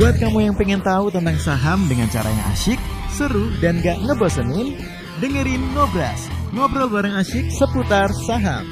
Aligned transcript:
Buat 0.00 0.16
kamu 0.16 0.48
yang 0.48 0.56
pengen 0.56 0.80
tahu 0.80 1.12
tentang 1.12 1.36
saham 1.36 1.84
dengan 1.84 2.08
cara 2.08 2.32
yang 2.32 2.48
asyik, 2.56 2.80
seru, 3.12 3.52
dan 3.60 3.84
gak 3.84 4.00
ngebosenin, 4.00 4.80
dengerin 5.20 5.60
Ngobras, 5.76 6.24
ngobrol 6.56 6.88
bareng 6.88 7.20
asyik 7.20 7.52
seputar 7.52 8.08
saham. 8.24 8.64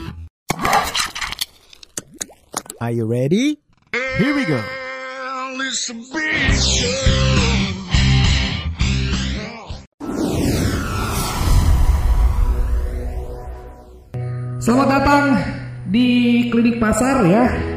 Are 2.81 2.97
you 2.97 3.05
ready? 3.05 3.61
Here 3.93 4.33
we 4.33 4.49
go. 4.49 4.57
Selamat 14.65 14.89
datang 14.97 15.25
di 15.93 16.09
Klinik 16.49 16.81
Pasar 16.81 17.21
ya. 17.29 17.77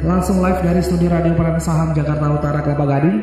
Langsung 0.00 0.40
live 0.40 0.64
dari 0.64 0.80
Studio 0.80 1.12
Radio 1.12 1.36
Peran 1.36 1.60
Saham 1.60 1.92
Jakarta 1.92 2.32
Utara 2.32 2.64
Kelapa 2.64 2.88
Gading. 2.88 3.20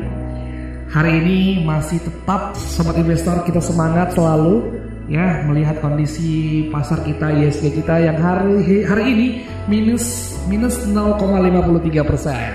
Hari 0.94 1.10
ini 1.26 1.66
masih 1.66 1.98
tetap 1.98 2.54
sobat 2.54 2.94
investor 2.94 3.42
kita 3.42 3.58
semangat 3.58 4.14
selalu 4.14 4.78
ya 5.10 5.42
melihat 5.50 5.82
kondisi 5.82 6.70
pasar 6.70 7.02
kita 7.02 7.34
ISG 7.34 7.82
kita 7.82 7.98
yang 7.98 8.22
hari 8.22 8.86
hari 8.86 9.04
ini 9.10 9.28
minus 9.66 10.38
minus 10.46 10.78
0,53 10.86 11.82
persen. 12.06 12.46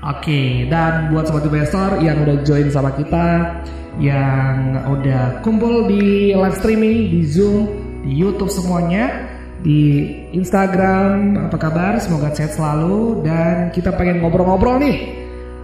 Oke, 0.00 0.64
dan 0.72 1.12
buat 1.12 1.28
sobat 1.28 1.44
investor 1.44 2.00
yang 2.00 2.24
udah 2.24 2.40
join 2.48 2.72
sama 2.72 2.88
kita, 2.96 3.52
yang 4.00 4.80
udah 4.96 5.44
kumpul 5.44 5.84
di 5.92 6.32
live 6.32 6.56
streaming, 6.56 7.12
di 7.12 7.20
Zoom, 7.28 7.68
di 8.00 8.16
YouTube 8.16 8.48
semuanya, 8.48 9.31
di 9.62 10.10
Instagram, 10.34 11.38
apa 11.48 11.56
kabar? 11.56 12.02
Semoga 12.02 12.34
sehat 12.34 12.58
selalu 12.58 13.22
dan 13.22 13.70
kita 13.70 13.94
pengen 13.94 14.18
ngobrol-ngobrol 14.20 14.82
nih 14.82 15.22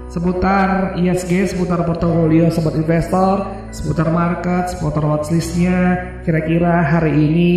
seputar 0.09 0.97
ISG, 0.97 1.53
seputar 1.53 1.85
portofolio 1.85 2.49
sobat 2.49 2.75
investor, 2.81 3.45
seputar 3.71 4.09
market, 4.09 4.73
seputar 4.73 5.05
watchlistnya, 5.05 5.79
kira-kira 6.25 6.81
hari 6.81 7.13
ini 7.13 7.53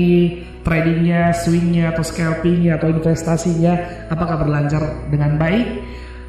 tradingnya, 0.61 1.31
swingnya, 1.33 1.95
atau 1.95 2.03
scalpingnya, 2.06 2.78
atau 2.78 2.92
investasinya, 2.92 4.05
apakah 4.11 4.45
berlancar 4.45 5.09
dengan 5.09 5.39
baik? 5.39 5.67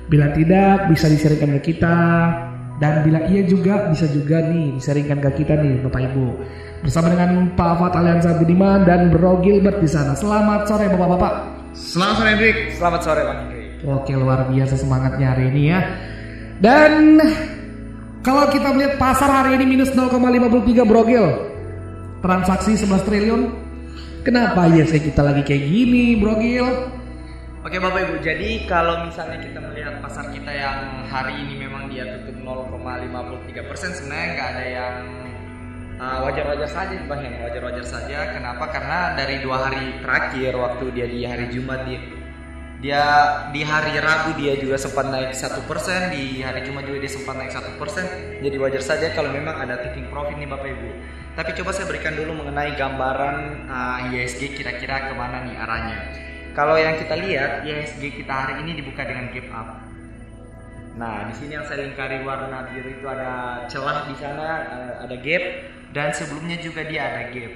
Bila 0.08 0.32
tidak, 0.32 0.88
bisa 0.88 1.10
disaringkan 1.10 1.58
ke 1.60 1.74
kita. 1.74 1.98
Dan 2.80 3.06
bila 3.06 3.30
iya 3.30 3.46
juga, 3.46 3.86
bisa 3.92 4.10
juga 4.10 4.42
nih 4.42 4.74
disaringkan 4.74 5.22
ke 5.22 5.30
kita 5.44 5.54
nih 5.60 5.86
Bapak 5.86 6.02
Ibu. 6.10 6.26
Bersama 6.82 7.14
dengan 7.14 7.54
Pak 7.54 7.78
Fat 7.78 7.94
Aliansa 7.94 8.42
Budiman 8.42 8.82
dan 8.82 9.14
Bro 9.14 9.38
Gilbert 9.46 9.78
di 9.78 9.86
sana. 9.86 10.18
Selamat 10.18 10.66
sore 10.66 10.90
Bapak-Bapak. 10.90 11.34
Selamat 11.78 12.14
sore 12.18 12.28
Hendrik. 12.34 12.56
Selamat 12.74 13.00
sore 13.06 13.22
Bang 13.22 13.38
Hendrik. 13.46 13.68
Oke 13.86 14.12
luar 14.18 14.50
biasa 14.50 14.74
semangatnya 14.74 15.30
hari 15.30 15.54
ini 15.54 15.62
ya. 15.70 15.80
Dan 16.58 17.22
kalau 18.26 18.50
kita 18.50 18.74
melihat 18.74 18.98
pasar 18.98 19.30
hari 19.30 19.62
ini 19.62 19.78
minus 19.78 19.94
0,53 19.94 20.82
brogil. 20.82 21.54
Transaksi 22.18 22.74
11 22.74 23.06
triliun. 23.06 23.42
Kenapa 24.26 24.66
ya 24.66 24.82
saya 24.82 25.06
kita 25.06 25.22
lagi 25.22 25.46
kayak 25.46 25.62
gini 25.62 26.18
brogil? 26.18 26.66
Oke 27.62 27.78
Bapak 27.78 28.10
Ibu, 28.10 28.26
jadi 28.26 28.66
kalau 28.66 29.06
misalnya 29.06 29.38
kita 29.38 29.62
melihat 29.62 30.02
pasar 30.02 30.34
kita 30.34 30.50
yang 30.50 31.06
hari 31.06 31.46
ini 31.46 31.62
memang 31.62 31.86
dia 31.86 32.18
tutup 32.26 32.42
0,53 32.74 33.70
persen, 33.70 33.94
sebenarnya 33.94 34.26
nggak 34.34 34.48
ada 34.50 34.64
yang 34.66 34.94
uh, 36.02 36.18
wajar-wajar 36.26 36.66
saja 36.66 36.96
Bang 37.06 37.22
yang 37.22 37.38
wajar-wajar 37.46 37.84
saja. 37.86 38.34
Kenapa? 38.34 38.66
Karena 38.74 39.14
dari 39.14 39.38
dua 39.38 39.70
hari 39.70 40.02
terakhir 40.02 40.58
waktu 40.58 40.84
dia 40.90 41.06
di 41.06 41.20
hari 41.22 41.46
Jumat 41.54 41.86
dia 41.86 42.00
dia 42.82 43.02
di 43.54 43.62
hari 43.62 43.94
Rabu 44.02 44.34
dia 44.34 44.58
juga 44.58 44.74
sempat 44.74 45.06
naik 45.06 45.38
satu 45.38 45.62
persen, 45.70 46.10
di 46.10 46.42
hari 46.42 46.66
Jumat 46.66 46.82
juga 46.82 46.98
dia 47.06 47.12
sempat 47.14 47.38
naik 47.38 47.54
satu 47.54 47.78
persen. 47.78 48.02
Jadi 48.42 48.56
wajar 48.58 48.82
saja 48.82 49.06
kalau 49.14 49.30
memang 49.30 49.54
ada 49.54 49.78
taking 49.86 50.10
profit 50.10 50.34
nih 50.34 50.50
Bapak 50.50 50.66
Ibu. 50.66 50.90
Tapi 51.38 51.50
coba 51.62 51.70
saya 51.70 51.86
berikan 51.86 52.18
dulu 52.18 52.42
mengenai 52.42 52.74
gambaran 52.74 53.70
uh, 53.70 54.10
ISG 54.10 54.58
kira-kira 54.58 55.06
ke 55.06 55.14
mana 55.14 55.46
nih 55.46 55.54
arahnya. 55.62 55.98
Kalau 56.58 56.74
yang 56.74 56.98
kita 56.98 57.14
lihat 57.16 57.62
ISG 57.62 58.02
kita 58.18 58.34
hari 58.34 58.66
ini 58.66 58.82
dibuka 58.82 59.06
dengan 59.06 59.30
gap 59.30 59.48
up. 59.54 59.68
Nah, 60.92 61.24
di 61.24 61.34
sini 61.38 61.56
yang 61.56 61.64
saya 61.64 61.88
lingkari 61.88 62.20
warna 62.20 62.68
biru 62.68 62.92
itu 62.92 63.06
ada 63.08 63.64
celah 63.64 64.10
di 64.10 64.14
sana, 64.18 64.48
uh, 64.68 64.92
ada 65.06 65.16
gap 65.22 65.44
dan 65.92 66.12
sebelumnya 66.16 66.58
juga 66.60 66.84
dia 66.88 67.08
ada 67.08 67.22
gap. 67.32 67.52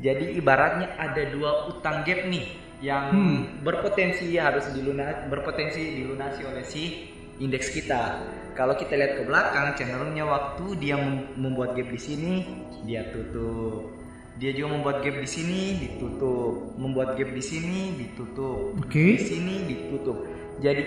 Jadi 0.00 0.24
ibaratnya 0.36 0.96
ada 0.96 1.22
dua 1.30 1.70
utang 1.70 2.02
gap 2.04 2.26
nih 2.26 2.46
yang 2.80 3.12
hmm. 3.12 3.40
berpotensi 3.60 4.32
harus 4.40 4.64
dilunasi 4.72 5.28
berpotensi 5.28 5.80
dilunasi 6.00 6.40
oleh 6.48 6.64
si 6.64 7.12
indeks 7.40 7.72
kita. 7.72 8.20
Kalau 8.56 8.76
kita 8.76 8.96
lihat 8.96 9.20
ke 9.20 9.22
belakang 9.24 9.72
cenderungnya 9.76 10.24
waktu 10.28 10.76
dia 10.76 10.96
membuat 11.36 11.76
gap 11.76 11.88
di 11.88 12.00
sini 12.00 12.32
dia 12.84 13.08
tutup. 13.12 13.96
Dia 14.40 14.56
juga 14.56 14.80
membuat 14.80 15.04
gap 15.04 15.20
di 15.20 15.28
sini 15.28 15.60
ditutup, 15.84 16.72
membuat 16.80 17.20
gap 17.20 17.28
di 17.28 17.44
sini 17.44 17.92
ditutup, 18.00 18.72
okay. 18.80 19.20
di 19.20 19.24
sini 19.24 19.54
ditutup. 19.68 20.24
Jadi 20.64 20.82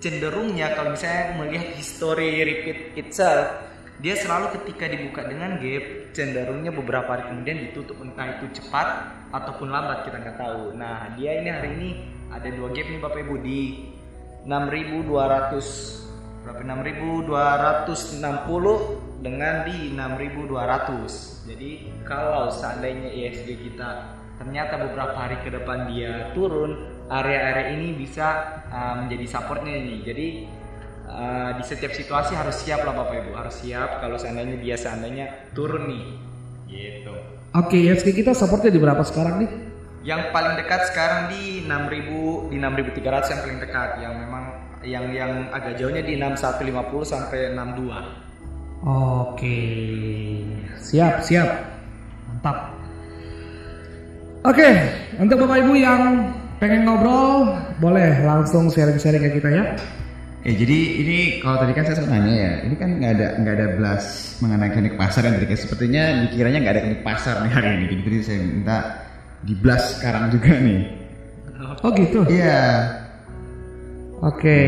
cenderungnya 0.00 0.72
kalau 0.72 0.96
misalnya 0.96 1.36
melihat 1.36 1.76
history 1.76 2.40
repeat 2.40 2.96
itself, 2.96 3.52
dia 3.96 4.12
selalu 4.12 4.60
ketika 4.60 4.92
dibuka 4.92 5.24
dengan 5.24 5.56
gap 5.56 6.12
cenderungnya 6.12 6.68
beberapa 6.68 7.16
hari 7.16 7.32
kemudian 7.32 7.64
ditutup 7.68 7.96
entah 8.04 8.36
itu 8.36 8.60
cepat 8.60 9.08
ataupun 9.32 9.72
lambat 9.72 10.04
kita 10.04 10.20
nggak 10.20 10.36
tahu. 10.36 10.76
Nah 10.76 11.16
dia 11.16 11.40
ini 11.40 11.48
hari 11.48 11.68
ini 11.80 11.88
ada 12.28 12.48
dua 12.52 12.76
gap 12.76 12.86
nih 12.92 13.00
bapak 13.00 13.24
ibu 13.24 13.40
di 13.40 13.88
6200 14.44 16.06
berapa 16.46 16.62
6260 16.62 17.26
dengan 19.24 19.64
di 19.66 19.90
6200. 19.90 21.50
Jadi 21.50 21.70
kalau 22.06 22.54
seandainya 22.54 23.10
ISG 23.10 23.66
kita 23.66 24.14
ternyata 24.36 24.76
beberapa 24.78 25.16
hari 25.16 25.40
ke 25.42 25.50
depan 25.50 25.90
dia 25.90 26.30
turun, 26.36 26.76
area-area 27.08 27.72
ini 27.74 27.96
bisa 27.98 28.62
uh, 28.70 28.94
menjadi 29.02 29.26
supportnya 29.26 29.74
ini. 29.74 30.06
Jadi 30.06 30.46
uh, 31.06 31.50
di 31.56 31.62
setiap 31.62 31.94
situasi 31.94 32.34
harus 32.34 32.56
siap 32.60 32.82
lah 32.82 32.94
Bapak 32.94 33.24
Ibu, 33.24 33.32
harus 33.38 33.56
siap 33.62 34.02
kalau 34.02 34.18
seandainya 34.18 34.58
dia 34.58 34.76
seandainya 34.76 35.50
turun 35.54 35.88
nih. 35.88 36.04
Gitu. 36.66 37.14
Oke, 37.56 37.78
ISG 37.78 38.12
kita 38.12 38.36
supportnya 38.36 38.74
di 38.74 38.80
berapa 38.82 39.00
sekarang 39.06 39.46
nih? 39.46 39.50
Yang 40.06 40.22
paling 40.30 40.54
dekat 40.60 40.80
sekarang 40.92 41.32
di 41.32 41.66
6000 41.66 42.52
di 42.52 42.56
6300 42.60 43.32
yang 43.32 43.40
paling 43.42 43.58
dekat 43.58 43.90
yang 43.98 44.14
memang 44.14 44.44
yang 44.86 45.04
yang 45.10 45.32
agak 45.50 45.74
jauhnya 45.80 46.02
di 46.04 46.14
6150 46.20 47.02
sampai 47.02 47.50
62. 47.54 48.86
Oke, 48.86 49.58
siap 50.78 51.24
siap, 51.24 51.48
mantap. 52.28 52.76
Oke, 54.46 54.68
untuk 55.18 55.42
bapak 55.42 55.58
ibu 55.66 55.74
yang 55.74 56.30
pengen 56.62 56.86
ngobrol, 56.86 57.56
boleh 57.82 58.22
langsung 58.22 58.70
sharing-sharing 58.70 59.26
ke 59.26 59.42
kita 59.42 59.48
ya. 59.50 59.64
Ya 60.46 60.54
jadi 60.54 60.78
ini 61.02 61.18
kalau 61.42 61.58
tadi 61.58 61.74
kan 61.74 61.82
saya 61.90 61.98
sempat 61.98 62.22
nanya 62.22 62.34
ya, 62.38 62.52
ini 62.70 62.74
kan 62.78 63.02
nggak 63.02 63.12
ada 63.18 63.26
nggak 63.42 63.54
ada 63.58 63.66
blast 63.82 64.38
mengenai 64.38 64.70
klinik 64.70 64.94
pasar 64.94 65.26
yang 65.26 65.42
tadi 65.42 65.58
sepertinya 65.58 66.22
dikiranya 66.22 66.58
nggak 66.62 66.74
ada 66.78 66.82
klinik 66.86 67.02
pasar 67.02 67.42
nih 67.42 67.50
hari 67.50 67.68
ini, 67.74 67.84
jadi 67.90 68.02
tadi 68.06 68.16
saya 68.22 68.38
minta 68.46 68.76
di 69.42 69.54
blast 69.58 69.98
sekarang 69.98 70.30
juga 70.30 70.54
nih. 70.54 70.80
Oh 71.82 71.90
gitu? 71.98 72.22
Iya. 72.30 72.62
Oke. 74.22 74.60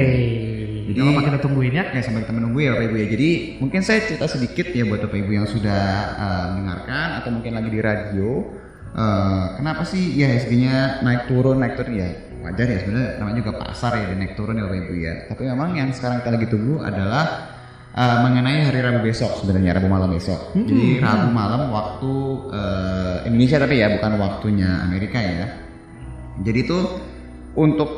Jadi 0.91 0.99
apa 0.99 1.21
kita 1.31 1.39
tungguin 1.47 1.71
ya? 1.71 1.85
Ya 1.95 2.03
sampai 2.03 2.27
kita 2.27 2.35
menunggu 2.35 2.59
ya 2.59 2.75
Bapak 2.75 2.85
Ibu 2.91 2.97
ya. 2.99 3.07
Jadi 3.15 3.31
mungkin 3.63 3.81
saya 3.87 4.03
cerita 4.03 4.27
sedikit 4.27 4.67
ya 4.75 4.83
buat 4.83 4.99
Bapak 5.07 5.15
Ibu 5.15 5.31
yang 5.31 5.47
sudah 5.47 5.85
uh, 6.19 6.47
mendengarkan 6.59 7.23
atau 7.23 7.31
mungkin 7.31 7.55
lagi 7.55 7.71
di 7.71 7.79
radio. 7.79 8.51
Uh, 8.99 9.55
kenapa 9.61 9.87
sih 9.87 10.17
ya 10.17 10.27
ISG-nya 10.33 11.07
naik 11.07 11.31
turun 11.31 11.61
naik 11.61 11.79
turun 11.79 12.03
ya 12.03 12.09
wajar 12.49 12.67
ya 12.67 12.79
sebenarnya 12.81 13.11
namanya 13.21 13.37
juga 13.45 13.53
pasar 13.61 13.93
ya 14.01 14.07
naik 14.17 14.33
turun 14.33 14.57
ya 14.57 14.65
Bapak 14.65 14.79
Ibu 14.89 14.95
ya. 14.97 15.15
Tapi 15.29 15.43
memang 15.45 15.71
yang 15.77 15.89
sekarang 15.93 16.25
kita 16.25 16.31
lagi 16.33 16.47
tunggu 16.49 16.75
adalah 16.81 17.25
uh, 17.93 18.19
mengenai 18.25 18.65
hari 18.65 18.81
Rabu 18.81 19.01
besok 19.05 19.45
sebenarnya 19.45 19.77
Rabu 19.77 19.89
malam 19.93 20.11
besok. 20.11 20.57
Hmm. 20.57 20.65
Jadi 20.65 20.99
Rabu 20.99 21.29
malam 21.29 21.63
waktu 21.69 22.13
uh, 22.51 23.17
Indonesia 23.29 23.61
tapi 23.61 23.75
ya 23.79 23.93
bukan 23.93 24.13
waktunya 24.17 24.71
Amerika 24.89 25.19
ya. 25.21 25.47
Jadi 26.41 26.59
itu 26.65 26.79
untuk 27.59 27.91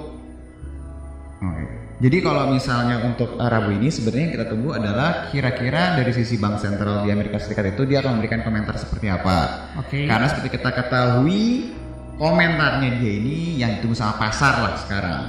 okay. 1.39 1.81
Jadi 2.01 2.17
kalau 2.25 2.49
misalnya 2.49 3.05
untuk 3.05 3.37
Rabu 3.37 3.77
ini 3.77 3.93
sebenarnya 3.93 4.25
yang 4.25 4.35
kita 4.41 4.47
tunggu 4.49 4.73
adalah 4.73 5.29
kira-kira 5.29 6.01
dari 6.01 6.17
sisi 6.17 6.41
bank 6.41 6.57
sentral 6.57 7.05
di 7.05 7.13
Amerika 7.13 7.37
Serikat 7.37 7.77
itu 7.77 7.85
dia 7.85 8.01
akan 8.01 8.17
memberikan 8.17 8.41
komentar 8.41 8.73
seperti 8.81 9.13
apa. 9.13 9.69
Oke. 9.77 10.09
Karena 10.09 10.25
seperti 10.33 10.57
kita 10.57 10.73
ketahui 10.73 11.77
komentarnya 12.21 13.01
dia 13.01 13.13
ini 13.17 13.57
yang 13.57 13.81
ditunggu 13.81 13.97
sama 13.97 14.21
pasar 14.21 14.61
lah 14.61 14.75
sekarang. 14.77 15.23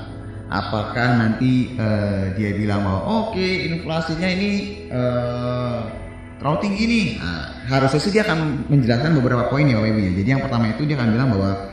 Apakah 0.51 1.15
nanti 1.15 1.79
uh, 1.79 2.35
dia 2.35 2.51
bilang 2.51 2.83
bahwa 2.83 3.01
oke 3.07 3.39
okay, 3.39 3.71
inflasinya 3.71 4.27
ini 4.27 4.49
uh, 4.91 5.87
terlalu 6.35 6.57
tinggi 6.67 6.83
nih. 6.91 7.07
Nah, 7.23 7.47
harusnya 7.71 7.99
sih 8.03 8.11
dia 8.11 8.27
akan 8.27 8.67
menjelaskan 8.67 9.15
beberapa 9.15 9.47
poin 9.47 9.63
ya 9.63 9.79
ya. 9.79 10.11
Jadi 10.11 10.27
yang 10.27 10.43
pertama 10.43 10.67
itu 10.67 10.83
dia 10.83 10.99
akan 10.99 11.09
bilang 11.15 11.31
bahwa 11.31 11.71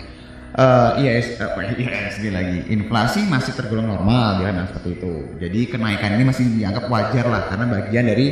Eh, 0.59 1.07
IS, 1.07 1.39
ISG 1.39 2.35
lagi 2.35 2.67
inflasi 2.75 3.23
masih 3.31 3.55
tergolong 3.55 3.95
normal 3.95 4.43
ya 4.43 4.51
nah 4.51 4.67
seperti 4.67 4.99
itu 4.99 5.39
jadi 5.39 5.61
kenaikan 5.71 6.19
ini 6.19 6.27
masih 6.27 6.51
dianggap 6.51 6.91
wajar 6.91 7.31
lah 7.31 7.47
karena 7.47 7.79
bagian 7.79 8.11
dari 8.11 8.27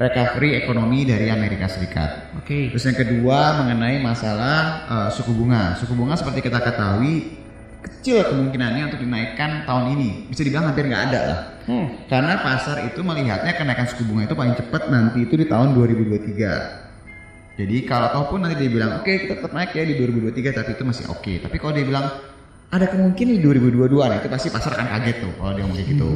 recovery 0.00 0.56
ekonomi 0.56 1.04
dari 1.04 1.28
Amerika 1.28 1.68
Serikat 1.68 2.32
Oke. 2.40 2.72
terus 2.72 2.88
yang 2.88 2.96
kedua 2.96 3.60
mengenai 3.60 4.00
masalah 4.00 4.58
eh, 4.88 5.08
suku 5.12 5.30
bunga 5.36 5.76
suku 5.76 5.92
bunga 5.92 6.16
seperti 6.16 6.40
kita 6.40 6.58
ketahui 6.58 7.36
kecil 7.80 8.24
kemungkinannya 8.24 8.88
untuk 8.92 9.00
dinaikkan 9.04 9.68
tahun 9.68 10.00
ini 10.00 10.32
bisa 10.32 10.40
dibilang 10.40 10.72
hampir 10.72 10.88
nggak 10.88 11.04
ada 11.12 11.20
lah 11.22 11.40
Hmm. 11.70 11.86
karena 12.10 12.40
pasar 12.42 12.82
itu 12.82 12.98
melihatnya 12.98 13.54
kenaikan 13.54 13.86
suku 13.86 14.02
bunga 14.02 14.26
itu 14.26 14.34
paling 14.34 14.58
cepat 14.58 14.90
nanti 14.90 15.22
itu 15.22 15.38
di 15.38 15.46
tahun 15.46 15.76
2023 15.78 16.80
jadi 17.60 17.76
kalau 17.84 18.04
ataupun 18.10 18.42
nanti 18.42 18.56
dia 18.56 18.70
bilang 18.72 18.98
oke 18.98 19.06
kita 19.06 19.38
tetap 19.38 19.52
naik 19.52 19.76
ya 19.76 19.84
di 19.84 19.94
2023 20.00 20.56
tapi 20.56 20.70
itu 20.72 20.84
masih 20.88 21.04
oke. 21.12 21.32
Tapi 21.44 21.56
kalau 21.60 21.72
dia 21.76 21.84
bilang 21.84 22.08
ada 22.72 22.86
kemungkinan 22.88 23.32
di 23.36 23.40
2022 23.44 24.00
nah 24.00 24.16
itu 24.16 24.28
pasti 24.32 24.48
pasar 24.48 24.80
akan 24.80 24.88
kaget 24.96 25.16
tuh 25.20 25.32
kalau 25.36 25.52
dia 25.52 25.62
ngomong 25.68 25.76
kayak 25.76 25.88
gitu. 25.92 26.08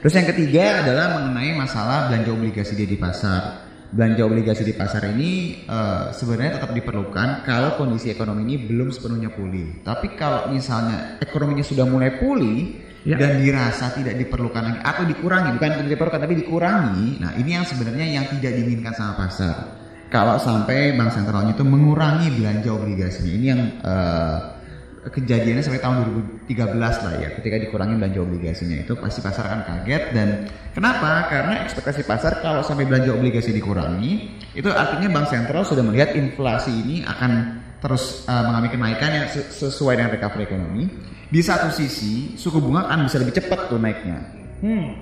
Terus 0.00 0.14
yang 0.14 0.28
ketiga 0.30 0.86
adalah 0.86 1.20
mengenai 1.20 1.52
masalah 1.58 2.06
belanja 2.10 2.30
obligasi 2.30 2.72
dia 2.78 2.86
di 2.86 2.98
pasar. 2.98 3.68
Belanja 3.90 4.22
obligasi 4.22 4.62
di 4.62 4.74
pasar 4.78 5.10
ini 5.10 5.66
eh, 5.66 6.04
sebenarnya 6.14 6.62
tetap 6.62 6.70
diperlukan 6.70 7.42
kalau 7.42 7.74
kondisi 7.74 8.14
ekonomi 8.14 8.46
ini 8.46 8.56
belum 8.70 8.94
sepenuhnya 8.94 9.34
pulih. 9.34 9.82
Tapi 9.82 10.14
kalau 10.14 10.46
misalnya 10.54 11.18
ekonominya 11.18 11.66
sudah 11.66 11.86
mulai 11.86 12.14
pulih 12.18 12.88
Ya. 13.00 13.16
dan 13.16 13.40
dirasa 13.40 13.96
tidak 13.96 14.12
diperlukan 14.20 14.60
lagi 14.60 14.80
atau 14.84 15.08
dikurangi, 15.08 15.56
bukan 15.56 15.68
tidak 15.72 15.88
diperlukan 15.96 16.20
tapi 16.20 16.34
dikurangi. 16.44 17.08
Nah, 17.16 17.32
ini 17.40 17.56
yang 17.56 17.64
sebenarnya 17.64 18.04
yang 18.04 18.28
tidak 18.28 18.52
diinginkan 18.60 18.92
sama 18.92 19.24
pasar. 19.24 19.56
Kalau 20.12 20.36
sampai 20.36 20.92
bank 21.00 21.08
sentralnya 21.08 21.56
itu 21.56 21.64
mengurangi 21.64 22.28
belanja 22.28 22.68
obligasinya, 22.68 23.32
ini 23.32 23.46
yang 23.48 23.62
eh, 23.80 24.36
kejadiannya 25.00 25.64
sampai 25.64 25.80
tahun 25.80 25.96
2013 26.44 26.76
lah 26.76 27.14
ya 27.16 27.28
ketika 27.32 27.56
dikurangi 27.56 27.96
belanja 27.96 28.20
obligasinya 28.20 28.84
itu 28.84 28.92
pasti 29.00 29.24
pasar 29.24 29.48
akan 29.48 29.60
kaget 29.64 30.02
dan 30.12 30.28
kenapa 30.76 31.24
karena 31.32 31.64
ekspektasi 31.64 32.04
pasar 32.04 32.44
kalau 32.44 32.60
sampai 32.60 32.84
belanja 32.84 33.16
obligasi 33.16 33.56
dikurangi 33.56 34.28
itu 34.52 34.68
artinya 34.68 35.08
bank 35.08 35.32
sentral 35.32 35.64
sudah 35.64 35.80
melihat 35.80 36.12
inflasi 36.12 36.68
ini 36.68 36.96
akan 37.08 37.32
terus 37.80 38.28
uh, 38.28 38.44
mengalami 38.44 38.68
kenaikan 38.68 39.10
yang 39.10 39.26
se- 39.32 39.48
sesuai 39.48 39.96
dengan 39.96 40.12
recovery 40.12 40.44
ekonomi 40.44 40.84
di 41.32 41.40
satu 41.40 41.72
sisi 41.72 42.36
suku 42.36 42.60
bunga 42.60 42.84
akan 42.84 43.08
bisa 43.08 43.16
lebih 43.16 43.40
cepat 43.40 43.72
tuh 43.72 43.80
naiknya 43.80 44.20
Hmm. 44.60 45.00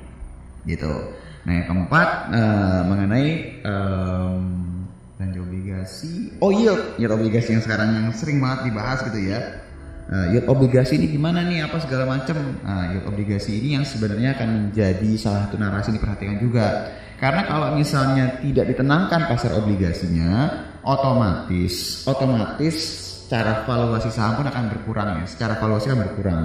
gitu. 0.62 0.86
Nah 1.42 1.52
yang 1.54 1.66
keempat 1.66 2.08
eh, 2.30 2.80
mengenai 2.86 3.26
em, 3.66 4.42
belanja 5.18 5.38
obligasi, 5.42 6.38
oh 6.38 6.54
yield, 6.54 6.94
yield 6.94 7.10
obligasi 7.10 7.58
yang 7.58 7.64
sekarang 7.64 7.90
yang 7.90 8.14
sering 8.14 8.38
banget 8.38 8.70
dibahas 8.70 9.02
gitu 9.02 9.18
ya. 9.26 9.66
Eh, 10.08 10.26
yield 10.32 10.48
obligasi 10.48 10.96
ini 10.96 11.12
gimana 11.12 11.44
nih 11.44 11.68
apa 11.68 11.84
segala 11.84 12.08
macam. 12.08 12.40
Nah, 12.64 12.96
yield 12.96 13.04
obligasi 13.04 13.60
ini 13.60 13.76
yang 13.76 13.84
sebenarnya 13.84 14.40
akan 14.40 14.72
menjadi 14.72 15.10
salah 15.20 15.44
satu 15.44 15.60
narasi 15.60 15.92
diperhatikan 15.92 16.40
juga. 16.40 16.88
Karena 17.20 17.44
kalau 17.44 17.76
misalnya 17.76 18.40
tidak 18.40 18.72
ditenangkan 18.72 19.28
pasar 19.28 19.52
obligasinya, 19.60 20.48
otomatis 20.80 22.08
otomatis 22.08 22.76
secara 23.28 23.68
valuasi 23.68 24.08
saham 24.08 24.40
pun 24.40 24.48
akan 24.48 24.64
berkurang 24.72 25.20
ya. 25.20 25.24
Secara 25.28 25.60
valuasi 25.60 25.92
akan 25.92 26.00
berkurang. 26.00 26.42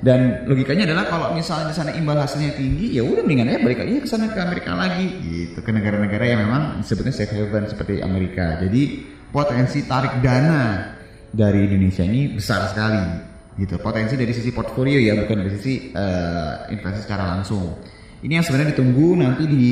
Dan 0.00 0.48
logikanya 0.48 0.88
adalah 0.88 1.04
kalau 1.04 1.28
misalnya 1.36 1.72
di 1.72 1.76
sana 1.76 1.92
imbal 1.92 2.16
hasilnya 2.16 2.56
tinggi, 2.56 2.96
ya 2.96 3.04
udah 3.04 3.20
mendingan 3.20 3.52
aja 3.52 3.60
balik 3.60 3.84
aja 3.84 4.00
ke 4.00 4.08
sana 4.08 4.32
ke 4.32 4.40
Amerika 4.40 4.72
lagi, 4.72 5.08
gitu 5.24 5.60
ke 5.60 5.70
negara-negara 5.72 6.24
yang 6.24 6.40
memang 6.44 6.80
disebutnya 6.80 7.12
safe 7.12 7.36
haven 7.36 7.68
seperti 7.68 8.00
Amerika. 8.00 8.60
Jadi 8.64 9.12
potensi 9.28 9.84
tarik 9.84 10.20
dana 10.24 10.93
dari 11.34 11.66
Indonesia 11.66 12.06
ini 12.06 12.30
besar 12.30 12.70
sekali, 12.70 13.02
gitu. 13.58 13.74
Potensi 13.82 14.14
dari 14.14 14.30
sisi 14.30 14.54
portfolio 14.54 15.02
ya, 15.02 15.18
bukan 15.18 15.42
dari 15.42 15.50
sisi 15.58 15.90
eh, 15.90 16.70
investasi 16.70 17.10
secara 17.10 17.34
langsung. 17.34 17.74
Ini 18.22 18.40
yang 18.40 18.46
sebenarnya 18.46 18.72
ditunggu 18.72 19.08
nanti 19.18 19.44
di 19.44 19.64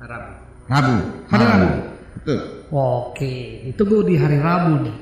Harap. 0.00 0.48
Rabu. 0.64 0.96
Hari 1.28 1.44
Rabu. 1.44 1.68
Betul. 2.16 2.64
Oke, 2.72 3.68
itu 3.68 3.84
gue 3.84 4.00
di 4.08 4.16
hari 4.16 4.40
Rabu 4.40 4.80
nih. 4.86 4.94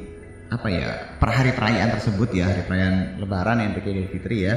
apa 0.47 0.67
ya 0.71 1.19
per 1.19 1.27
hari 1.27 1.51
perayaan 1.51 1.91
tersebut 1.99 2.31
ya 2.31 2.55
hari 2.55 2.63
perayaan 2.63 3.19
Lebaran 3.19 3.59
yang 3.59 3.75
Idul 3.75 4.07
Fitri 4.07 4.47
ya 4.47 4.55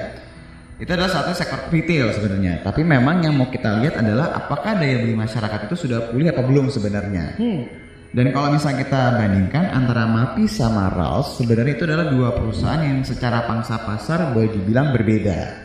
itu 0.84 0.90
adalah 0.92 1.08
satu 1.08 1.32
sektor 1.32 1.64
retail 1.72 2.12
sebenarnya. 2.12 2.60
Tapi 2.60 2.84
memang 2.84 3.24
yang 3.24 3.32
mau 3.32 3.48
kita 3.48 3.80
lihat 3.80 4.04
adalah 4.04 4.36
apakah 4.36 4.76
daya 4.76 5.00
beli 5.00 5.16
masyarakat 5.16 5.64
itu 5.64 5.88
sudah 5.88 6.12
pulih 6.12 6.28
apa 6.28 6.44
belum 6.44 6.68
sebenarnya. 6.68 7.40
Hmm. 7.40 7.64
Dan 8.12 8.30
kalau 8.36 8.52
misalnya 8.52 8.84
kita 8.84 9.16
bandingkan 9.16 9.72
antara 9.72 10.04
MAPI 10.04 10.44
sama 10.44 10.92
RALS, 10.92 11.40
sebenarnya 11.40 11.72
itu 11.72 11.88
adalah 11.88 12.06
dua 12.12 12.36
perusahaan 12.36 12.84
yang 12.84 13.00
secara 13.00 13.48
pangsa 13.48 13.80
pasar 13.80 14.36
boleh 14.36 14.52
dibilang 14.52 14.92
berbeda. 14.92 15.64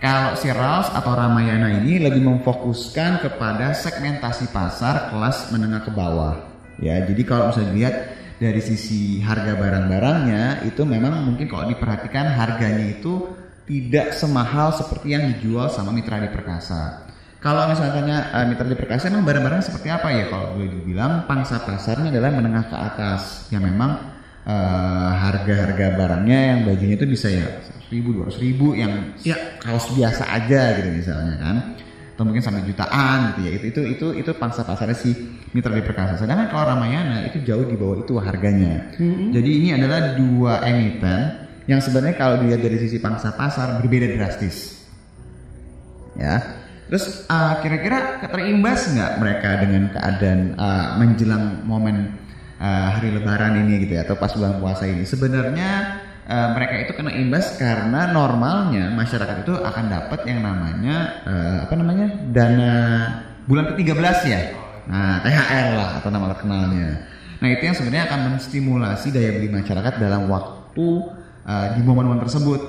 Kalau 0.00 0.32
si 0.40 0.48
RALS 0.48 0.88
atau 0.88 1.12
Ramayana 1.12 1.76
ini 1.84 2.00
lebih 2.00 2.24
memfokuskan 2.24 3.20
kepada 3.20 3.76
segmentasi 3.76 4.48
pasar 4.56 5.12
kelas 5.12 5.52
menengah 5.52 5.84
ke 5.84 5.92
bawah. 5.92 6.40
Ya, 6.80 6.96
jadi 7.04 7.22
kalau 7.28 7.52
misalnya 7.52 7.70
dilihat 7.76 7.96
dari 8.40 8.60
sisi 8.64 9.20
harga 9.20 9.52
barang-barangnya 9.52 10.64
itu 10.64 10.80
memang 10.88 11.28
mungkin 11.28 11.44
kalau 11.44 11.68
diperhatikan 11.68 12.24
harganya 12.24 12.88
itu 12.88 13.28
tidak 13.70 14.18
semahal 14.18 14.74
seperti 14.74 15.14
yang 15.14 15.30
dijual 15.30 15.70
sama 15.70 15.94
Mitra 15.94 16.18
di 16.18 16.26
Perkasa. 16.26 17.06
Kalau 17.38 17.70
misalnya 17.70 17.92
tanya 17.94 18.18
eh, 18.34 18.46
Mitra 18.50 18.66
di 18.66 18.74
Perkasa 18.74 19.06
emang 19.06 19.22
barang-barang 19.22 19.62
seperti 19.62 19.88
apa 19.94 20.10
ya? 20.10 20.26
Kalau 20.26 20.58
boleh 20.58 20.74
dibilang 20.74 21.24
pangsa 21.30 21.62
pasarnya 21.62 22.10
adalah 22.10 22.34
menengah 22.34 22.66
ke 22.66 22.74
atas. 22.76 23.46
Yang 23.54 23.70
memang 23.70 23.90
eh, 24.42 25.10
harga-harga 25.14 25.86
barangnya 25.94 26.38
yang 26.50 26.58
bajunya 26.66 26.98
itu 26.98 27.06
bisa 27.06 27.30
ya 27.30 27.46
100 27.86 27.94
ribu, 27.94 28.08
200 28.26 28.42
ribu 28.42 28.66
yang 28.74 29.14
Ya. 29.22 29.38
kaos 29.62 29.86
biasa 29.94 30.26
aja 30.26 30.82
gitu 30.82 30.90
misalnya 30.90 31.34
kan. 31.38 31.56
Atau 32.18 32.26
mungkin 32.26 32.42
sampai 32.42 32.66
jutaan 32.66 33.32
gitu 33.32 33.40
ya. 33.46 33.50
Itu 33.54 33.66
itu 33.70 33.80
itu 33.86 34.06
itu 34.26 34.30
pangsa 34.34 34.66
pasarnya 34.66 34.98
si 34.98 35.14
Mitra 35.54 35.72
di 35.72 35.86
Perkasa. 35.86 36.18
Sedangkan 36.18 36.50
kalau 36.50 36.74
Ramayana 36.74 37.22
itu 37.24 37.38
jauh 37.46 37.64
di 37.64 37.78
bawah 37.78 38.02
itu 38.02 38.18
harganya. 38.18 38.90
Jadi 39.30 39.50
ini 39.62 39.68
adalah 39.78 40.18
dua 40.18 40.58
emiten 40.66 41.48
yang 41.70 41.78
sebenarnya 41.78 42.18
kalau 42.18 42.42
dilihat 42.42 42.66
dari 42.66 42.82
sisi 42.82 42.98
pangsa 42.98 43.30
pasar 43.38 43.78
berbeda 43.78 44.10
drastis. 44.18 44.82
Ya. 46.18 46.58
Terus 46.90 47.30
uh, 47.30 47.62
kira-kira 47.62 48.18
terimbas 48.26 48.90
nggak 48.90 49.12
mereka 49.22 49.50
dengan 49.62 49.94
keadaan 49.94 50.58
uh, 50.58 50.98
menjelang 50.98 51.62
momen 51.62 52.18
uh, 52.58 52.98
hari 52.98 53.14
Lebaran 53.14 53.62
ini 53.62 53.86
gitu 53.86 53.94
ya 53.94 54.02
atau 54.02 54.18
pas 54.18 54.34
bulan 54.34 54.58
puasa 54.58 54.90
ini? 54.90 55.06
Sebenarnya 55.06 56.02
uh, 56.26 56.50
mereka 56.58 56.82
itu 56.82 56.92
kena 56.98 57.14
imbas 57.14 57.54
karena 57.54 58.10
normalnya 58.10 58.90
masyarakat 58.90 59.46
itu 59.46 59.54
akan 59.54 59.84
dapat 59.86 60.26
yang 60.26 60.42
namanya 60.42 61.22
uh, 61.22 61.56
apa 61.70 61.74
namanya 61.78 62.10
dana 62.34 62.74
bulan 63.46 63.70
ke-13 63.70 64.18
ya. 64.26 64.42
Nah, 64.90 65.22
THR 65.22 65.66
lah 65.78 65.90
atau 66.02 66.10
nama 66.10 66.34
terkenalnya. 66.34 67.06
Nah, 67.38 67.48
itu 67.54 67.62
yang 67.62 67.78
sebenarnya 67.78 68.10
akan 68.10 68.20
menstimulasi 68.34 69.14
daya 69.14 69.38
beli 69.38 69.46
masyarakat 69.54 69.94
dalam 70.02 70.26
waktu 70.26 71.19
uh, 71.50 71.66
di 71.74 71.80
momen-momen 71.82 72.22
tersebut. 72.22 72.60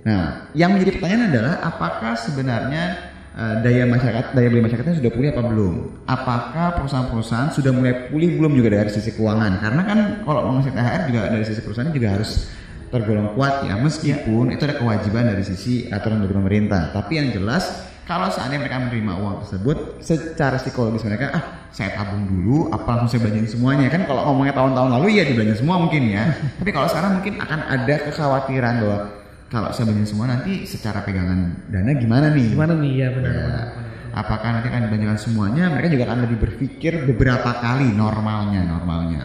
Nah, 0.00 0.48
yang 0.56 0.72
menjadi 0.72 0.96
pertanyaan 0.96 1.28
adalah 1.28 1.54
apakah 1.60 2.16
sebenarnya 2.16 3.12
eh, 3.36 3.54
daya 3.60 3.84
masyarakat, 3.84 4.32
daya 4.32 4.48
beli 4.48 4.64
masyarakatnya 4.64 4.96
sudah 4.96 5.12
pulih 5.12 5.28
apa 5.36 5.42
belum? 5.44 5.74
Apakah 6.08 6.80
perusahaan-perusahaan 6.80 7.52
sudah 7.52 7.68
mulai 7.68 8.08
pulih 8.08 8.40
belum 8.40 8.56
juga 8.56 8.80
dari 8.80 8.88
sisi 8.88 9.12
keuangan? 9.12 9.60
Karena 9.60 9.82
kan 9.84 9.98
kalau 10.24 10.40
mau 10.48 10.56
ngasih 10.56 10.72
THR 10.72 11.02
juga 11.12 11.20
dari 11.28 11.44
sisi 11.44 11.60
perusahaan 11.60 11.92
juga 11.92 12.08
harus 12.16 12.48
tergolong 12.88 13.36
kuat 13.36 13.68
ya, 13.68 13.76
meskipun 13.76 14.56
itu 14.56 14.62
ada 14.64 14.80
kewajiban 14.80 15.36
dari 15.36 15.44
sisi 15.44 15.92
aturan 15.92 16.24
dari 16.24 16.32
pemerintah. 16.32 16.96
Tapi 16.96 17.20
yang 17.20 17.28
jelas 17.36 17.89
kalau 18.10 18.26
seandainya 18.26 18.66
mereka 18.66 18.82
menerima 18.82 19.12
uang 19.22 19.34
tersebut, 19.46 19.76
secara 20.02 20.58
psikologis 20.58 21.06
mereka 21.06 21.30
ah 21.30 21.44
saya 21.70 21.94
tabung 21.94 22.26
dulu, 22.26 22.66
apa 22.74 22.98
langsung 22.98 23.14
saya 23.14 23.20
belanjain 23.22 23.46
semuanya 23.46 23.86
kan? 23.86 24.02
Kalau 24.02 24.26
ngomongnya 24.26 24.50
tahun-tahun 24.58 24.90
lalu 24.98 25.06
ya 25.14 25.22
dibelanjain 25.30 25.62
semua 25.62 25.78
mungkin 25.78 26.02
ya. 26.10 26.34
Tapi 26.58 26.70
kalau 26.74 26.90
sekarang 26.90 27.22
mungkin 27.22 27.38
akan 27.38 27.60
ada 27.70 27.94
kekhawatiran 28.10 28.74
bahwa 28.82 28.98
kalau 29.46 29.70
saya 29.70 29.86
belanjain 29.86 30.10
semua 30.10 30.26
nanti 30.26 30.66
secara 30.66 31.06
pegangan 31.06 31.70
dana 31.70 31.94
gimana 31.94 32.26
nih? 32.34 32.48
Gimana 32.50 32.74
nih 32.74 32.92
ya 32.98 33.08
benar 33.14 33.30
Ya. 33.30 33.42
benar. 33.46 33.66
apakah 34.10 34.48
nanti 34.58 34.66
akan 34.74 34.82
dibelanjakan 34.90 35.18
semuanya 35.22 35.64
mereka 35.70 35.86
juga 35.86 36.04
akan 36.10 36.18
lebih 36.26 36.38
berpikir 36.42 37.06
beberapa 37.06 37.46
kali 37.62 37.94
normalnya 37.94 38.66
normalnya 38.66 39.22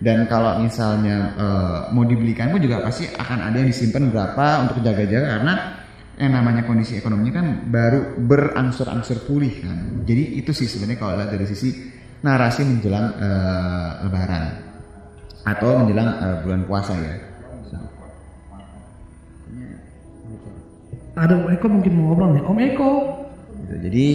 dan 0.00 0.24
kalau 0.32 0.64
misalnya 0.64 1.36
eh, 1.36 1.78
mau 1.92 2.08
dibelikan 2.08 2.48
pun 2.48 2.56
juga 2.56 2.80
pasti 2.80 3.04
akan 3.04 3.52
ada 3.52 3.60
yang 3.60 3.68
disimpan 3.68 4.08
berapa 4.08 4.64
untuk 4.64 4.80
jaga-jaga 4.80 5.28
karena 5.28 5.83
yang 6.14 6.30
namanya 6.30 6.62
kondisi 6.62 6.94
ekonominya 6.98 7.34
kan 7.42 7.46
baru 7.68 8.18
berangsur-angsur 8.22 9.26
pulih 9.26 9.50
kan 9.62 10.06
jadi 10.06 10.38
itu 10.38 10.54
sih 10.54 10.70
sebenarnya 10.70 10.98
kalau 11.02 11.12
lihat 11.18 11.30
dari 11.34 11.46
sisi 11.50 11.74
narasi 12.22 12.62
menjelang 12.62 13.06
eh, 13.18 13.90
lebaran 14.06 14.44
atau 15.44 15.70
menjelang 15.82 16.08
eh, 16.22 16.36
bulan 16.46 16.62
puasa 16.64 16.94
ya 16.94 17.34
Ada 21.14 21.38
Om 21.38 21.46
Eko 21.54 21.66
mungkin 21.70 21.92
mau 21.94 22.10
ngobrol 22.10 22.30
nih. 22.34 22.42
Om 22.42 22.58
Eko. 22.58 22.90
Gitu. 23.62 23.74
Jadi 23.86 24.06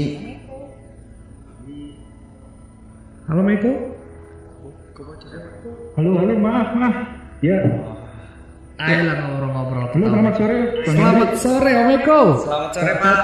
Halo 3.32 3.40
Om 3.40 3.52
Eko. 3.56 3.72
Halo, 5.96 6.10
halo, 6.20 6.34
maaf, 6.40 6.70
maaf. 6.76 6.96
Ya. 7.40 7.60
Ayolah 8.80 9.16
ngobrol-ngobrol. 9.28 9.86
Halo, 9.92 10.08
selamat 10.08 10.34
sore. 10.40 10.60
Selamat 10.88 11.32
sore 11.36 11.72
Om 11.76 11.90
Eko. 12.00 12.20
Selamat 12.48 12.72
sore 12.72 12.94
Pak. 13.04 13.20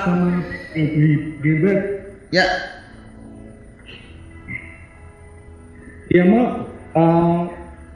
Gilbert. 1.39 1.81
ya 2.35 2.45
Ya 6.12 6.24
mau, 6.27 6.43
eh, 6.95 7.41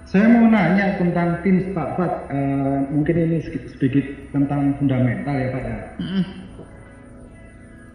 saya 0.07 0.25
mau 0.31 0.47
nanya 0.47 0.95
tentang 0.95 1.43
tim 1.43 1.75
Pak 1.75 1.99
Fat. 1.99 2.13
Eh, 2.31 2.79
mungkin 2.95 3.15
ini 3.27 3.43
sedikit, 3.43 3.75
sedikit 3.75 4.05
tentang 4.31 4.79
fundamental 4.79 5.35
ya 5.35 5.47
Pak 5.51 5.63
ya. 5.63 5.77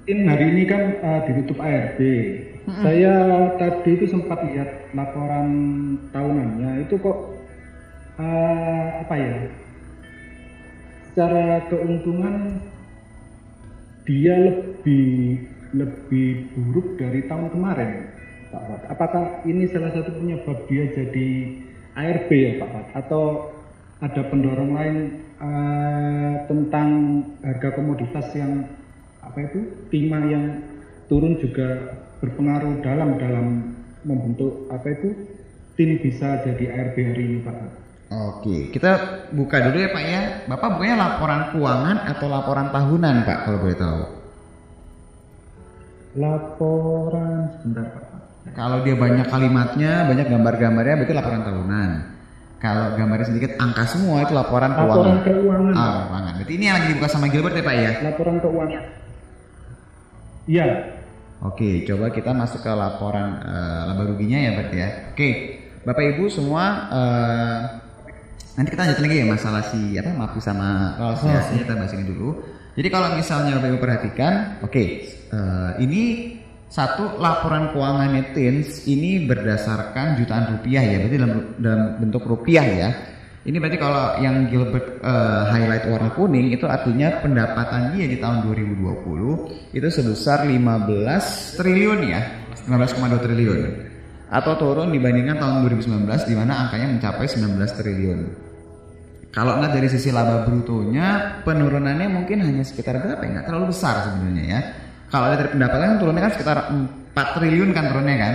Tim 0.05 0.19
hari 0.29 0.45
ini 0.53 0.63
kan 0.69 0.83
eh, 1.01 1.21
ditutup 1.25 1.57
ARB. 1.65 1.99
Saya 2.85 3.13
tadi 3.57 3.91
itu 3.97 4.13
sempat 4.13 4.45
lihat 4.45 4.93
laporan 4.93 5.49
tahunannya 6.13 6.85
itu 6.85 6.97
kok 7.01 7.34
eh, 8.19 8.87
apa 9.03 9.15
ya? 9.19 9.35
Secara 11.11 11.71
keuntungan 11.71 12.59
dia 14.05 14.35
lebih 14.37 15.41
lebih 15.75 16.55
buruk 16.55 16.99
dari 16.99 17.27
tahun 17.27 17.51
kemarin, 17.51 18.15
Pak 18.55 18.63
Fat. 18.63 18.83
Apakah 18.95 19.25
ini 19.47 19.67
salah 19.71 19.91
satu 19.91 20.15
penyebab 20.15 20.59
dia 20.71 20.87
jadi 20.95 21.29
ARB 21.99 22.31
ya, 22.31 22.53
Pak 22.63 22.71
Fat? 22.71 22.87
Atau 23.05 23.51
ada 23.99 24.23
pendorong 24.31 24.75
lain 24.75 24.97
eh, 25.39 26.35
tentang 26.47 26.91
harga 27.43 27.69
komoditas 27.75 28.27
yang 28.39 28.69
apa 29.25 29.39
itu 29.41 29.61
timah 29.89 30.25
yang 30.29 30.47
turun 31.09 31.41
juga 31.41 31.99
berpengaruh 32.21 32.85
dalam 32.85 33.17
dalam 33.17 33.47
membentuk 34.05 34.69
apa 34.69 34.85
itu 34.93 35.09
tim 35.75 35.99
bisa 35.99 36.45
jadi 36.45 36.65
ARB 36.71 36.97
hari 37.03 37.23
ini, 37.25 37.39
Pak? 37.43 37.84
Oke, 38.13 38.69
kita 38.69 39.25
buka 39.33 39.65
dulu 39.65 39.77
ya 39.81 39.89
Pak 39.91 40.05
ya. 40.05 40.23
Bapak 40.45 40.77
bukanya 40.77 40.97
laporan 41.01 41.41
keuangan 41.57 41.97
atau 42.05 42.27
laporan 42.29 42.69
tahunan 42.69 43.15
Pak 43.25 43.39
kalau 43.49 43.59
boleh 43.65 43.79
tahu. 43.81 44.03
Laporan 46.21 47.33
sebentar 47.59 47.87
Pak. 47.91 48.05
Kalau 48.53 48.85
dia 48.85 48.95
banyak 48.95 49.27
kalimatnya, 49.33 50.05
banyak 50.05 50.27
gambar-gambarnya 50.29 50.95
berarti 51.01 51.15
laporan 51.17 51.43
tahunan. 51.49 51.91
Kalau 52.61 52.97
gambarnya 52.97 53.27
sedikit 53.29 53.57
angka 53.57 53.85
semua 53.89 54.25
itu 54.25 54.33
laporan 54.37 54.73
keuangan. 54.77 54.95
Laporan 54.95 55.19
keuangan. 55.25 55.73
Ah, 55.75 55.93
keuangan. 56.07 56.33
Berarti 56.39 56.53
ini 56.55 56.65
yang 56.69 56.77
lagi 56.77 56.87
dibuka 56.93 57.09
sama 57.09 57.27
Gilbert 57.33 57.57
ya 57.57 57.65
Pak 57.65 57.77
ya? 57.77 57.93
Laporan 58.05 58.37
keuangan. 58.41 58.85
Iya. 60.45 60.67
Oke, 61.45 61.85
coba 61.85 62.09
kita 62.09 62.31
masuk 62.33 62.61
ke 62.65 62.73
laporan 62.73 63.43
eh, 63.43 63.81
laba 63.91 64.03
ruginya 64.07 64.39
ya 64.39 64.51
berarti 64.57 64.77
ya. 64.77 64.89
Oke, 65.13 65.29
Bapak 65.85 66.05
Ibu 66.17 66.25
semua 66.33 66.65
eh, 66.89 67.59
nanti 68.55 68.69
kita 68.71 68.87
lanjut 68.87 69.01
lagi 69.03 69.17
ya 69.19 69.27
masalah 69.27 69.63
si 69.71 69.81
apa 69.99 70.11
Mapi 70.15 70.39
sama 70.39 70.69
ya. 71.23 71.41
Ini 71.51 71.59
kita 71.67 71.75
bahas 71.75 71.93
ini 71.95 72.05
dulu. 72.07 72.29
Jadi 72.75 72.89
kalau 72.91 73.15
misalnya 73.15 73.55
Bapak 73.59 73.71
Ibu 73.71 73.79
perhatikan, 73.79 74.33
oke, 74.67 74.85
eh, 75.31 75.71
ini 75.79 76.03
satu 76.67 77.23
laporan 77.23 77.71
keuangannya 77.71 78.35
TINS 78.35 78.91
ini 78.91 79.31
berdasarkan 79.31 80.19
jutaan 80.19 80.59
rupiah 80.59 80.83
ya, 80.83 81.07
berarti 81.07 81.17
dalam, 81.23 81.33
dalam 81.63 81.83
bentuk 82.03 82.27
rupiah 82.27 82.67
ya. 82.67 82.91
Ini 83.45 83.61
berarti 83.61 83.79
kalau 83.79 84.19
yang 84.19 84.51
Gilbert 84.51 84.99
eh, 84.99 85.43
highlight 85.55 85.87
warna 85.87 86.11
kuning 86.19 86.51
itu 86.51 86.67
artinya 86.67 87.23
pendapatan 87.23 87.95
dia 87.95 88.11
di 88.11 88.19
tahun 88.19 88.43
2020 88.43 89.71
itu 89.71 89.89
sebesar 89.95 90.43
15 90.51 91.55
triliun 91.55 92.01
ya, 92.11 92.21
15,2 92.67 93.23
triliun. 93.23 93.61
Atau 94.35 94.59
turun 94.59 94.91
dibandingkan 94.91 95.39
tahun 95.39 95.63
2019 95.71 96.27
di 96.27 96.35
mana 96.35 96.67
angkanya 96.67 96.91
mencapai 96.91 97.31
19 97.31 97.55
triliun. 97.71 98.44
Kalau 99.35 99.59
nggak 99.59 99.75
dari 99.75 99.91
sisi 99.91 100.15
laba 100.15 100.47
brutonya 100.47 101.43
penurunannya 101.43 102.07
mungkin 102.07 102.39
hanya 102.39 102.63
sekitar 102.63 103.03
berapa 103.03 103.19
ya? 103.19 103.31
Nggak 103.35 103.47
terlalu 103.51 103.67
besar 103.75 104.07
sebenarnya 104.07 104.45
ya. 104.47 104.61
Kalau 105.11 105.27
dari 105.35 105.51
pendapatan 105.51 105.87
kan 105.91 105.99
turunnya 105.99 106.23
kan 106.23 106.33
sekitar 106.39 106.57
4 106.71 107.35
triliun 107.35 107.71
kan 107.75 107.85
turunnya 107.91 108.17
kan? 108.17 108.35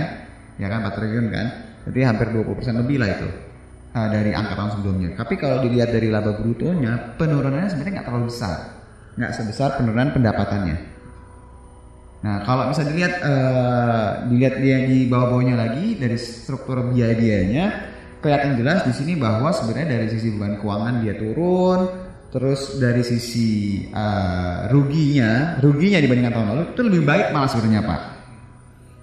Ya 0.60 0.66
kan 0.68 0.78
4 0.84 0.96
triliun 1.00 1.26
kan? 1.32 1.46
Jadi 1.88 1.98
hampir 2.04 2.28
20% 2.36 2.84
lebih 2.84 3.00
lah 3.00 3.08
itu 3.16 3.28
uh, 3.96 4.08
dari 4.12 4.30
angka 4.36 4.52
tahun 4.60 4.70
sebelumnya. 4.76 5.08
Tapi 5.16 5.34
kalau 5.40 5.64
dilihat 5.64 5.88
dari 5.88 6.12
laba 6.12 6.36
brutonya 6.36 7.16
penurunannya 7.16 7.72
sebenarnya 7.72 7.92
nggak 8.00 8.06
terlalu 8.12 8.26
besar. 8.28 8.56
Nggak 9.16 9.32
sebesar 9.40 9.68
penurunan 9.80 10.12
pendapatannya. 10.12 10.76
Nah, 12.20 12.44
kalau 12.44 12.68
bisa 12.68 12.84
dilihat 12.84 13.24
eh, 13.24 14.08
dilihat 14.28 14.60
dia 14.60 14.84
di 14.84 15.08
bawah-bawahnya 15.08 15.56
lagi 15.56 15.96
dari 15.96 16.20
struktur 16.20 16.92
biaya-biayanya 16.92 17.96
kelihatan 18.20 18.60
jelas 18.60 18.84
di 18.84 18.92
sini 18.94 19.16
bahwa 19.16 19.50
sebenarnya 19.50 19.98
dari 19.98 20.06
sisi 20.12 20.32
beban 20.36 20.60
keuangan 20.60 21.00
dia 21.02 21.16
turun, 21.16 21.80
terus 22.30 22.78
dari 22.78 23.02
sisi 23.02 23.82
eh, 23.90 24.56
ruginya, 24.70 25.58
ruginya 25.58 25.98
dibandingkan 25.98 26.34
tahun 26.36 26.48
lalu 26.54 26.62
itu 26.72 26.82
lebih 26.86 27.02
baik 27.02 27.26
malah 27.34 27.50
sebenarnya 27.50 27.82
Pak. 27.82 28.00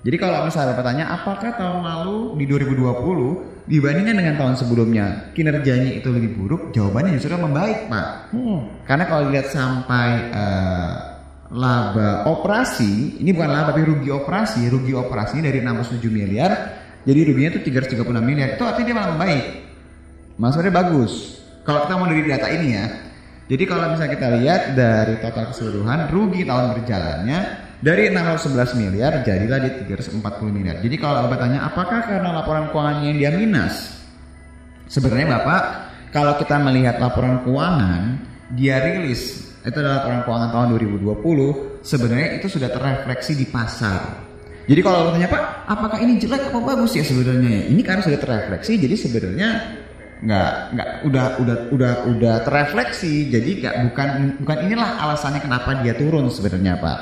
Jadi 0.07 0.15
kalau 0.23 0.47
misalnya 0.47 0.71
Bapak 0.71 0.85
tanya 0.87 1.05
apakah 1.11 1.51
tahun 1.59 1.81
lalu 1.83 2.17
di 2.39 2.45
2020 2.47 3.67
dibandingkan 3.67 4.15
dengan 4.15 4.35
tahun 4.39 4.55
sebelumnya 4.55 5.35
kinerjanya 5.35 5.91
itu 5.99 6.07
lebih 6.07 6.39
buruk, 6.39 6.71
jawabannya 6.71 7.19
justru 7.19 7.35
membaik 7.35 7.91
Pak. 7.91 8.31
Karena 8.87 9.03
kalau 9.03 9.27
dilihat 9.27 9.51
sampai 9.51 10.07
eh, 10.31 10.91
laba 11.51 12.27
operasi, 12.31 13.19
ini 13.19 13.35
bukan 13.35 13.49
laba 13.51 13.75
tapi 13.75 13.83
rugi 13.83 14.07
operasi, 14.07 14.67
rugi 14.71 14.95
operasi 14.95 15.43
dari 15.43 15.59
67 15.59 15.99
miliar, 16.07 16.51
jadi 17.07 17.19
ruginya 17.23 17.49
itu 17.55 17.61
336 17.71 18.03
miliar. 18.19 18.59
Itu 18.59 18.67
artinya 18.67 18.85
dia 18.91 18.95
malah 18.99 19.09
membaik. 19.15 19.45
Maksudnya 20.35 20.73
bagus. 20.75 21.39
Kalau 21.63 21.87
kita 21.87 21.93
mau 21.95 22.07
dari 22.11 22.23
data 22.27 22.47
ini 22.51 22.67
ya. 22.75 22.85
Jadi 23.47 23.63
kalau 23.63 23.95
misalnya 23.95 24.11
kita 24.11 24.27
lihat 24.43 24.61
dari 24.75 25.15
total 25.23 25.55
keseluruhan 25.55 26.11
rugi 26.11 26.43
tahun 26.43 26.75
berjalannya 26.75 27.39
dari 27.79 28.11
611 28.11 28.75
miliar 28.75 29.23
jadilah 29.23 29.59
di 29.63 29.69
340 29.87 30.19
miliar. 30.51 30.83
Jadi 30.83 30.95
kalau 30.99 31.23
Bapak 31.31 31.47
tanya 31.47 31.63
apakah 31.63 32.03
karena 32.03 32.43
laporan 32.43 32.67
keuangannya 32.75 33.07
yang 33.07 33.19
dia 33.23 33.31
minus? 33.39 34.03
Sebenarnya 34.91 35.39
Bapak 35.39 35.63
kalau 36.11 36.35
kita 36.35 36.59
melihat 36.59 36.99
laporan 36.99 37.39
keuangan 37.47 38.19
dia 38.51 38.83
rilis 38.83 39.47
itu 39.63 39.77
adalah 39.79 40.03
laporan 40.03 40.21
keuangan 40.27 40.49
tahun 40.51 40.67
2020 40.75 41.87
sebenarnya 41.87 42.29
itu 42.35 42.47
sudah 42.51 42.67
terrefleksi 42.67 43.31
di 43.39 43.47
pasar. 43.47 44.27
Jadi 44.67 44.81
kalau 44.83 45.15
tanya 45.15 45.31
Pak, 45.31 45.43
apakah 45.67 45.99
ini 45.99 46.17
jelek 46.17 46.49
apa 46.49 46.59
bagus 46.63 46.95
ya 46.95 47.03
sebenarnya? 47.03 47.67
Ini 47.67 47.81
karena 47.83 48.01
sudah 48.01 48.19
terrefleksi, 48.19 48.73
jadi 48.79 48.95
sebenarnya 48.95 49.49
nggak 50.17 50.51
nggak 50.73 50.89
udah 51.05 51.25
udah 51.43 51.57
udah 51.75 51.93
udah 52.15 52.35
terrefleksi. 52.47 53.29
Jadi 53.29 53.61
nggak 53.61 53.75
bukan 53.91 54.09
bukan 54.41 54.57
inilah 54.65 54.89
alasannya 55.03 55.43
kenapa 55.43 55.83
dia 55.83 55.93
turun 55.93 56.31
sebenarnya 56.31 56.79
Pak. 56.79 56.99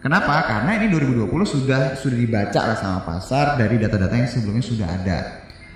Kenapa? 0.00 0.48
Karena 0.48 0.80
ini 0.80 0.88
2020 0.88 1.28
sudah 1.44 1.92
sudah 1.92 2.16
dibaca 2.16 2.60
lah 2.72 2.76
sama 2.80 3.04
pasar 3.04 3.60
dari 3.60 3.76
data-data 3.76 4.16
yang 4.16 4.32
sebelumnya 4.32 4.64
sudah 4.64 4.88
ada. 4.88 5.18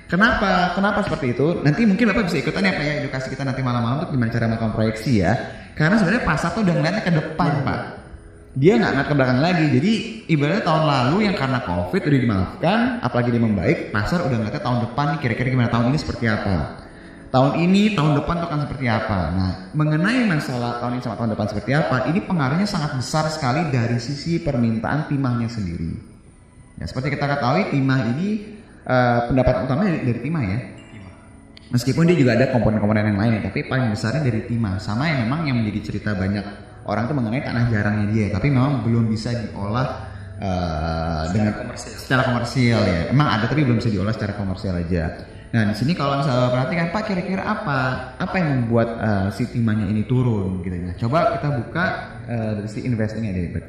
Kenapa? 0.08 0.72
Kenapa 0.72 1.04
seperti 1.04 1.36
itu? 1.36 1.60
Nanti 1.60 1.84
mungkin 1.84 2.08
Bapak 2.12 2.32
bisa 2.32 2.40
ikutan 2.40 2.64
ya 2.64 2.72
Pak 2.72 2.84
ya 2.84 2.92
edukasi 3.04 3.28
kita 3.32 3.44
nanti 3.44 3.60
malam-malam 3.60 4.04
untuk 4.04 4.16
gimana 4.16 4.32
cara 4.32 4.48
melakukan 4.48 4.72
proyeksi 4.72 5.20
ya. 5.20 5.32
Karena 5.76 6.00
sebenarnya 6.00 6.24
pasar 6.24 6.56
tuh 6.56 6.64
udah 6.64 6.74
ngeliatnya 6.76 7.02
ke 7.04 7.12
depan 7.12 7.52
Pak. 7.64 8.03
Dia 8.54 8.78
nggak 8.78 8.90
ngeliat 8.94 9.08
ke 9.10 9.14
belakang 9.18 9.40
lagi. 9.42 9.66
Jadi 9.66 9.92
ibaratnya 10.30 10.62
tahun 10.62 10.84
lalu 10.86 11.16
yang 11.26 11.34
karena 11.34 11.58
COVID 11.66 12.02
udah 12.06 12.20
dimaafkan, 12.22 12.78
apalagi 13.02 13.28
dia 13.34 13.42
membaik, 13.42 13.78
pasar 13.90 14.22
udah 14.22 14.36
ngeliatnya 14.38 14.62
tahun 14.62 14.78
depan 14.90 15.06
kira-kira 15.18 15.50
gimana 15.50 15.70
tahun 15.74 15.90
ini 15.90 15.98
seperti 15.98 16.30
apa. 16.30 16.86
Tahun 17.34 17.58
ini, 17.58 17.98
tahun 17.98 18.14
depan 18.22 18.34
tuh 18.38 18.46
akan 18.46 18.60
seperti 18.62 18.86
apa. 18.86 19.18
Nah, 19.34 19.50
mengenai 19.74 20.22
masalah 20.30 20.78
tahun 20.78 20.98
ini 20.98 21.02
sama 21.02 21.18
tahun 21.18 21.34
depan 21.34 21.46
seperti 21.50 21.70
apa, 21.74 21.96
ini 22.14 22.22
pengaruhnya 22.22 22.68
sangat 22.70 22.94
besar 22.94 23.26
sekali 23.26 23.74
dari 23.74 23.98
sisi 23.98 24.38
permintaan 24.38 25.10
timahnya 25.10 25.50
sendiri. 25.50 26.14
Ya, 26.78 26.86
seperti 26.86 27.10
kita 27.10 27.26
ketahui 27.26 27.74
timah 27.74 28.06
ini 28.14 28.54
eh, 28.86 29.18
pendapat 29.26 29.66
utamanya 29.66 29.98
dari, 29.98 30.14
dari 30.14 30.20
timah 30.22 30.44
ya. 30.46 30.58
Meskipun 31.74 32.06
dia 32.06 32.14
juga 32.14 32.38
ada 32.38 32.54
komponen-komponen 32.54 33.10
yang 33.10 33.18
lain 33.18 33.42
tapi 33.42 33.66
paling 33.66 33.90
besarnya 33.90 34.22
dari 34.22 34.46
timah. 34.46 34.78
Sama 34.78 35.10
yang 35.10 35.26
memang 35.26 35.50
yang 35.50 35.58
menjadi 35.58 35.90
cerita 35.90 36.14
banyak 36.14 36.73
orang 36.84 37.08
tuh 37.08 37.16
mengenai 37.16 37.42
tanah 37.44 37.64
jarangnya 37.72 38.06
dia, 38.12 38.26
tapi 38.32 38.52
memang 38.52 38.84
belum 38.84 39.08
bisa 39.08 39.32
diolah 39.32 39.88
eh, 40.38 41.22
dengan 41.32 41.52
komersial. 41.64 41.96
secara 41.96 42.22
komersial 42.28 42.82
ya. 42.84 43.00
Emang 43.12 43.28
ada 43.28 43.44
tapi 43.48 43.64
belum 43.64 43.80
bisa 43.80 43.90
diolah 43.92 44.12
secara 44.12 44.36
komersial 44.36 44.76
aja. 44.76 45.04
Nah 45.54 45.70
di 45.70 45.74
sini 45.78 45.94
kalau 45.94 46.18
misalnya 46.18 46.50
perhatikan 46.50 46.90
Pak 46.90 47.02
kira-kira 47.06 47.46
apa 47.46 47.78
apa 48.18 48.34
yang 48.36 48.48
membuat 48.66 48.88
eh, 48.98 49.28
si 49.32 49.48
timahnya 49.48 49.86
ini 49.88 50.02
turun 50.04 50.60
gitu 50.60 50.76
ya. 50.76 50.92
Coba 51.06 51.38
kita 51.38 51.48
buka 51.62 51.84
eh, 52.28 52.50
dari 52.60 52.68
si 52.68 52.80
investingnya 52.84 53.32
deh. 53.32 53.48
Bet. 53.54 53.66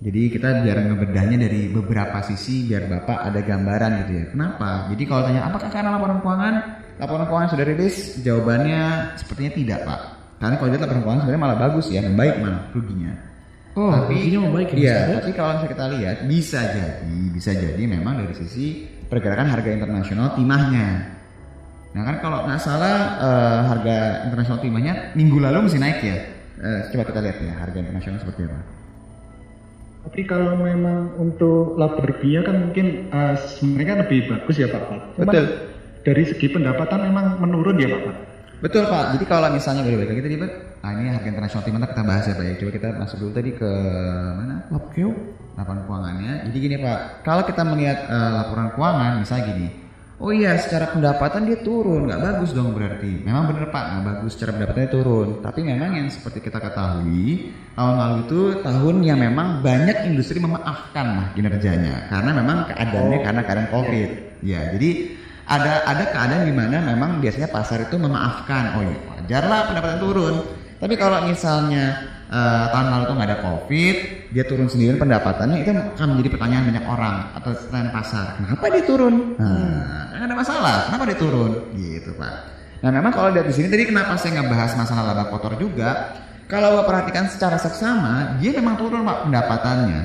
Jadi 0.00 0.32
kita 0.32 0.64
biar 0.64 0.80
ngebedahnya 0.80 1.36
dari 1.44 1.68
beberapa 1.68 2.24
sisi 2.24 2.64
biar 2.64 2.88
Bapak 2.88 3.20
ada 3.20 3.40
gambaran 3.44 3.92
gitu 4.06 4.12
ya. 4.16 4.24
Kenapa? 4.32 4.88
Jadi 4.88 5.02
kalau 5.04 5.28
tanya 5.28 5.44
apakah 5.44 5.68
karena 5.68 5.92
laporan 5.92 6.24
keuangan? 6.24 6.54
Laporan 7.00 7.24
keuangan 7.24 7.50
sudah 7.56 7.64
rilis? 7.64 7.96
Jawabannya 8.20 8.82
sepertinya 9.16 9.52
tidak 9.56 9.78
Pak. 9.88 10.00
Karena 10.40 10.54
kalau 10.56 10.68
dilihat 10.68 10.82
laporan 10.84 11.02
keuangan 11.04 11.20
sebenarnya 11.24 11.42
malah 11.42 11.58
bagus 11.58 11.86
ya, 11.88 12.00
membaik 12.04 12.36
malah 12.40 12.62
ruginya. 12.76 13.12
Oh, 13.78 13.92
ruginya 14.08 14.38
membaik 14.50 14.68
ya, 14.74 14.76
Iya, 14.76 14.96
tapi 15.22 15.30
kalau 15.32 15.50
misalnya 15.56 15.72
kita 15.72 15.84
lihat 15.96 16.16
bisa 16.26 16.60
jadi, 16.60 17.18
bisa 17.32 17.50
jadi 17.54 17.82
memang 17.86 18.14
dari 18.20 18.34
sisi 18.36 18.84
pergerakan 19.08 19.48
harga 19.48 19.70
internasional 19.70 20.34
timahnya. 20.34 21.18
Nah 21.90 22.02
kan 22.06 22.16
kalau 22.22 22.38
nggak 22.46 22.60
salah 22.62 22.96
eh, 23.18 23.60
harga 23.66 23.96
internasional 24.30 24.60
timahnya 24.62 24.94
minggu 25.18 25.38
lalu 25.42 25.66
masih 25.66 25.80
naik 25.82 25.98
ya. 26.02 26.18
Eh, 26.60 26.80
coba 26.94 27.02
kita 27.08 27.20
lihat 27.24 27.36
ya 27.42 27.52
harga 27.56 27.78
internasional 27.80 28.18
seperti 28.22 28.46
apa. 28.46 28.60
Tapi 30.00 30.20
kalau 30.24 30.56
memang 30.56 31.12
untuk 31.18 31.76
laba 31.76 32.00
ruginya 32.00 32.40
kan 32.46 32.56
mungkin 32.68 33.10
eh, 33.10 33.34
sebenarnya 33.38 33.86
kan 33.86 33.98
lebih 34.06 34.18
bagus 34.30 34.56
ya 34.58 34.68
Pak. 34.70 34.82
Pak. 34.82 35.00
Cuman 35.18 35.26
Betul. 35.30 35.46
Dari 36.00 36.24
segi 36.24 36.46
pendapatan 36.48 37.08
memang 37.12 37.40
menurun 37.44 37.76
ya 37.76 37.88
Pak. 37.92 38.30
Betul 38.60 38.84
Pak. 38.92 39.16
Jadi 39.16 39.24
kalau 39.24 39.48
misalnya 39.52 39.82
balik 39.84 40.12
lagi 40.12 40.20
tadi 40.20 40.36
Pak, 40.36 40.50
ah 40.84 40.90
ini 40.92 41.08
harga 41.12 41.28
internasional 41.32 41.64
timah 41.64 41.80
kita 41.88 42.04
bahas 42.04 42.24
ya 42.28 42.34
Pak 42.36 42.44
ya. 42.44 42.54
Coba 42.60 42.70
kita 42.76 42.88
masuk 42.96 43.16
dulu 43.20 43.32
tadi 43.32 43.50
ke 43.56 43.70
mana? 44.36 44.54
Lapkeo. 44.68 45.12
laporan 45.58 45.84
keuangannya. 45.84 46.32
Jadi 46.48 46.56
gini 46.56 46.76
Pak, 46.80 46.98
kalau 47.20 47.42
kita 47.44 47.62
melihat 47.68 48.08
eh, 48.08 48.30
laporan 48.32 48.72
keuangan 48.72 49.12
misalnya 49.20 49.44
gini, 49.44 49.66
oh 50.16 50.32
iya 50.32 50.56
secara 50.56 50.88
pendapatan 50.88 51.52
dia 51.52 51.60
turun, 51.60 52.08
nggak 52.08 52.16
bagus 52.16 52.56
dong 52.56 52.72
berarti. 52.72 53.20
Memang 53.20 53.52
bener 53.52 53.68
Pak, 53.68 53.84
nggak 53.92 54.04
bagus 54.08 54.30
secara 54.40 54.56
pendapatannya 54.56 54.88
turun. 54.88 55.28
Tapi 55.44 55.60
memang 55.60 56.00
yang 56.00 56.08
seperti 56.08 56.40
kita 56.40 56.64
ketahui 56.64 57.52
tahun 57.76 57.94
lalu 57.96 58.16
itu 58.24 58.40
tahun 58.64 58.96
yang 59.04 59.18
memang 59.20 59.60
banyak 59.60 60.08
industri 60.08 60.40
memaafkan 60.40 61.06
lah 61.12 61.26
kinerjanya 61.36 62.08
karena 62.08 62.30
memang 62.32 62.56
keadaannya 62.72 63.18
karena 63.20 63.40
keadaan 63.44 63.68
COVID. 63.68 64.10
Ya, 64.40 64.72
jadi 64.72 65.19
ada 65.50 65.82
ada 65.82 66.04
keadaan 66.14 66.46
di 66.46 66.54
mana 66.54 66.78
memang 66.78 67.18
biasanya 67.18 67.50
pasar 67.50 67.82
itu 67.82 67.98
memaafkan. 67.98 68.78
Oh 68.78 68.82
iya, 68.86 68.96
wajar 69.18 69.42
pendapatan 69.66 69.98
turun. 69.98 70.34
Tapi 70.78 70.94
kalau 70.94 71.26
misalnya 71.26 72.06
eh, 72.30 72.64
tahun 72.70 72.86
lalu 72.88 73.04
tuh 73.10 73.14
nggak 73.18 73.28
ada 73.28 73.38
covid, 73.42 73.96
dia 74.30 74.44
turun 74.46 74.70
sendiri 74.70 74.94
pendapatannya 74.94 75.66
itu 75.66 75.70
akan 75.74 76.06
menjadi 76.14 76.30
pertanyaan 76.38 76.64
banyak 76.70 76.84
orang 76.86 77.16
atau 77.34 77.50
pertanyaan 77.52 77.92
pasar. 77.92 78.26
Kenapa 78.38 78.64
dia 78.70 78.84
turun? 78.86 79.14
Nah, 79.36 80.14
nggak 80.14 80.26
ada 80.30 80.36
masalah. 80.38 80.76
Kenapa 80.86 81.04
dia 81.10 81.18
turun? 81.18 81.50
Gitu 81.74 82.10
pak. 82.14 82.34
Nah 82.80 82.90
memang 82.94 83.12
kalau 83.12 83.28
lihat 83.34 83.44
di 83.44 83.52
sini 83.52 83.68
tadi 83.68 83.84
kenapa 83.84 84.16
saya 84.16 84.40
ngebahas 84.40 84.72
masalah 84.78 85.02
laba 85.12 85.28
kotor 85.28 85.58
juga? 85.60 86.16
Kalau 86.48 86.82
perhatikan 86.82 87.30
secara 87.30 87.60
seksama, 87.60 88.38
dia 88.40 88.54
memang 88.56 88.78
turun 88.78 89.04
pak 89.04 89.26
pendapatannya. 89.28 90.00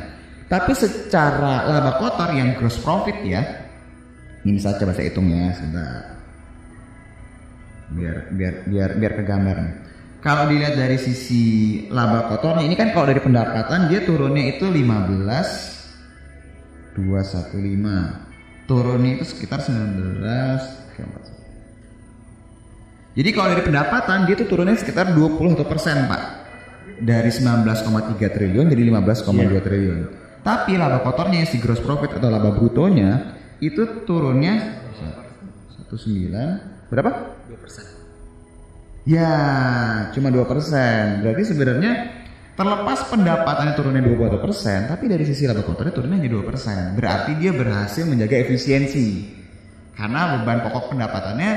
Tapi 0.45 0.73
secara 0.77 1.69
laba 1.71 1.97
kotor 1.97 2.29
yang 2.35 2.53
gross 2.59 2.77
profit 2.83 3.17
ya, 3.23 3.64
ini 4.45 4.61
saya 4.61 4.77
coba 4.77 4.93
saya 4.93 5.09
hitung 5.09 5.25
ya 5.33 5.49
sebentar. 5.57 6.21
Biar 7.97 8.29
biar 8.29 8.53
biar 8.69 8.89
biar 9.01 9.13
kegambar 9.17 9.57
nih. 9.57 9.75
Kalau 10.21 10.49
dilihat 10.49 10.77
dari 10.77 10.97
sisi 10.97 11.43
laba 11.89 12.29
kotornya 12.29 12.65
ini 12.65 12.75
kan 12.77 12.93
kalau 12.93 13.05
dari 13.09 13.21
pendapatan 13.21 13.89
dia 13.89 14.05
turunnya 14.05 14.53
itu 14.53 14.69
15 14.69 16.95
215. 16.97 18.65
Turunnya 18.65 19.21
itu 19.21 19.25
sekitar 19.29 19.61
19 19.61 20.25
oke, 20.25 21.01
empat. 21.05 21.23
Jadi 23.15 23.29
kalau 23.31 23.47
dari 23.53 23.63
pendapatan 23.63 24.25
dia 24.25 24.35
tuh 24.35 24.49
turunnya 24.49 24.75
sekitar 24.75 25.15
21 25.15 25.55
persen 25.63 26.03
pak 26.03 26.43
Dari 26.99 27.31
19,3 27.31 28.19
triliun 28.19 28.67
jadi 28.67 28.91
15,2 28.91 29.55
triliun 29.63 29.99
Tapi 30.43 30.75
laba 30.75 30.99
kotornya 30.99 31.47
si 31.47 31.63
gross 31.63 31.79
profit 31.79 32.19
atau 32.19 32.27
laba 32.27 32.51
brutonya 32.51 33.39
Itu 33.65 34.05
turunnya 34.05 34.85
19 35.89 36.85
Berapa? 36.93 37.09
2 37.49 39.09
Ya 39.09 39.33
cuma 40.13 40.33
2 40.33 40.45
persen. 40.49 41.25
Berarti 41.25 41.43
sebenarnya 41.49 41.91
terlepas 42.57 43.09
pendapatannya 43.09 43.73
turunnya 43.77 44.01
21 44.01 44.41
persen 44.41 44.79
Tapi 44.89 45.05
dari 45.11 45.25
sisi 45.27 45.45
laba 45.45 45.61
kotornya 45.65 45.93
turunnya 45.93 46.21
hanya 46.21 46.29
2 46.29 46.45
persen. 46.45 46.93
Berarti 46.93 47.37
dia 47.41 47.51
berhasil 47.53 48.05
menjaga 48.05 48.37
efisiensi. 48.37 49.33
Karena 49.97 50.37
beban 50.37 50.61
pokok 50.61 50.93
pendapatannya 50.93 51.51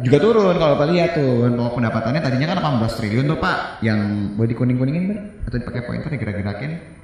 juga 0.00 0.16
turun. 0.16 0.56
Kalau 0.56 0.80
Bapak 0.80 0.88
lihat 0.96 1.10
tuh 1.16 1.44
beban 1.44 1.60
pokok 1.60 1.74
pendapatannya 1.80 2.20
tadinya 2.24 2.46
kan 2.56 2.58
18 2.80 2.98
triliun 3.00 3.24
tuh 3.28 3.38
Pak. 3.40 3.84
Yang 3.84 4.00
boleh 4.36 4.48
dikuning-kuningin 4.56 5.02
Ber? 5.12 5.18
atau 5.44 5.56
dipakai 5.60 5.82
pointer 5.84 6.08
digerak-gerakin 6.08 7.03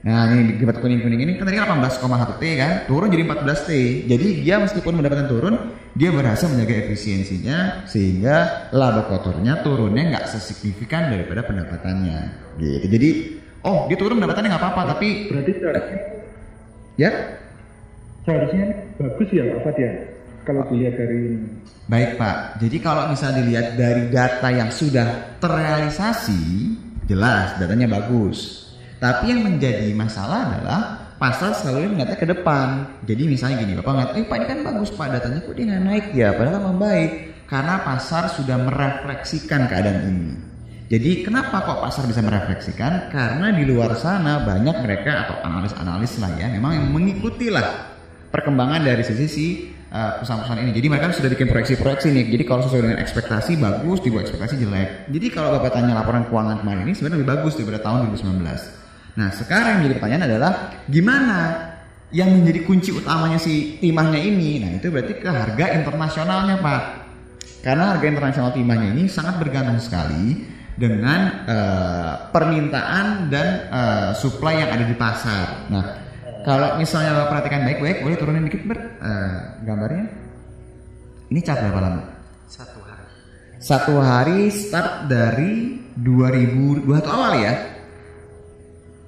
nah 0.00 0.32
ini 0.32 0.56
di 0.56 0.64
kuning-kuning 0.64 1.20
ini 1.20 1.32
kan 1.36 1.44
tadi 1.44 1.60
kan 1.60 1.76
18,1 1.76 2.40
T 2.40 2.44
kan 2.56 2.72
turun 2.88 3.12
jadi 3.12 3.22
14 3.28 3.68
T 3.68 3.70
jadi 4.08 4.26
dia 4.40 4.56
meskipun 4.56 4.96
pendapatan 4.96 5.28
turun 5.28 5.54
dia 5.92 6.08
berhasil 6.08 6.48
menjaga 6.48 6.88
efisiensinya 6.88 7.84
sehingga 7.84 8.68
laba 8.72 9.04
kotornya 9.12 9.60
turunnya 9.60 10.08
nggak 10.16 10.24
sesignifikan 10.32 11.12
daripada 11.12 11.44
pendapatannya 11.44 12.18
gitu 12.56 12.86
jadi 12.88 13.10
oh 13.68 13.92
dia 13.92 13.96
turun 14.00 14.16
pendapatannya 14.16 14.48
nggak 14.48 14.62
apa-apa 14.64 14.82
tapi 14.96 15.28
Berarti 15.28 15.52
seharusnya, 15.60 15.98
ya 16.96 17.10
seharusnya 18.24 18.64
bagus 18.96 19.28
ya 19.32 19.42
Pak 19.52 19.60
Fad 19.68 19.76
ya. 19.76 19.92
Kalau 20.40 20.64
dilihat 20.72 20.96
dari 20.96 21.16
ini. 21.20 21.38
Baik 21.84 22.16
Pak, 22.16 22.64
jadi 22.64 22.76
kalau 22.80 23.12
misalnya 23.12 23.44
dilihat 23.44 23.76
dari 23.76 24.08
data 24.08 24.48
yang 24.48 24.72
sudah 24.72 25.36
terrealisasi, 25.36 26.42
jelas 27.04 27.60
datanya 27.60 28.00
bagus. 28.00 28.69
Tapi 29.00 29.32
yang 29.32 29.40
menjadi 29.48 29.96
masalah 29.96 30.52
adalah 30.52 30.80
pasar 31.16 31.56
selalu 31.56 31.96
melihatnya 31.96 32.20
ke 32.20 32.28
depan. 32.28 33.00
Jadi 33.08 33.22
misalnya 33.24 33.64
gini, 33.64 33.72
Bapak 33.80 33.92
ngeliat, 33.96 34.10
eh 34.20 34.24
Pak 34.28 34.36
ini 34.36 34.46
kan 34.46 34.58
bagus 34.60 34.90
Pak 34.92 35.08
datanya 35.08 35.40
kok 35.40 35.56
dia 35.56 35.80
naik 35.80 36.12
ya, 36.12 36.36
padahal 36.36 36.60
kan 36.60 36.64
membaik. 36.68 37.10
Karena 37.48 37.82
pasar 37.82 38.30
sudah 38.30 38.60
merefleksikan 38.60 39.66
keadaan 39.66 40.00
ini. 40.06 40.30
Jadi 40.90 41.22
kenapa 41.22 41.64
kok 41.64 41.80
pasar 41.82 42.06
bisa 42.06 42.20
merefleksikan? 42.22 43.10
Karena 43.10 43.50
di 43.54 43.64
luar 43.66 43.96
sana 43.96 44.42
banyak 44.44 44.76
mereka 44.84 45.26
atau 45.26 45.36
analis-analis 45.48 46.20
lah 46.20 46.30
ya, 46.36 46.46
memang 46.52 46.78
yang 46.78 46.86
mengikuti 46.92 47.50
lah 47.50 47.90
perkembangan 48.30 48.86
dari 48.86 49.02
sisi 49.02 49.26
si 49.26 49.46
uh, 49.90 50.18
perusahaan-perusahaan 50.18 50.62
ini. 50.62 50.72
Jadi 50.74 50.86
mereka 50.86 51.10
sudah 51.14 51.30
bikin 51.30 51.48
proyeksi-proyeksi 51.50 52.08
nih. 52.14 52.24
Jadi 52.38 52.44
kalau 52.46 52.62
sesuai 52.66 52.82
dengan 52.86 52.98
ekspektasi 53.02 53.52
bagus, 53.58 53.98
di 54.02 54.08
bawah 54.12 54.22
ekspektasi 54.26 54.54
jelek. 54.62 54.90
Jadi 55.10 55.26
kalau 55.30 55.48
Bapak 55.58 55.74
tanya 55.74 55.94
laporan 55.94 56.26
keuangan 56.26 56.62
kemarin 56.62 56.82
ini 56.86 56.94
sebenarnya 56.94 57.16
lebih 57.22 57.30
bagus 57.38 57.52
daripada 57.58 57.78
tahun 57.82 58.10
2019. 58.14 58.89
Nah, 59.18 59.28
sekarang 59.34 59.66
yang 59.66 59.78
menjadi 59.82 59.94
pertanyaan 59.98 60.24
adalah 60.30 60.52
gimana 60.86 61.38
yang 62.10 62.30
menjadi 62.34 62.66
kunci 62.66 62.90
utamanya 62.94 63.38
si 63.38 63.78
timahnya 63.78 64.18
ini? 64.18 64.62
Nah, 64.62 64.70
itu 64.78 64.90
berarti 64.90 65.18
ke 65.18 65.30
harga 65.30 65.66
internasionalnya, 65.74 66.56
Pak. 66.58 66.82
Karena 67.60 67.92
harga 67.94 68.06
internasional 68.06 68.50
timahnya 68.56 68.94
ini 68.96 69.04
sangat 69.10 69.36
bergantung 69.36 69.76
sekali 69.82 70.46
dengan 70.80 71.20
eh, 71.44 72.12
permintaan 72.32 73.28
dan 73.28 73.48
eh, 73.68 74.10
supply 74.16 74.64
yang 74.64 74.70
ada 74.72 74.84
di 74.88 74.96
pasar. 74.96 75.68
Nah, 75.68 75.84
kalau 76.40 76.80
misalnya 76.80 77.12
Bapak 77.20 77.28
perhatikan 77.36 77.68
baik-baik, 77.68 78.00
boleh 78.00 78.16
turunin 78.16 78.46
dikit 78.48 78.64
ber 78.64 78.78
eh, 78.80 79.36
gambarnya. 79.68 80.06
Ini 81.30 81.40
cat 81.46 81.62
berapa 81.62 81.80
lama? 81.84 82.02
Satu 82.48 82.80
hari. 82.82 83.04
Satu 83.60 83.94
hari 84.00 84.40
start 84.50 85.06
dari 85.06 85.78
2021 86.00 86.90
awal 87.06 87.32
ya. 87.38 87.54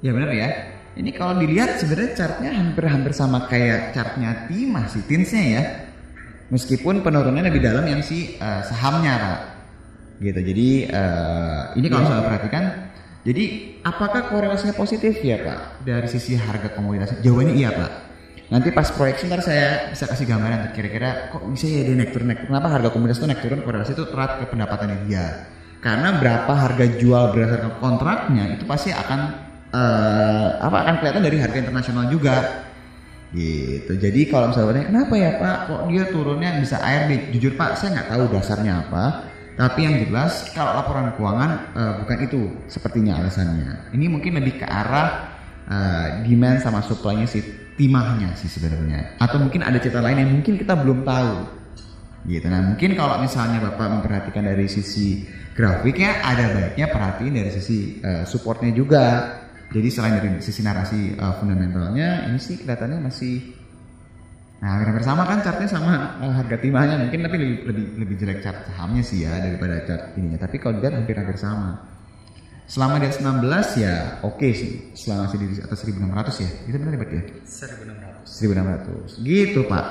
Ya 0.03 0.11
benar 0.11 0.31
ya. 0.35 0.49
Ini 0.93 1.11
kalau 1.17 1.41
dilihat 1.41 1.81
sebenarnya 1.81 2.13
chartnya 2.13 2.51
hampir-hampir 2.53 3.17
sama 3.17 3.49
kayak 3.49 3.97
chartnya 3.97 4.45
timah 4.51 4.85
sih, 4.93 5.01
tinsnya 5.09 5.43
ya. 5.43 5.63
Meskipun 6.53 7.01
penurunannya 7.01 7.49
lebih 7.49 7.65
dalam 7.65 7.89
yang 7.89 8.05
si 8.05 8.37
eh, 8.37 8.63
sahamnya 8.67 9.15
pak. 9.17 9.41
Gitu. 10.21 10.41
Jadi 10.43 10.69
eh, 10.91 11.61
ini 11.81 11.87
kalau 11.89 12.05
saya 12.05 12.23
perhatikan, 12.29 12.65
jadi 13.25 13.45
apakah 13.87 14.29
korelasinya 14.29 14.77
positif 14.77 15.23
ya 15.25 15.41
pak 15.41 15.87
dari 15.87 16.11
sisi 16.11 16.37
harga 16.37 16.75
komoditas? 16.77 17.17
Jawabannya 17.25 17.55
iya 17.57 17.71
pak. 17.73 17.91
Nanti 18.53 18.69
pas 18.69 18.93
proyeksi 18.93 19.33
ntar 19.33 19.41
saya 19.41 19.89
bisa 19.89 20.05
kasih 20.05 20.29
gambaran 20.29 20.77
kira-kira 20.77 21.33
kok 21.33 21.41
bisa 21.49 21.65
ya 21.73 21.89
dia 21.89 21.97
naik 21.97 22.13
turun 22.13 22.29
naik 22.29 22.45
turun. 22.45 22.53
Kenapa 22.53 22.69
harga 22.69 22.89
komoditas 22.93 23.17
itu 23.23 23.27
naik 23.33 23.41
turun 23.41 23.61
korelasi 23.65 23.97
itu 23.97 24.05
erat 24.13 24.33
ke 24.43 24.45
pendapatannya 24.53 25.09
dia. 25.09 25.49
Karena 25.81 26.21
berapa 26.21 26.53
harga 26.53 26.85
jual 27.01 27.33
berdasarkan 27.33 27.81
kontraknya 27.81 28.45
itu 28.55 28.69
pasti 28.69 28.93
akan 28.93 29.42
eh, 29.73 30.49
apa 30.61 30.77
akan 30.87 30.95
kelihatan 31.01 31.23
dari 31.25 31.37
harga 31.41 31.59
internasional 31.59 32.07
juga 32.13 32.69
gitu 33.33 33.97
jadi 33.97 34.29
kalau 34.29 34.53
misalnya 34.53 34.93
kenapa 34.93 35.15
ya 35.17 35.31
pak 35.41 35.59
kok 35.65 35.83
dia 35.89 36.05
turunnya 36.13 36.61
bisa 36.61 36.77
ARB 36.77 37.33
jujur 37.33 37.57
pak 37.57 37.81
saya 37.81 37.97
nggak 37.97 38.09
tahu 38.13 38.25
dasarnya 38.29 38.75
apa 38.85 39.05
Tapi 39.53 39.85
yang 39.85 40.09
jelas 40.09 40.49
kalau 40.57 40.81
laporan 40.81 41.13
keuangan 41.13 41.51
eh, 41.77 41.93
bukan 42.01 42.19
itu 42.25 42.41
sepertinya 42.73 43.21
alasannya. 43.21 43.93
Ini 43.93 44.09
mungkin 44.09 44.41
lebih 44.41 44.65
ke 44.65 44.67
arah 44.67 45.29
eh, 45.69 46.25
demand 46.25 46.65
sama 46.65 46.81
supply-nya 46.81 47.29
si 47.29 47.45
timahnya 47.77 48.33
sih 48.33 48.49
sebenarnya. 48.49 49.21
Atau 49.21 49.45
mungkin 49.45 49.61
ada 49.61 49.77
cerita 49.77 50.01
lain 50.01 50.25
yang 50.25 50.33
mungkin 50.41 50.57
kita 50.57 50.73
belum 50.73 51.05
tahu. 51.05 51.61
Gitu. 52.23 52.47
Nah, 52.49 52.63
mungkin 52.73 52.95
kalau 52.95 53.19
misalnya 53.21 53.59
Bapak 53.61 53.99
memperhatikan 53.99 54.47
dari 54.47 54.71
sisi 54.71 55.27
grafiknya 55.53 56.23
ada 56.23 56.55
baiknya 56.55 56.87
perhatiin 56.89 57.35
dari 57.37 57.51
sisi 57.53 58.01
eh, 58.01 58.25
supportnya 58.25 58.73
juga. 58.73 59.37
Jadi 59.73 59.89
selain 59.89 60.21
dari 60.21 60.29
sisi 60.45 60.61
narasi 60.61 61.17
eh, 61.17 61.35
fundamentalnya 61.41 62.29
ini 62.29 62.39
sih 62.39 62.61
kelihatannya 62.61 63.01
masih 63.01 63.63
Nah, 64.63 64.79
hampir 64.79 65.03
sama 65.03 65.27
kan 65.27 65.43
chartnya 65.43 65.67
sama 65.67 66.23
eh, 66.23 66.31
harga 66.39 66.55
timahnya 66.63 66.95
mungkin 67.03 67.27
tapi 67.27 67.35
lebih 67.35 67.57
lebih 67.67 67.87
lebih 67.99 68.15
jelek 68.15 68.39
chart 68.47 68.63
sahamnya 68.71 69.03
sih 69.03 69.27
ya 69.27 69.35
daripada 69.43 69.83
chart 69.83 70.15
ininya. 70.15 70.39
Tapi 70.39 70.57
kalau 70.63 70.79
dilihat 70.79 71.03
hampir-hampir 71.03 71.35
sama. 71.35 71.83
Selama 72.71 73.03
di 73.03 73.11
atas 73.11 73.19
16 73.19 73.83
ya 73.83 74.23
oke 74.23 74.49
sih. 74.55 74.95
Selama 74.95 75.27
masih 75.27 75.39
di 75.43 75.47
atas 75.59 75.83
1600 75.83 76.47
ya. 76.47 76.51
Itu 76.71 76.77
benar 76.79 76.95
ya 76.95 76.99
berarti 77.03 77.17
ya? 77.19 77.25
1600. 78.23 79.19
1600. 79.19 79.27
Gitu, 79.27 79.61
Pak. 79.67 79.87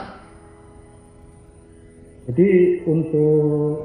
Jadi 2.31 2.47
untuk 2.87 3.75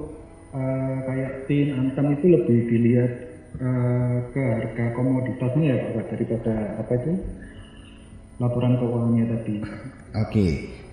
eh, 0.54 0.96
kayak 1.02 1.32
tin 1.50 1.68
antam 1.82 2.14
itu 2.14 2.26
lebih 2.30 2.59
dilihat 2.70 3.12
eh, 3.61 4.16
ke 4.31 4.40
harga 4.40 4.85
komoditasnya 4.97 5.64
ya 5.69 5.77
Pak 5.97 6.05
daripada 6.12 6.55
apa 6.81 6.92
itu 6.97 7.12
laporan 8.37 8.77
keuangannya 8.77 9.25
tadi. 9.33 9.55
Oke. 10.16 10.47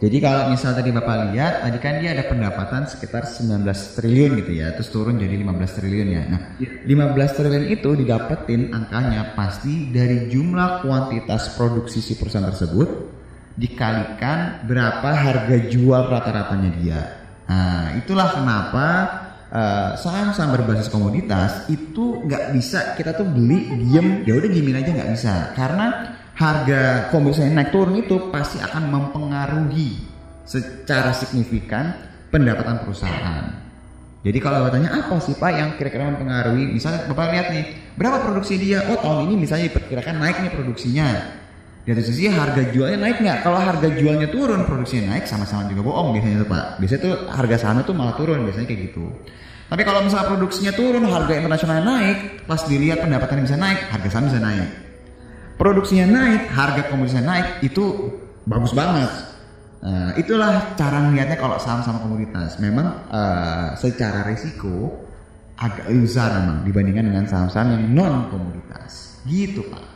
Jadi 0.04 0.19
kalau 0.19 0.52
misal 0.52 0.76
tadi 0.76 0.91
Bapak 0.91 1.32
lihat, 1.32 1.63
tadi 1.63 1.80
kan 1.80 2.04
dia 2.04 2.12
ada 2.12 2.28
pendapatan 2.28 2.84
sekitar 2.91 3.23
19 3.23 3.63
triliun 3.95 4.32
gitu 4.43 4.52
ya, 4.52 4.76
terus 4.76 4.91
turun 4.91 5.15
jadi 5.15 5.39
15 5.39 5.80
triliun 5.80 6.08
ya. 6.12 6.23
Nah, 6.28 6.41
15 6.60 7.32
triliun 7.39 7.71
itu 7.71 7.89
didapetin 7.95 8.76
angkanya 8.76 9.32
pasti 9.32 9.88
dari 9.95 10.28
jumlah 10.28 10.84
kuantitas 10.84 11.56
produksi 11.56 12.04
si 12.04 12.19
perusahaan 12.19 12.52
tersebut 12.52 13.15
dikalikan 13.56 14.67
berapa 14.67 15.08
harga 15.08 15.58
jual 15.71 16.04
rata-ratanya 16.12 16.71
dia. 16.84 17.02
Nah, 17.47 17.95
itulah 17.95 18.28
kenapa 18.28 18.88
eh, 19.53 19.91
saham-saham 19.95 20.57
berbasis 20.57 20.89
komoditas 20.89 21.69
itu 21.69 22.25
nggak 22.25 22.57
bisa 22.57 22.97
kita 22.97 23.13
tuh 23.13 23.29
beli 23.29 23.69
diem 23.77 24.25
ya 24.25 24.33
udah 24.33 24.49
diemin 24.49 24.81
aja 24.81 24.89
nggak 24.89 25.11
bisa 25.13 25.33
karena 25.53 26.17
harga 26.33 27.13
komoditasnya 27.13 27.53
naik 27.53 27.69
turun 27.69 28.01
itu 28.01 28.33
pasti 28.33 28.57
akan 28.57 28.89
mempengaruhi 28.89 30.01
secara 30.43 31.13
signifikan 31.13 31.93
pendapatan 32.33 32.81
perusahaan. 32.81 33.63
Jadi 34.23 34.39
kalau 34.39 34.65
bertanya 34.65 35.03
apa 35.03 35.19
sih 35.19 35.35
Pak 35.35 35.51
yang 35.51 35.69
kira-kira 35.75 36.07
mempengaruhi, 36.07 36.71
misalnya 36.71 37.05
Bapak 37.11 37.35
lihat 37.35 37.47
nih, 37.51 37.65
berapa 37.99 38.23
produksi 38.23 38.55
dia? 38.55 38.79
Oh 38.87 38.95
tahun 38.95 39.27
ini 39.27 39.35
misalnya 39.45 39.67
diperkirakan 39.67 40.15
naik 40.15 40.37
nih 40.41 40.51
produksinya. 40.55 41.07
Di 41.83 41.91
satu 41.91 42.03
sisi 42.07 42.31
harga 42.31 42.63
jualnya 42.71 42.95
naik 42.95 43.19
nggak? 43.19 43.43
Kalau 43.43 43.59
harga 43.59 43.87
jualnya 43.91 44.31
turun, 44.31 44.63
produksinya 44.63 45.15
naik 45.15 45.27
sama-sama 45.27 45.67
juga 45.67 45.83
bohong 45.83 46.15
biasanya 46.15 46.47
tuh 46.47 46.49
Pak. 46.49 46.65
Biasanya 46.79 47.01
tuh 47.03 47.13
harga 47.27 47.55
sahamnya 47.59 47.83
tuh 47.83 47.95
malah 47.95 48.15
turun 48.15 48.39
biasanya 48.47 48.67
kayak 48.71 48.81
gitu. 48.87 49.05
Tapi 49.67 49.81
kalau 49.83 49.99
misalnya 50.05 50.27
produksinya 50.31 50.71
turun, 50.71 51.03
harga 51.03 51.33
internasional 51.35 51.83
naik, 51.83 52.47
pas 52.47 52.61
dilihat 52.63 53.03
pendapatannya 53.03 53.43
bisa 53.43 53.57
naik, 53.59 53.79
harga 53.91 54.07
saham 54.07 54.25
bisa 54.31 54.39
naik. 54.39 54.69
Produksinya 55.59 56.07
naik, 56.07 56.41
harga 56.55 56.81
komoditasnya 56.87 57.23
naik, 57.27 57.47
itu 57.67 57.83
bagus 58.47 58.71
banget. 58.71 59.11
Nah, 59.83 60.15
itulah 60.15 60.77
cara 60.79 61.03
melihatnya 61.03 61.35
kalau 61.35 61.59
saham 61.59 61.83
sama 61.83 61.99
komoditas. 61.99 62.55
Memang 62.63 63.11
eh, 63.11 63.67
secara 63.75 64.23
risiko 64.23 65.03
agak 65.59 65.91
besar 65.91 66.39
memang 66.39 66.63
dibandingkan 66.63 67.05
dengan 67.11 67.25
saham-saham 67.27 67.75
yang 67.75 67.83
non 67.91 68.15
komoditas. 68.31 69.19
Gitu 69.27 69.67
Pak. 69.67 69.92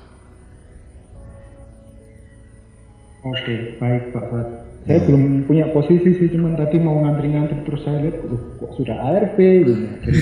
Oke, 3.30 3.56
baik 3.78 4.04
Pak 4.12 4.26
Fat. 4.28 4.48
Saya 4.88 5.04
belum 5.04 5.44
punya 5.44 5.68
posisi 5.76 6.16
sih, 6.16 6.32
cuman 6.32 6.56
tadi 6.56 6.80
mau 6.80 7.04
ngantri-ngantri 7.04 7.60
terus 7.68 7.84
saya 7.84 8.08
lihat, 8.08 8.24
"Loh, 8.24 8.40
kok 8.56 8.72
sudah 8.80 8.96
ARP 8.96 9.36
gitu. 9.36 9.74
Jadi 10.00 10.20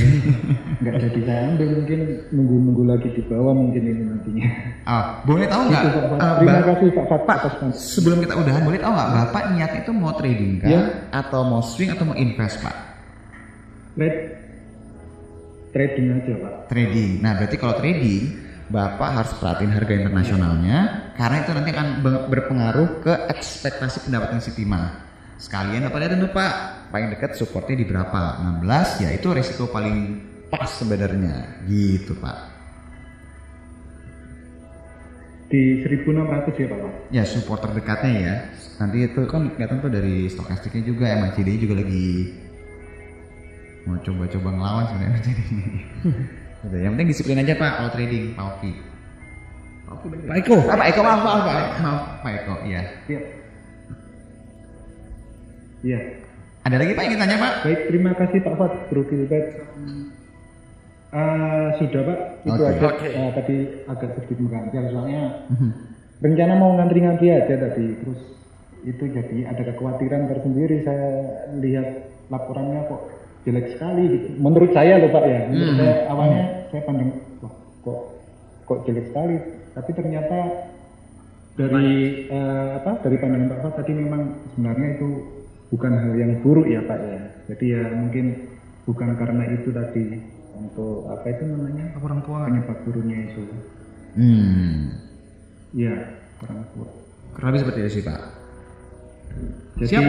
nggak 0.81 0.93
jadi 1.05 1.19
saya 1.21 1.41
ambil, 1.53 1.67
mungkin 1.77 1.99
nunggu-nunggu 2.33 2.83
lagi 2.89 3.13
di 3.13 3.21
bawah 3.21 3.53
mungkin 3.53 3.81
ini 3.85 4.01
nantinya. 4.01 4.47
Ah, 4.89 5.21
boleh 5.21 5.45
tahu 5.45 5.69
nggak? 5.69 5.83
Itu, 5.85 5.89
Pak 5.93 6.05
Fat. 6.09 6.17
eh, 6.17 6.33
Terima 6.41 6.61
kasih 6.65 6.87
Pak 6.89 7.05
Fat. 7.05 7.21
Pak, 7.29 7.37
kon- 7.61 7.77
sebelum 7.77 8.17
kita 8.21 8.33
udahan 8.33 8.63
boleh 8.65 8.79
tahu 8.81 8.91
nggak 8.91 9.09
Bapak 9.13 9.43
niatnya 9.53 9.79
itu 9.85 9.91
mau 9.93 10.13
trading 10.17 10.51
kan? 10.57 10.69
Ya. 10.73 10.81
Atau 11.13 11.41
mau 11.45 11.61
swing 11.61 11.89
atau 11.93 12.05
mau 12.09 12.17
invest 12.17 12.57
Pak? 12.57 12.75
Trade, 13.93 14.19
trading 15.71 16.05
aja 16.09 16.33
Pak. 16.41 16.53
Trading. 16.67 17.11
Nah 17.21 17.31
berarti 17.37 17.55
kalau 17.55 17.75
trading 17.77 18.23
Bapak 18.65 19.09
harus 19.13 19.33
perhatiin 19.37 19.69
harga 19.77 19.93
internasionalnya 19.93 20.77
karena 21.13 21.37
itu 21.45 21.51
nanti 21.53 21.69
akan 21.69 21.87
be- 22.01 22.25
berpengaruh 22.33 22.89
ke 23.05 23.13
ekspektasi 23.29 24.09
pendapatan 24.09 24.41
si 24.41 24.57
timah. 24.57 25.05
Sekalian 25.37 25.85
Bapak 25.85 25.99
lihat 26.01 26.17
dulu 26.17 26.33
Pak, 26.33 26.53
paling 26.89 27.13
dekat 27.13 27.37
supportnya 27.37 27.77
di 27.77 27.85
berapa? 27.85 28.41
16 28.41 29.05
ya 29.05 29.09
itu 29.13 29.27
resiko 29.29 29.69
paling 29.69 30.17
pas 30.49 30.65
sebenarnya 30.65 31.61
gitu 31.69 32.17
Pak. 32.17 32.37
Di 35.45 35.85
1600 35.85 36.57
ya 36.57 36.67
Pak. 36.73 36.79
Ya 37.13 37.23
support 37.23 37.61
terdekatnya 37.61 38.11
ya. 38.17 38.35
Nanti 38.81 39.05
itu 39.05 39.29
kan 39.29 39.53
kelihatan 39.53 39.77
tuh 39.77 39.93
dari 39.93 40.25
stokastiknya 40.25 40.81
juga, 40.83 41.05
MACD 41.21 41.61
juga 41.61 41.85
lagi 41.85 42.33
mau 43.85 44.01
coba-coba 44.01 44.49
ngelawan 44.49 44.85
sebenarnya 44.89 45.13
MACD 45.13 45.39
ini. 45.53 45.69
Gitu, 46.65 46.75
Yang 46.81 46.91
penting 46.97 47.09
disiplin 47.13 47.41
aja 47.45 47.53
Pak 47.53 47.71
kalau 47.77 47.91
trading, 47.93 48.25
Pak 48.33 48.45
Oki. 48.57 48.71
Pak 50.25 50.37
Eko. 50.41 50.57
Ah, 50.65 50.77
Pak 50.81 50.87
Eko 50.89 51.01
maaf 51.05 51.21
maaf 51.21 51.41
Pak. 51.45 51.57
Maaf 51.81 52.01
Pak 52.25 52.31
Eko, 52.41 52.55
iya. 52.65 52.81
Iya. 53.05 53.19
Iya. 55.85 55.99
Ada 56.65 56.75
lagi 56.81 56.91
Pak 56.97 57.03
yang 57.05 57.11
ingin 57.13 57.21
tanya 57.21 57.37
Pak? 57.37 57.53
Baik, 57.61 57.79
terima 57.93 58.11
kasih 58.17 58.39
Pak 58.41 58.55
Fat, 58.57 58.73
Bro 58.89 59.01
Gilbert. 59.05 59.47
Eh, 61.15 61.67
sudah 61.77 62.01
Pak, 62.01 62.19
itu 62.41 62.61
Oke. 62.65 62.71
aja. 62.73 62.85
Oke. 62.89 63.07
Eh, 63.13 63.29
tadi 63.37 63.55
agak 63.85 64.09
sedikit 64.17 64.37
mengganjal 64.41 64.83
soalnya 64.89 65.21
rencana 66.25 66.53
mau 66.57 66.73
ngantri-ngantri 66.81 67.27
aja 67.29 67.53
tadi, 67.53 67.85
terus 68.01 68.19
itu 68.81 69.03
jadi 69.13 69.37
ada 69.45 69.61
kekhawatiran 69.69 70.25
tersendiri. 70.25 70.81
Saya 70.81 71.09
lihat 71.61 72.09
laporannya 72.33 72.89
kok 72.89 73.01
jelek 73.45 73.77
sekali. 73.77 74.03
Gitu. 74.09 74.27
Menurut 74.41 74.73
saya 74.73 74.97
loh 74.97 75.13
Pak 75.13 75.23
ya, 75.29 75.39
menurut 75.45 75.75
saya 75.77 75.93
awalnya 76.09 76.43
saya 76.75 76.83
pandang, 76.83 77.15
wah 77.39 77.55
kok 77.87 77.99
kok 78.67 78.79
jelek 78.83 79.07
sekali. 79.07 79.37
Tapi 79.71 79.91
ternyata 79.95 80.39
dari 81.55 82.27
eh, 82.27 82.69
apa 82.83 82.99
dari 82.99 83.15
pandangan 83.15 83.47
Pak 83.55 83.59
Fat 83.63 83.73
tadi 83.79 83.91
memang 83.95 84.43
sebenarnya 84.51 84.99
itu 84.99 85.07
bukan 85.71 85.91
hal 85.95 86.13
yang 86.19 86.31
buruk 86.43 86.67
ya 86.67 86.83
Pak 86.83 86.99
ya. 86.99 87.21
Jadi 87.47 87.65
ya 87.71 87.83
mungkin 87.95 88.25
bukan 88.83 89.15
karena 89.15 89.43
itu 89.55 89.71
tadi 89.71 90.19
untuk 90.59 91.07
apa 91.07 91.25
itu 91.31 91.43
namanya 91.47 91.95
Laporan 91.95 92.19
keuangan. 92.27 92.51
penyebab 92.51 92.77
turunnya 92.83 93.17
itu. 93.31 93.43
Hmm. 94.19 94.75
Iya 95.71 95.95
kurang 96.43 96.59
tua. 96.75 96.89
Kurang 97.39 97.47
lebih 97.55 97.61
seperti 97.63 97.79
itu 97.87 97.91
sih 97.99 98.03
Pak. 98.03 98.21
Jadi 99.79 99.91
Siap. 99.91 100.03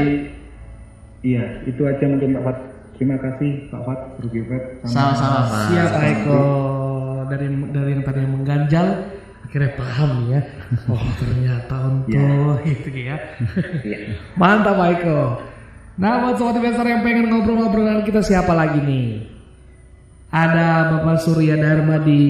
iya 1.23 1.45
itu 1.63 1.83
aja 1.87 2.05
mungkin 2.11 2.35
Pak 2.35 2.43
Fat. 2.43 2.59
Terima 2.97 3.17
kasih 3.21 3.69
Pak 3.69 3.81
Fat, 3.85 4.01
Bro 4.17 4.29
Gilbert. 4.33 4.65
Sama-sama 4.89 5.45
Pak. 5.45 5.63
Siap 5.69 5.89
Pak 5.93 6.05
Eko 6.17 6.43
dari 7.29 7.47
dari 7.71 7.91
yang 7.93 8.03
tadi 8.03 8.19
yang 8.25 8.33
mengganjal 8.33 8.87
akhirnya 9.45 9.71
paham 9.77 10.11
nih 10.17 10.29
ya. 10.33 10.41
Oh 10.89 11.07
ternyata 11.21 11.75
untuk 11.93 12.61
itu 12.65 12.89
ya. 13.13 13.17
Mantap 14.41 14.81
Pak 14.81 14.89
Eko. 14.97 15.21
Nah 15.97 16.13
buat 16.25 16.37
sobat 16.41 16.57
investor 16.61 16.85
yang 16.89 17.01
pengen 17.05 17.33
ngobrol-ngobrol 17.33 17.85
dengan 17.85 18.05
kita 18.05 18.21
siapa 18.25 18.53
lagi 18.53 18.81
nih? 18.81 19.09
Ada 20.33 20.93
Bapak 20.93 21.21
Surya 21.21 21.57
Dharma 21.57 22.01
di 22.01 22.21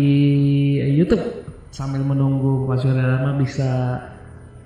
YouTube. 0.94 1.46
Sambil 1.70 2.02
menunggu 2.02 2.66
Bapak 2.66 2.79
Surya 2.83 3.02
Dharma 3.02 3.38
bisa 3.38 3.98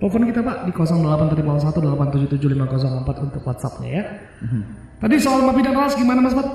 telepon 0.00 0.24
kita 0.32 0.40
Pak 0.40 0.64
di 0.64 0.72
0851877504 0.72 3.20
untuk 3.20 3.44
WhatsAppnya 3.44 3.90
ya. 3.92 4.04
Tadi 5.00 5.14
soal 5.20 5.44
Mapi 5.44 5.60
dan 5.60 5.76
Ras 5.76 5.92
gimana 5.92 6.24
Mas 6.24 6.32
Pat? 6.32 6.48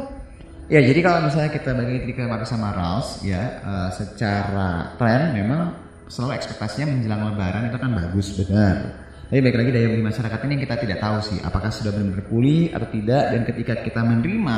Ya 0.65 0.81
jadi 0.81 0.97
kalau 1.05 1.29
misalnya 1.29 1.53
kita 1.53 1.77
bagi 1.77 2.09
ke 2.09 2.25
Marcus 2.25 2.49
sama 2.49 2.73
Rals 2.73 3.21
ya 3.21 3.61
eh, 3.61 3.89
secara 3.93 4.97
tren 4.97 5.37
memang 5.37 5.77
selalu 6.09 6.41
ekspektasinya 6.41 6.89
menjelang 6.89 7.21
lebaran 7.33 7.69
itu 7.69 7.77
kan 7.77 7.93
bagus 7.93 8.33
benar. 8.33 9.05
Tapi 9.25 9.41
baik 9.41 9.57
lagi 9.57 9.71
daya 9.73 9.87
beli 9.89 10.05
masyarakat 10.05 10.39
ini 10.45 10.51
yang 10.57 10.63
kita 10.69 10.75
tidak 10.85 10.97
tahu 11.01 11.17
sih 11.21 11.37
apakah 11.41 11.73
sudah 11.73 11.91
benar-benar 11.93 12.25
pulih 12.29 12.69
atau 12.73 12.87
tidak 12.93 13.23
dan 13.33 13.41
ketika 13.45 13.73
kita 13.81 14.01
menerima 14.05 14.57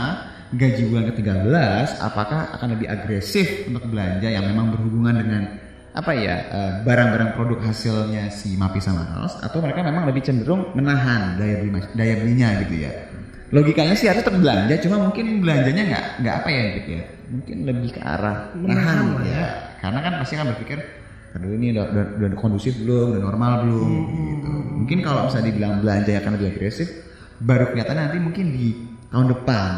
gaji 0.55 0.81
bulan 0.87 1.05
ke-13 1.11 1.87
apakah 2.03 2.41
akan 2.55 2.67
lebih 2.75 2.87
agresif 2.87 3.67
untuk 3.67 3.87
belanja 3.91 4.27
yang 4.27 4.47
memang 4.47 4.75
berhubungan 4.75 5.15
dengan 5.19 5.43
apa 5.97 6.11
ya 6.13 6.35
eh, 6.45 6.71
barang-barang 6.85 7.33
produk 7.33 7.59
hasilnya 7.65 8.29
si 8.29 8.53
Mapi 8.53 8.77
sama 8.77 9.01
Rals 9.01 9.41
atau 9.41 9.57
mereka 9.65 9.81
memang 9.81 10.05
lebih 10.05 10.21
cenderung 10.21 10.69
menahan 10.77 11.41
daya 11.41 11.65
beli 11.65 11.81
daya 11.97 12.13
belinya 12.21 12.49
gitu 12.61 12.85
ya. 12.85 12.91
logikanya 13.49 13.97
sih 13.97 14.05
harus 14.05 14.21
tetap 14.21 14.37
belanja 14.37 14.77
cuma 14.85 15.09
mungkin 15.09 15.41
belanjanya 15.41 15.83
nggak 15.89 16.05
nggak 16.21 16.35
apa 16.43 16.49
ya 16.53 16.63
gitu 16.77 16.89
ya 17.01 17.03
mungkin 17.33 17.57
lebih 17.65 17.89
ke 17.97 18.01
arah 18.03 18.37
Menahan 18.53 19.25
ya. 19.25 19.33
ya. 19.33 19.47
karena 19.81 19.99
kan 20.05 20.13
pasti 20.21 20.33
kan 20.37 20.45
berpikir 20.53 20.79
aduh 21.33 21.51
ini 21.55 21.73
udah, 21.73 21.85
udah, 21.89 22.05
udah 22.21 22.39
kondusif 22.39 22.73
belum 22.77 23.17
udah 23.17 23.21
normal 23.23 23.51
belum 23.65 23.89
gitu 24.37 24.51
mungkin 24.83 24.97
kalau 25.01 25.31
bisa 25.31 25.39
dibilang 25.41 25.81
belanja 25.81 26.13
akan 26.21 26.31
lebih 26.37 26.47
agresif 26.53 26.87
baru 27.41 27.73
kelihatan 27.73 27.97
nanti 27.97 28.17
mungkin 28.21 28.45
di 28.53 28.67
tahun 29.09 29.27
depan 29.33 29.71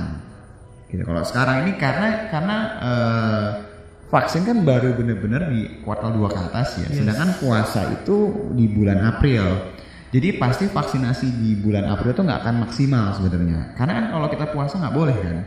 gitu 0.90 1.04
kalau 1.06 1.24
sekarang 1.24 1.56
ini 1.64 1.72
karena 1.78 2.10
karena 2.34 2.58
eh, 2.82 3.69
vaksin 4.10 4.42
kan 4.42 4.66
baru 4.66 4.98
bener-bener 4.98 5.54
di 5.54 5.62
kuartal 5.86 6.18
2 6.18 6.34
ke 6.34 6.40
atas 6.50 6.82
ya. 6.82 6.88
Sedangkan 6.90 7.38
puasa 7.38 7.94
itu 7.94 8.50
di 8.58 8.66
bulan 8.66 9.00
April. 9.06 9.78
Jadi 10.10 10.42
pasti 10.42 10.66
vaksinasi 10.66 11.28
di 11.38 11.54
bulan 11.62 11.86
April 11.86 12.18
itu 12.18 12.22
nggak 12.26 12.40
akan 12.42 12.56
maksimal 12.66 13.14
sebenarnya. 13.14 13.78
Karena 13.78 13.94
kan 14.02 14.06
kalau 14.10 14.28
kita 14.34 14.46
puasa 14.50 14.82
nggak 14.82 14.96
boleh 14.98 15.16
kan 15.22 15.38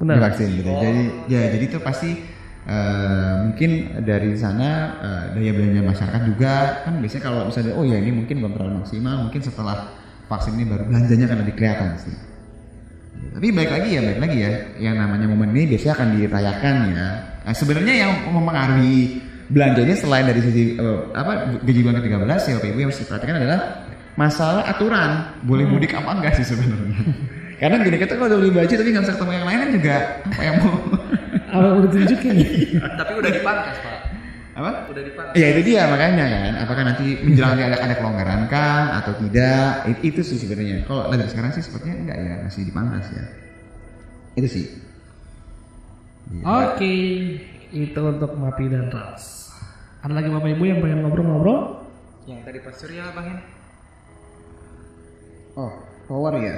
Benar. 0.00 0.14
divaksin 0.16 0.48
gitu. 0.56 0.70
Jadi 0.72 1.02
ya 1.28 1.52
jadi 1.52 1.64
itu 1.68 1.78
pasti 1.84 2.10
eh, 2.64 3.34
mungkin 3.44 4.00
dari 4.08 4.32
sana 4.40 4.68
eh, 4.96 5.24
daya 5.36 5.52
belanja 5.52 5.82
masyarakat 5.84 6.22
juga 6.24 6.54
kan 6.88 6.94
biasanya 7.04 7.22
kalau 7.28 7.40
misalnya 7.52 7.72
oh 7.76 7.84
ya 7.84 7.96
ini 8.00 8.10
mungkin 8.16 8.40
belum 8.40 8.52
terlalu 8.56 8.74
maksimal 8.80 9.28
mungkin 9.28 9.40
setelah 9.44 9.92
vaksin 10.32 10.56
ini 10.56 10.64
baru 10.64 10.88
belanjanya 10.88 11.24
akan 11.28 11.38
lebih 11.44 11.54
kelihatan 11.60 12.00
sih. 12.00 12.16
Tapi 13.28 13.46
baik 13.52 13.70
lagi 13.70 13.88
ya, 13.92 14.00
baik 14.00 14.20
lagi 14.24 14.38
ya. 14.40 14.50
Yang 14.80 14.94
namanya 15.04 15.26
momen 15.28 15.50
ini 15.52 15.76
biasanya 15.76 15.94
akan 16.00 16.08
dirayakan 16.16 16.76
ya. 16.96 17.06
Nah, 17.48 17.56
sebenarnya 17.56 17.94
yang 17.96 18.12
mempengaruhi 18.28 19.24
belanja 19.48 19.80
ini 19.80 19.96
selain 19.96 20.28
dari 20.28 20.44
sisi 20.44 20.76
eh, 20.76 20.98
apa 21.16 21.56
gaji 21.64 21.80
bulan 21.80 21.96
ke-13 21.96 22.20
ya 22.20 22.54
Bapak 22.60 22.68
Ibu 22.68 22.76
yang 22.76 22.88
harus 22.92 23.00
diperhatikan 23.00 23.34
adalah 23.40 23.60
masalah 24.20 24.68
aturan 24.68 25.10
boleh 25.48 25.64
mudik 25.64 25.96
apa 25.96 26.12
enggak 26.12 26.36
sih 26.36 26.44
sebenarnya. 26.44 26.92
Karena 27.56 27.80
gini 27.80 27.96
kita 27.96 28.20
kalau 28.20 28.28
udah 28.28 28.38
beli 28.38 28.52
baju 28.52 28.68
tapi 28.70 28.88
nggak 28.92 29.04
bisa 29.08 29.14
ketemu 29.16 29.32
yang 29.32 29.46
lain 29.48 29.58
kan 29.58 29.70
juga 29.72 29.94
apa 30.28 30.42
yang 30.44 30.56
mau 30.60 30.76
Apa 31.48 31.66
udah 31.80 31.88
tunjukin 31.88 32.32
nih? 32.36 32.50
Tapi 33.00 33.12
udah 33.16 33.30
dipangkas 33.32 33.76
pak. 33.80 33.98
apa? 34.52 34.70
Udah 34.92 35.02
dipangkas. 35.08 35.32
Ya 35.32 35.46
itu 35.56 35.60
dia 35.64 35.82
makanya 35.88 36.24
kan. 36.28 36.52
Apakah 36.68 36.82
nanti 36.84 37.04
menjelang 37.24 37.56
ada, 37.56 37.80
ada 37.80 37.94
kelonggaran 37.96 38.40
kah 38.52 39.00
atau 39.00 39.16
tidak? 39.24 39.88
It- 39.88 40.04
itu 40.04 40.20
sih 40.20 40.36
sebenarnya. 40.36 40.84
Kalau 40.84 41.08
dari 41.08 41.24
sekarang 41.24 41.56
sih 41.56 41.64
sepertinya 41.64 41.96
enggak 41.96 42.18
ya 42.20 42.34
masih 42.44 42.62
dipangkas 42.68 43.06
ya. 43.16 43.24
Itu 44.36 44.48
sih. 44.52 44.64
Iya. 46.28 46.44
Oke, 46.44 46.94
itu 47.72 48.00
untuk 48.04 48.36
Mapi 48.36 48.68
dan 48.68 48.92
Ras. 48.92 49.48
Ada 50.04 50.12
lagi 50.12 50.28
Bapak 50.28 50.52
Ibu 50.52 50.64
yang 50.68 50.78
pengen 50.84 51.00
ngobrol-ngobrol? 51.08 51.88
Yang 52.28 52.40
tadi 52.44 52.58
Pak 52.60 52.74
Surya 52.76 53.04
bang 53.16 53.26
ya? 53.32 53.38
Oh, 55.56 55.72
power 56.04 56.34
ya. 56.36 56.56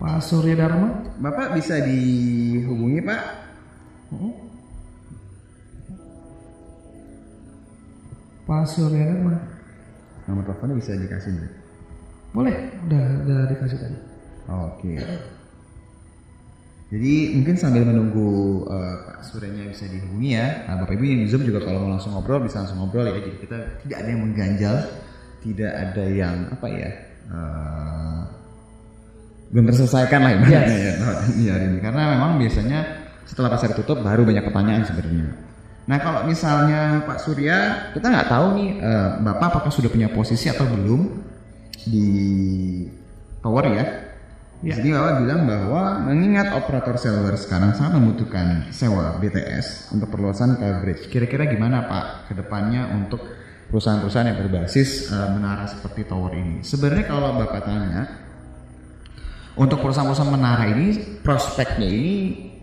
Pak 0.00 0.24
Surya 0.24 0.56
Dharma? 0.56 0.88
Bapak 1.20 1.52
bisa 1.52 1.76
dihubungi 1.84 3.04
Pak? 3.04 3.22
Pak 8.48 8.64
Surya 8.64 9.04
Dharma? 9.12 9.36
Nomor 10.24 10.42
teleponnya 10.48 10.80
bisa 10.80 10.96
dikasih 10.96 11.30
nggak? 11.36 11.52
Boleh, 12.32 12.54
udah, 12.88 13.04
udah 13.28 13.40
dikasih 13.52 13.78
tadi. 13.78 13.98
Oke. 14.48 14.92
Jadi 16.90 17.38
mungkin 17.38 17.54
sambil 17.54 17.86
menunggu 17.86 18.66
eh, 18.66 18.94
Pak 19.06 19.22
Suryanya 19.22 19.70
bisa 19.70 19.86
dihubungi 19.86 20.34
ya. 20.34 20.66
Nah, 20.66 20.74
Bapak 20.82 20.98
Ibu 20.98 21.04
yang 21.06 21.22
di 21.22 21.28
Zoom 21.30 21.46
juga 21.46 21.62
kalau 21.62 21.86
mau 21.86 21.94
langsung 21.94 22.18
ngobrol 22.18 22.42
bisa 22.42 22.66
langsung 22.66 22.82
ngobrol 22.82 23.06
ya. 23.06 23.14
Jadi 23.14 23.30
kita 23.38 23.58
tidak 23.86 23.96
ada 24.02 24.08
yang 24.10 24.22
mengganjal, 24.26 24.76
tidak 25.38 25.72
ada 25.72 26.04
yang 26.10 26.36
apa 26.50 26.66
ya? 26.66 26.90
eh, 27.30 28.20
belum 29.50 29.64
terselesaikan 29.70 30.20
lah 30.22 30.30
ibaratnya 30.34 30.78
ya 30.78 30.92
di 31.30 31.44
hari 31.46 31.64
ini. 31.70 31.78
Karena 31.78 32.02
memang 32.18 32.42
biasanya 32.42 32.80
setelah 33.22 33.54
pasar 33.54 33.70
tutup 33.78 34.02
baru 34.02 34.26
banyak 34.26 34.42
pertanyaan 34.42 34.82
sebenarnya. 34.82 35.30
Nah 35.86 35.98
kalau 36.02 36.26
misalnya 36.26 37.06
Pak 37.06 37.18
Surya, 37.22 37.90
kita 37.94 38.10
nggak 38.10 38.30
tahu 38.30 38.46
nih 38.58 38.70
eh, 38.82 39.08
Bapak 39.22 39.46
apakah 39.54 39.70
sudah 39.70 39.90
punya 39.90 40.10
posisi 40.10 40.50
atau 40.50 40.66
belum 40.66 41.22
di 41.86 42.06
tower 43.38 43.64
ya. 43.70 44.09
Ya. 44.60 44.76
Jadi 44.76 44.92
Bapak 44.92 45.24
bilang 45.24 45.48
bahwa 45.48 45.82
mengingat 46.04 46.52
operator 46.52 47.00
seluler 47.00 47.32
sekarang 47.40 47.72
sangat 47.72 47.96
membutuhkan 47.96 48.68
sewa 48.68 49.16
BTS 49.16 49.88
untuk 49.96 50.12
perluasan 50.12 50.60
coverage. 50.60 51.08
Kira-kira 51.08 51.48
gimana 51.48 51.88
Pak 51.88 52.28
ke 52.28 52.36
depannya 52.36 52.92
untuk 52.92 53.24
perusahaan-perusahaan 53.72 54.28
yang 54.28 54.36
berbasis 54.44 55.08
eh, 55.08 55.28
menara 55.32 55.64
seperti 55.64 56.04
tower 56.04 56.36
ini? 56.36 56.60
Sebenarnya 56.60 57.08
kalau 57.08 57.40
Bapak 57.40 57.60
tanya, 57.64 58.04
untuk 59.56 59.80
perusahaan-perusahaan 59.80 60.28
menara 60.28 60.68
ini 60.76 61.16
prospeknya 61.24 61.88
ini 61.88 62.16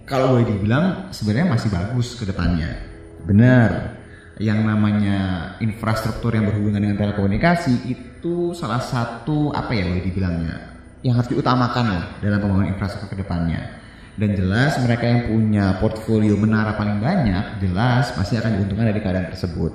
kalau 0.05 0.38
boleh 0.38 0.53
dibilang 0.53 1.10
sebenarnya 1.10 1.49
masih 1.49 1.69
bagus 1.73 2.13
ke 2.13 2.29
depannya. 2.29 2.77
Benar. 3.25 3.97
Yang 4.38 4.60
namanya 4.69 5.17
infrastruktur 5.65 6.29
yang 6.29 6.45
berhubungan 6.45 6.77
dengan 6.77 7.01
telekomunikasi 7.01 7.89
itu 7.89 8.53
salah 8.53 8.86
satu 8.86 9.49
apa 9.49 9.73
ya 9.73 9.89
boleh 9.89 10.05
dibilangnya 10.05 10.76
yang 11.05 11.17
harus 11.17 11.29
diutamakan 11.29 11.86
lah 11.86 12.03
dalam 12.21 12.39
pembangunan 12.41 12.73
infrastruktur 12.73 13.13
ke 13.13 13.17
depannya. 13.21 13.81
Dan 14.17 14.33
jelas 14.33 14.81
mereka 14.81 15.05
yang 15.05 15.29
punya 15.29 15.77
portfolio 15.77 16.33
menara 16.33 16.73
paling 16.73 16.97
banyak 16.97 17.62
jelas 17.62 18.10
pasti 18.17 18.33
akan 18.33 18.57
diuntungkan 18.57 18.89
dari 18.89 19.01
keadaan 19.01 19.29
tersebut. 19.29 19.71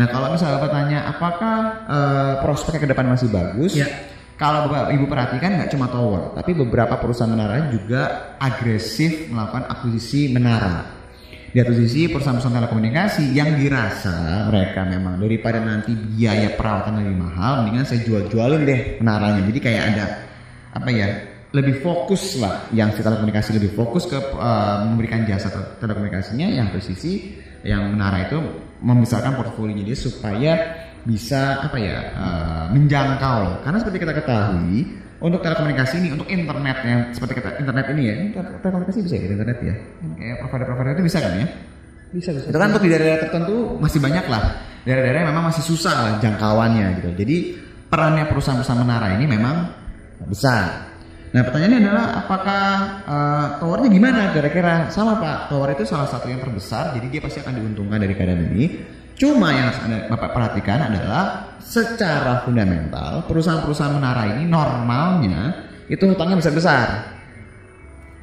Nah 0.00 0.08
kalau 0.08 0.32
misalnya 0.32 0.56
Bapak 0.60 0.70
tanya 0.72 0.98
apakah 1.12 1.56
eh, 1.84 2.34
prospeknya 2.40 2.80
ke 2.84 2.88
depan 2.88 3.06
masih 3.12 3.28
bagus? 3.28 3.76
Ya. 3.76 3.88
Kalau 4.36 4.68
Bapak 4.68 4.92
Ibu 4.92 5.08
perhatikan 5.08 5.60
nggak 5.60 5.72
cuma 5.72 5.88
tower, 5.88 6.36
tapi 6.36 6.52
beberapa 6.52 7.00
perusahaan 7.00 7.32
menara 7.32 7.72
juga 7.72 8.36
agresif 8.36 9.32
melakukan 9.32 9.64
akuisisi 9.72 10.28
menara. 10.28 10.96
Di 11.56 11.64
satu 11.64 11.72
sisi 11.72 12.04
perusahaan-perusahaan 12.12 12.60
telekomunikasi 12.60 13.32
yang 13.32 13.56
dirasa 13.56 14.44
mereka 14.52 14.84
memang 14.84 15.16
daripada 15.16 15.56
nanti 15.64 15.96
biaya 15.96 16.52
perawatan 16.52 17.00
lebih 17.00 17.16
mahal, 17.16 17.64
mendingan 17.64 17.88
saya 17.88 18.04
jual-jualin 18.04 18.68
deh 18.68 18.80
menaranya. 19.00 19.40
Jadi 19.48 19.58
kayak 19.64 19.82
ada 19.96 20.04
apa 20.76 20.90
ya? 20.92 21.08
Lebih 21.56 21.80
fokus 21.80 22.36
lah. 22.36 22.68
Yang 22.74 23.00
si 23.00 23.00
telekomunikasi 23.00 23.50
lebih 23.56 23.72
fokus 23.72 24.04
ke 24.04 24.18
eh, 24.20 24.76
memberikan 24.84 25.24
jasa 25.24 25.48
tel- 25.48 25.80
telekomunikasinya 25.80 26.52
yang 26.52 26.68
satu 26.68 26.82
sisi 26.84 27.40
yang 27.64 27.96
menara 27.96 28.28
itu 28.28 28.38
membesarkan 28.84 29.34
portfolionya 29.40 29.82
dia 29.82 29.98
supaya 29.98 30.52
bisa 31.06 31.64
apa 31.64 31.76
ya 31.80 31.96
eh, 32.12 32.64
menjangkau. 32.76 33.64
Karena 33.64 33.78
seperti 33.80 33.98
kita 34.04 34.12
ketahui 34.12 35.06
untuk 35.16 35.40
telekomunikasi 35.40 35.94
ini 36.04 36.08
untuk 36.12 36.28
internet 36.28 36.76
yang 36.84 37.00
seperti 37.16 37.40
kita 37.40 37.56
internet 37.56 37.86
ini 37.96 38.02
ya 38.04 38.14
telekomunikasi 38.60 38.98
bisa 39.00 39.16
ya 39.16 39.26
internet 39.32 39.58
ya? 39.64 39.74
Kayak 40.20 40.36
provider-provider 40.44 40.92
itu 41.00 41.04
bisa 41.08 41.18
kan 41.24 41.32
ya? 41.40 41.48
Bisa, 42.06 42.30
bisa. 42.30 42.46
itu 42.48 42.58
kan 42.58 42.68
untuk 42.70 42.84
di 42.86 42.90
daerah-daerah 42.92 43.22
tertentu 43.28 43.56
masih 43.82 43.98
banyak 43.98 44.24
lah. 44.30 44.42
Daerah-daerah 44.86 45.26
memang 45.26 45.50
masih 45.50 45.64
susah 45.66 45.94
lah 45.94 46.12
jangkauannya 46.22 46.86
gitu. 47.02 47.10
Jadi 47.18 47.36
perannya 47.90 48.24
perusahaan-perusahaan 48.30 48.82
menara 48.82 49.16
ini 49.18 49.24
memang 49.26 49.56
besar. 50.24 50.96
Nah 51.36 51.44
pertanyaannya 51.44 51.80
adalah 51.84 52.06
apakah 52.24 52.64
eh, 53.04 53.46
towernya 53.60 53.88
gimana? 53.92 54.32
Kira-kira 54.32 54.88
sama 54.88 55.20
pak. 55.20 55.52
Tower 55.52 55.76
itu 55.76 55.84
salah 55.84 56.08
satu 56.08 56.32
yang 56.32 56.40
terbesar 56.40 56.96
jadi 56.96 57.06
dia 57.12 57.20
pasti 57.20 57.44
akan 57.44 57.54
diuntungkan 57.60 58.00
dari 58.00 58.16
keadaan 58.16 58.56
ini. 58.56 58.66
Cuma 59.16 59.48
yang 59.52 59.72
harus 59.72 59.80
anda 59.84 60.08
bapak 60.12 60.32
perhatikan 60.32 60.92
adalah 60.92 61.56
secara 61.60 62.44
fundamental 62.44 63.24
perusahaan-perusahaan 63.24 63.96
menara 63.96 64.36
ini 64.36 64.44
normalnya 64.44 65.66
itu 65.88 66.04
hutangnya 66.04 66.36
besar-besar. 66.40 67.16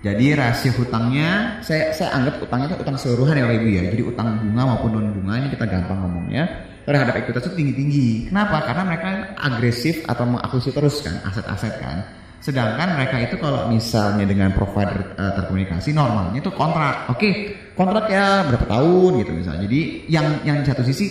Jadi 0.03 0.35
rasio 0.35 0.75
hutangnya 0.75 1.63
saya 1.63 1.95
saya 1.95 2.11
anggap 2.13 2.43
utangnya 2.43 2.75
itu 2.75 2.77
utang 2.81 2.97
seluruhan 2.99 3.39
ya 3.39 3.45
Ibu 3.47 3.67
ya. 3.71 3.81
Jadi 3.93 4.03
utang 4.03 4.35
bunga 4.41 4.63
maupun 4.75 4.89
non 4.99 5.15
bunga 5.15 5.33
ini 5.39 5.47
kita 5.49 5.65
gampang 5.65 5.97
ngomongnya 6.01 6.72
terhadap 6.83 7.15
ekuitas 7.23 7.47
itu 7.47 7.55
tinggi-tinggi. 7.55 8.07
Kenapa? 8.27 8.67
Karena 8.67 8.83
mereka 8.83 9.09
agresif 9.39 10.03
atau 10.03 10.27
mengakuisisi 10.27 10.71
terus 10.75 10.99
kan 10.99 11.15
aset-aset 11.23 11.73
kan. 11.79 11.97
Sedangkan 12.43 12.99
mereka 12.99 13.23
itu 13.23 13.39
kalau 13.39 13.71
misalnya 13.71 14.27
dengan 14.27 14.51
provider 14.51 15.15
eh, 15.15 15.31
telekomunikasi 15.39 15.95
normalnya 15.95 16.43
itu 16.43 16.51
kontrak. 16.51 17.07
Oke, 17.07 17.55
kontrak 17.71 18.11
ya 18.11 18.43
berapa 18.51 18.67
tahun 18.67 19.11
gitu 19.23 19.31
misalnya. 19.31 19.61
Jadi 19.63 19.81
yang 20.11 20.27
yang 20.43 20.57
di 20.59 20.67
satu 20.67 20.83
sisi 20.83 21.07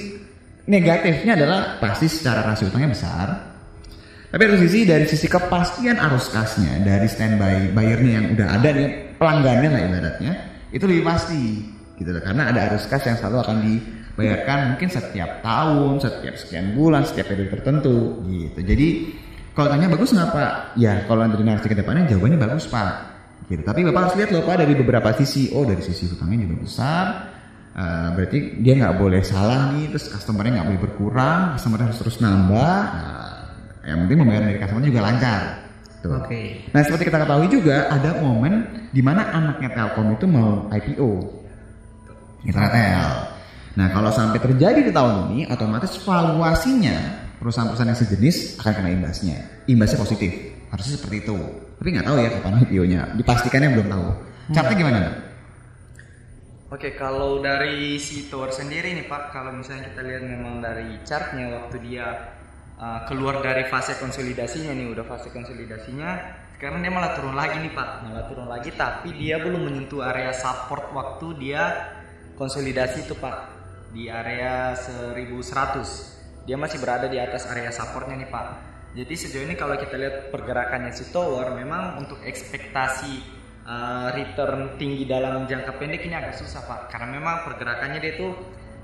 negatifnya 0.68 1.32
adalah 1.34 1.80
pasti 1.80 2.06
secara 2.06 2.44
rasio 2.44 2.68
utangnya 2.68 2.92
besar. 2.92 3.26
Tapi 4.32 4.42
dari 4.48 4.60
sisi 4.64 4.84
dari 4.88 5.04
sisi 5.08 5.28
kepastian 5.28 6.00
arus 6.08 6.32
kasnya 6.32 6.80
dari 6.80 7.04
standby 7.04 7.68
bayarnya 7.72 8.12
yang 8.16 8.26
udah 8.32 8.48
ada 8.48 8.68
nih 8.72 8.88
pelanggannya 9.20 9.68
lah 9.68 9.80
ibaratnya 9.92 10.32
itu 10.72 10.84
lebih 10.88 11.04
pasti 11.04 11.60
gitu 12.00 12.10
loh 12.16 12.24
karena 12.24 12.48
ada 12.48 12.72
arus 12.72 12.88
kas 12.88 13.04
yang 13.04 13.20
selalu 13.20 13.36
akan 13.44 13.56
dibayarkan 14.12 14.76
mungkin 14.76 14.88
setiap 14.92 15.40
tahun, 15.40 15.92
setiap 16.00 16.34
sekian 16.36 16.76
bulan, 16.76 17.02
setiap 17.08 17.32
periode 17.32 17.52
tertentu 17.52 18.20
gitu. 18.28 18.60
Jadi 18.60 18.88
kalau 19.56 19.68
tanya 19.72 19.88
bagus 19.88 20.12
nggak 20.12 20.28
pak? 20.32 20.52
Ya 20.76 21.04
kalau 21.08 21.24
dari 21.28 21.44
narasi 21.44 21.68
ke 21.68 21.76
depannya 21.76 22.08
jawabannya 22.08 22.38
bagus 22.40 22.68
pak. 22.68 22.92
Gitu. 23.48 23.62
Tapi 23.64 23.84
bapak 23.88 24.00
harus 24.08 24.14
lihat 24.20 24.30
loh 24.32 24.44
pak 24.44 24.56
dari 24.60 24.72
beberapa 24.76 25.08
sisi. 25.16 25.52
Oh 25.56 25.64
dari 25.64 25.80
sisi 25.80 26.08
hutangnya 26.12 26.44
juga 26.44 26.56
besar. 26.60 27.04
Eh, 27.72 28.08
berarti 28.12 28.38
dia 28.60 28.76
nggak 28.76 29.00
boleh 29.00 29.24
salah 29.24 29.72
nih, 29.72 29.88
terus 29.88 30.12
customernya 30.12 30.60
nggak 30.60 30.68
boleh 30.68 30.82
berkurang, 30.84 31.56
customer 31.56 31.80
harus 31.80 31.96
terus 31.96 32.20
nambah. 32.20 32.76
Nah, 32.84 33.32
yang 33.88 34.04
penting 34.04 34.18
pembayaran 34.20 34.46
dari 34.52 34.60
customer 34.60 34.84
juga 34.84 35.00
lancar 35.00 35.40
Tuh. 36.02 36.18
Oke. 36.18 36.66
Nah 36.74 36.82
seperti 36.82 37.06
kita 37.08 37.22
ketahui 37.22 37.46
juga 37.46 37.86
ada 37.86 38.18
momen 38.18 38.66
di 38.90 38.98
mana 39.00 39.22
anaknya 39.30 39.70
Telkom 39.70 40.18
itu 40.18 40.26
mau 40.26 40.66
IPO. 40.74 41.10
Internetel. 42.42 43.31
Nah 43.72 43.88
kalau 43.90 44.12
sampai 44.12 44.38
terjadi 44.40 44.80
di 44.84 44.92
tahun 44.92 45.32
ini, 45.32 45.48
otomatis 45.48 45.96
valuasinya 46.04 46.96
perusahaan-perusahaan 47.40 47.90
yang 47.90 48.00
sejenis 48.00 48.36
akan 48.62 48.72
kena 48.72 48.90
imbasnya. 48.92 49.36
Imbasnya 49.66 49.98
positif. 49.98 50.30
Harusnya 50.68 50.96
seperti 51.00 51.16
itu. 51.26 51.36
Tapi 51.80 51.88
nggak 51.98 52.06
tahu 52.06 52.16
ya 52.20 52.28
kapan 52.38 52.54
IPO-nya. 52.64 53.00
Dipastikannya 53.18 53.68
belum 53.74 53.88
tahu. 53.90 54.06
Caranya 54.54 54.76
gimana? 54.78 54.98
Mbak? 55.02 55.14
Oke, 56.72 56.96
kalau 56.96 57.44
dari 57.44 58.00
si 58.00 58.32
tower 58.32 58.48
sendiri 58.48 58.96
nih 58.96 59.04
Pak, 59.04 59.28
kalau 59.28 59.52
misalnya 59.52 59.92
kita 59.92 60.00
lihat 60.08 60.24
memang 60.24 60.64
dari 60.64 60.96
chartnya 61.04 61.52
waktu 61.52 61.76
dia 61.84 62.32
uh, 62.80 63.04
keluar 63.04 63.44
dari 63.44 63.68
fase 63.68 63.92
konsolidasinya 64.00 64.72
nih, 64.72 64.88
udah 64.88 65.04
fase 65.04 65.28
konsolidasinya, 65.36 66.16
sekarang 66.56 66.80
dia 66.80 66.88
malah 66.88 67.12
turun 67.12 67.36
lagi 67.36 67.60
nih 67.60 67.76
Pak, 67.76 68.08
malah 68.08 68.24
turun 68.24 68.48
lagi, 68.48 68.72
tapi 68.72 69.12
dia 69.12 69.36
belum 69.44 69.68
menyentuh 69.68 70.00
area 70.00 70.32
support 70.32 70.96
waktu 70.96 71.36
dia 71.36 71.92
konsolidasi 72.40 73.04
itu 73.04 73.20
Pak, 73.20 73.51
di 73.92 74.08
area 74.08 74.72
1100. 74.72 76.48
Dia 76.48 76.56
masih 76.58 76.82
berada 76.82 77.06
di 77.06 77.20
atas 77.20 77.46
area 77.46 77.70
supportnya 77.70 78.18
nih 78.18 78.30
Pak. 78.32 78.46
Jadi 78.92 79.14
sejauh 79.16 79.44
ini 79.48 79.56
kalau 79.56 79.76
kita 79.80 79.96
lihat 79.96 80.16
pergerakannya 80.28 80.92
si 80.92 81.08
tower, 81.08 81.56
memang 81.56 82.04
untuk 82.04 82.20
ekspektasi 82.20 83.24
uh, 83.64 84.12
return 84.12 84.76
tinggi 84.76 85.08
dalam 85.08 85.48
jangka 85.48 85.80
pendek 85.80 86.04
ini 86.04 86.12
agak 86.12 86.36
susah 86.36 86.60
pak. 86.68 86.92
Karena 86.92 87.08
memang 87.08 87.40
pergerakannya 87.48 88.04
dia 88.04 88.20
tuh 88.20 88.36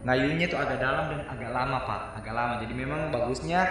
ngayunya 0.08 0.48
tuh 0.48 0.64
agak 0.64 0.80
dalam 0.80 1.12
dan 1.12 1.28
agak 1.28 1.50
lama 1.52 1.78
pak. 1.84 2.02
Agak 2.24 2.32
lama. 2.32 2.54
Jadi 2.64 2.72
memang 2.72 3.12
bagusnya 3.12 3.68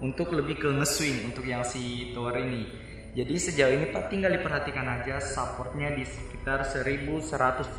untuk 0.00 0.32
lebih 0.32 0.56
ke 0.56 0.72
nge-swing 0.72 1.28
untuk 1.28 1.44
yang 1.44 1.60
si 1.68 2.16
tower 2.16 2.32
ini. 2.40 2.64
Jadi 3.12 3.34
sejauh 3.36 3.76
ini 3.76 3.92
pak 3.92 4.08
tinggal 4.08 4.32
diperhatikan 4.32 4.88
aja 4.88 5.20
supportnya 5.20 5.92
di 5.92 6.08
sekitar 6.08 6.64
1130 6.64 7.76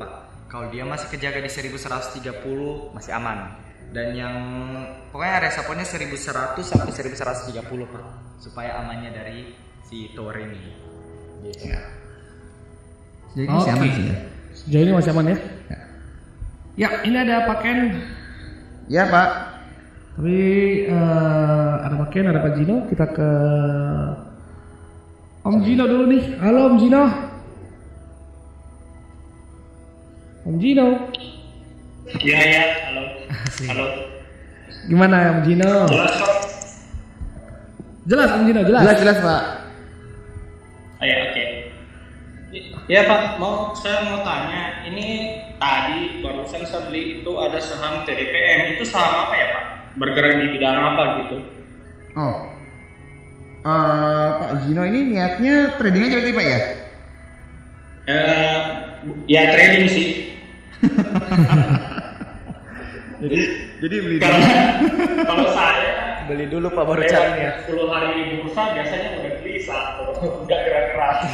pak 0.00 0.31
kalau 0.52 0.68
dia 0.68 0.84
masih 0.84 1.08
kejaga 1.08 1.40
di 1.40 1.48
1130 1.48 2.92
masih 2.92 3.12
aman 3.16 3.56
dan 3.96 4.12
yang 4.12 4.36
pokoknya 5.08 5.40
area 5.40 5.52
supportnya 5.56 5.88
1100 5.88 6.60
sampai 6.60 6.92
1130 6.92 7.56
pak 7.64 8.04
supaya 8.36 8.84
amannya 8.84 9.16
dari 9.16 9.56
si 9.88 10.12
tower 10.12 10.36
ini 10.36 10.60
gitu. 10.60 10.84
Jadi 13.32 13.48
ini 13.48 13.48
masih 13.48 13.72
aman 13.72 13.88
sih 13.88 14.04
ya. 14.04 14.16
Sejauh 14.52 14.82
ini 14.84 14.92
masih 14.92 15.10
aman 15.16 15.24
ya? 15.24 15.36
Ya. 15.72 15.78
Ya, 16.72 16.88
ini 17.04 17.16
ada 17.16 17.48
Pak 17.48 17.58
Ken. 17.64 17.78
Ya 18.88 19.08
Pak. 19.08 19.28
Tapi 20.16 20.40
eh, 20.88 21.72
ada 21.80 21.94
Pak 21.96 22.08
Ken, 22.12 22.28
ada 22.28 22.40
Pak 22.44 22.52
Jino. 22.60 22.84
Kita 22.92 23.08
ke 23.08 23.28
Om 25.48 25.56
Jino 25.64 25.84
dulu 25.88 26.04
nih. 26.12 26.36
Halo 26.40 26.72
Om 26.72 26.76
Jino. 26.76 27.31
Om 30.42 30.58
Jino. 30.58 31.06
Iya 32.18 32.40
ya, 32.42 32.64
halo. 32.90 33.02
Halo. 33.70 33.86
Gimana 34.90 35.38
Om 35.38 35.40
Jino? 35.46 35.86
Jelas 35.86 36.14
kok? 36.18 36.34
Jelas 38.10 38.30
Om 38.34 38.42
Jino, 38.50 38.60
jelas. 38.66 38.82
Jelas 38.82 38.98
jelas 39.06 39.18
Pak. 39.22 39.42
Oh, 40.98 41.04
ya, 41.06 41.16
oke. 41.30 41.44
Ya 42.90 43.00
Pak, 43.06 43.38
mau 43.38 43.70
saya 43.78 44.10
mau 44.10 44.26
tanya, 44.26 44.82
ini 44.90 45.38
tadi 45.62 46.18
barusan 46.26 46.66
saya 46.66 46.90
beli 46.90 47.22
itu 47.22 47.32
ada 47.38 47.62
saham 47.62 48.02
TDPM, 48.02 48.74
itu 48.74 48.82
saham 48.82 49.30
apa 49.30 49.34
ya 49.38 49.46
Pak? 49.54 49.64
Bergerak 49.94 50.42
di 50.42 50.46
bidang 50.58 50.74
apa 50.74 51.02
gitu? 51.22 51.38
Oh. 52.18 52.50
Eh, 53.62 54.28
Pak 54.42 54.66
Gino 54.66 54.82
ini 54.82 55.14
niatnya 55.14 55.78
trading 55.78 56.02
aja 56.02 56.16
berarti 56.18 56.34
Pak 56.34 56.46
ya? 56.50 56.58
Eh, 58.10 58.58
ya 59.30 59.42
trading 59.54 59.86
sih. 59.86 60.31
Jadi 63.22 63.38
jadi 63.78 63.96
beli 64.02 64.18
Karena 64.18 64.50
kalau 65.22 65.46
saya 65.54 66.22
beli 66.26 66.50
dulu 66.50 66.66
pak 66.74 66.84
baru 66.86 67.02
lewat 67.06 67.12
carinya 67.14 67.50
10 67.70 67.86
hari 67.94 68.08
di 68.18 68.22
bursa 68.42 68.62
biasanya 68.74 69.08
udah 69.18 69.32
beli 69.38 69.62
satu, 69.62 70.04
nggak 70.42 70.60
gerak 70.66 70.86
keras. 70.94 71.18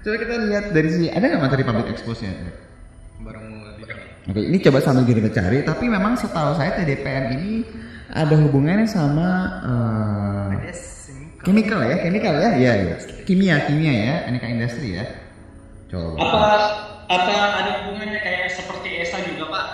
Coba 0.00 0.16
kita 0.16 0.34
lihat 0.48 0.64
dari 0.72 0.88
sini 0.88 1.06
ada 1.12 1.24
nggak 1.28 1.42
materi 1.42 1.62
public 1.66 1.92
expose-nya? 1.92 2.32
baru 3.20 3.36
mau 3.44 3.68
di 3.76 3.84
Oke, 4.32 4.40
ini 4.48 4.58
coba 4.64 4.80
sambil 4.80 5.04
kita 5.04 5.28
cari. 5.28 5.60
Tapi 5.60 5.84
memang 5.92 6.16
setahu 6.16 6.56
saya 6.56 6.72
TDPM 6.80 7.24
ini 7.36 7.68
ada 8.08 8.32
hubungannya 8.32 8.88
sama 8.88 9.28
ini 10.56 10.72
chemical 11.44 11.80
ya, 11.84 11.96
chemical 12.00 12.34
ya, 12.36 12.50
iya 12.56 12.72
iya. 12.80 12.96
Kimia, 13.28 13.56
kimia 13.68 13.92
ya, 13.92 14.14
aneka 14.28 14.48
industri 14.48 14.96
ya. 14.96 15.04
Coba. 15.90 16.22
Apa 16.22 16.38
apa 17.10 17.32
ada 17.34 17.70
hubungannya 17.82 18.22
kayak 18.22 18.54
seperti 18.54 19.02
ESA 19.02 19.18
juga 19.26 19.50
Pak? 19.50 19.66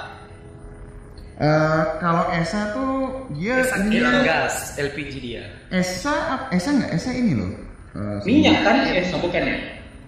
Eh, 1.37 1.83
kalau 2.01 2.25
ESA 2.33 2.73
tuh 2.73 2.93
dia 3.37 3.61
ini 3.85 4.01
kilang 4.01 4.25
gas 4.25 4.73
LPG 4.81 5.13
dia 5.21 5.45
ESA, 5.69 6.49
ESA 6.49 6.71
nggak 6.81 6.91
ESA 6.97 7.13
ini 7.13 7.37
loh. 7.37 7.53
Eh, 7.93 8.19
Minyak 8.25 8.65
kan 8.65 8.89
ESA 8.89 9.21
bukan 9.21 9.45
ya? 9.45 9.57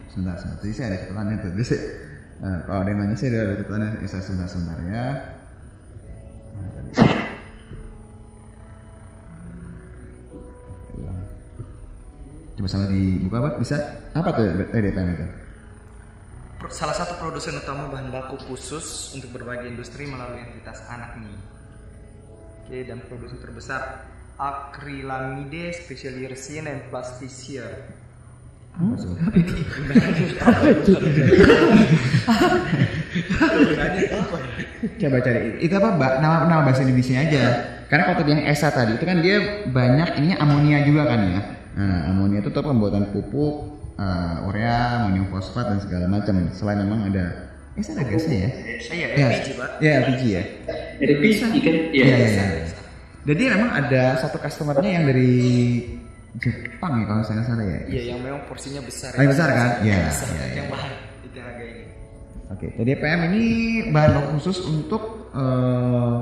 Sebentar, 0.09 0.40
sebentar. 0.40 0.57
Tadi 0.64 0.73
saya 0.73 0.87
ada 0.88 0.99
catatannya 1.05 1.37
tuh. 1.44 1.51
Jadi 1.53 1.77
nah, 2.40 2.59
kalau 2.64 2.81
ada 2.81 2.88
yang 2.88 2.99
nanya 3.05 3.16
saya 3.21 3.29
ada 3.37 3.55
catatannya. 3.61 3.88
Eh, 4.01 4.09
saya 4.09 4.23
sebentar, 4.25 4.49
sebentar 4.49 4.79
ya. 4.88 5.07
Nah. 6.57 6.68
Coba 12.57 12.68
sambil 12.73 12.88
dibuka 12.97 13.37
apa? 13.44 13.51
Bisa? 13.61 13.77
Apa 14.16 14.33
tuh 14.33 14.49
TDPM 14.73 15.12
itu? 15.12 15.27
Salah 16.66 16.90
satu 16.90 17.23
produsen 17.23 17.55
utama 17.55 17.87
bahan 17.87 18.11
baku 18.11 18.35
khusus 18.51 19.14
untuk 19.14 19.31
berbagai 19.31 19.71
industri 19.71 20.11
melalui 20.11 20.42
entitas 20.42 20.83
anak 20.90 21.14
nih. 21.23 21.38
Oke, 22.66 22.79
dan 22.83 22.99
produsen 23.07 23.38
terbesar 23.38 24.11
akrilamide, 24.35 25.71
and 25.71 26.83
plasticier. 26.90 27.94
Apa 28.75 28.94
tuh? 28.99 29.14
Coba 34.99 35.16
cari. 35.23 35.38
Itu 35.62 35.75
apa? 35.79 35.88
Mbak? 35.94 36.12
Nama 36.23 36.37
nama 36.47 36.62
bahasa 36.66 36.83
Indonesia 36.83 37.23
aja. 37.23 37.42
Karena 37.87 38.03
kalau 38.03 38.18
tadi 38.23 38.31
yang 38.35 38.42
ESA 38.51 38.68
tadi 38.75 38.99
itu 38.99 39.05
kan 39.07 39.23
dia 39.23 39.66
banyak 39.71 40.09
ininya 40.18 40.38
amonia 40.42 40.83
juga 40.83 41.07
kan 41.07 41.21
ya. 41.23 41.40
Nah, 41.79 42.11
amonia 42.11 42.42
itu 42.42 42.51
tuh 42.51 42.62
pembuatan 42.66 43.14
pupuk, 43.14 43.78
eh, 43.98 44.46
urea, 44.46 44.76
amonium 45.02 45.26
fosfat 45.28 45.66
dan 45.68 45.78
segala 45.78 46.06
macam. 46.06 46.34
Selain 46.54 46.78
memang 46.78 47.11
ada 47.11 47.50
ESA 47.74 47.94
ada 47.94 48.06
gasnya 48.06 48.38
ya? 48.38 48.50
Iya, 48.90 49.06
Ya, 49.08 49.26
LPG 49.30 49.48
pak. 49.54 49.68
ya 49.78 49.90
LPG 50.02 50.22
ya. 50.26 50.42
LPG 50.98 51.34
kan? 51.38 51.50
Iya. 51.54 52.04
Iya, 52.04 52.16
iya, 52.16 52.26
iya. 52.26 52.44
Jadi 53.22 53.42
memang 53.52 53.70
ada 53.70 54.02
satu 54.16 54.38
customernya 54.38 54.90
yang 54.90 55.04
dari 55.06 55.32
Jepang 56.38 57.02
ya 57.02 57.04
kalau 57.04 57.22
saya 57.22 57.34
nggak 57.38 57.46
salah 57.46 57.66
ya. 57.66 57.78
Iya, 57.87 58.02
yang 58.14 58.18
memang 58.22 58.42
porsinya 58.46 58.82
besar. 58.82 59.11
Paling 59.12 59.30
besar 59.30 59.48
kan? 59.50 59.68
Iya, 59.82 59.96
iya, 59.98 60.11
iya. 60.11 60.44
Yang 60.54 60.66
bahan 60.70 60.92
itu 61.22 61.34
yang 61.34 61.46
harga 61.46 61.64
ini. 61.64 61.82
Oke, 62.48 62.66
TDPM 62.72 63.20
ini 63.28 63.42
bahan 63.90 64.11
baku 64.14 64.28
khusus 64.38 64.58
untuk 64.64 65.02
eh, 65.34 66.16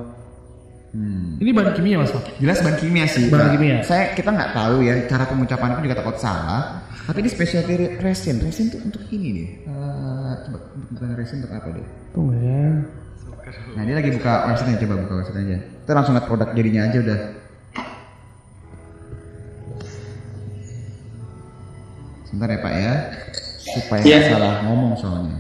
hmm, 0.92 1.40
Ini 1.40 1.50
bahan 1.52 1.70
kimia 1.72 1.96
Mas 2.00 2.12
Pak. 2.12 2.24
jelas 2.36 2.58
bahan 2.60 2.76
kimia 2.80 3.06
sih. 3.06 3.28
Bahan 3.28 3.48
kimia. 3.56 3.76
Saya 3.80 4.12
kita 4.12 4.28
nggak 4.28 4.50
tahu 4.52 4.76
ya 4.82 4.94
cara 5.06 5.24
pengucapan 5.24 5.68
itu 5.76 5.80
juga 5.86 5.96
takut 6.00 6.16
salah. 6.18 6.84
Tapi 7.06 7.18
ini 7.22 7.30
specialty 7.30 7.74
re- 7.76 7.94
resin. 7.98 8.42
Resin 8.42 8.66
tuh 8.68 8.82
untuk 8.82 9.02
ini 9.08 9.28
nih. 9.30 9.48
Eh, 9.62 10.32
coba 10.42 10.58
untuk 10.74 10.88
bukan 10.90 11.08
resin 11.14 11.36
untuk 11.38 11.52
apa 11.54 11.68
deh? 11.70 11.86
Tunggu 12.10 12.32
ya. 12.34 12.64
Nah 13.78 13.82
dia 13.86 13.94
lagi 13.94 14.10
buka 14.10 14.50
website 14.50 14.82
coba 14.82 14.94
buka 15.06 15.14
website 15.22 15.38
aja. 15.38 15.58
Kita 15.86 15.92
langsung 15.94 16.14
lihat 16.18 16.26
produk 16.26 16.48
jadinya 16.50 16.82
aja 16.90 16.98
udah. 16.98 17.20
Sebentar 22.26 22.48
ya 22.50 22.58
Pak 22.58 22.72
ya, 22.74 22.94
supaya 23.62 24.00
Iya. 24.02 24.16
nggak 24.18 24.30
salah 24.34 24.54
ngomong 24.66 24.92
soalnya. 24.98 25.38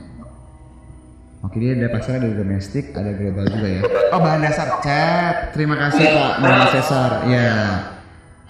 Oke 1.42 1.58
dia 1.58 1.74
ada 1.74 1.90
pasar 1.90 2.18
ada 2.18 2.30
domestik, 2.30 2.94
ada 2.94 3.10
global 3.10 3.46
juga 3.46 3.68
ya. 3.68 3.80
Oh 4.14 4.18
bahan 4.18 4.40
dasar 4.42 4.78
cat. 4.82 5.50
Terima 5.50 5.74
kasih 5.78 6.04
Pak, 6.06 6.32
Muhammad 6.42 6.68
Cesar. 6.72 7.10
Ya. 7.26 7.50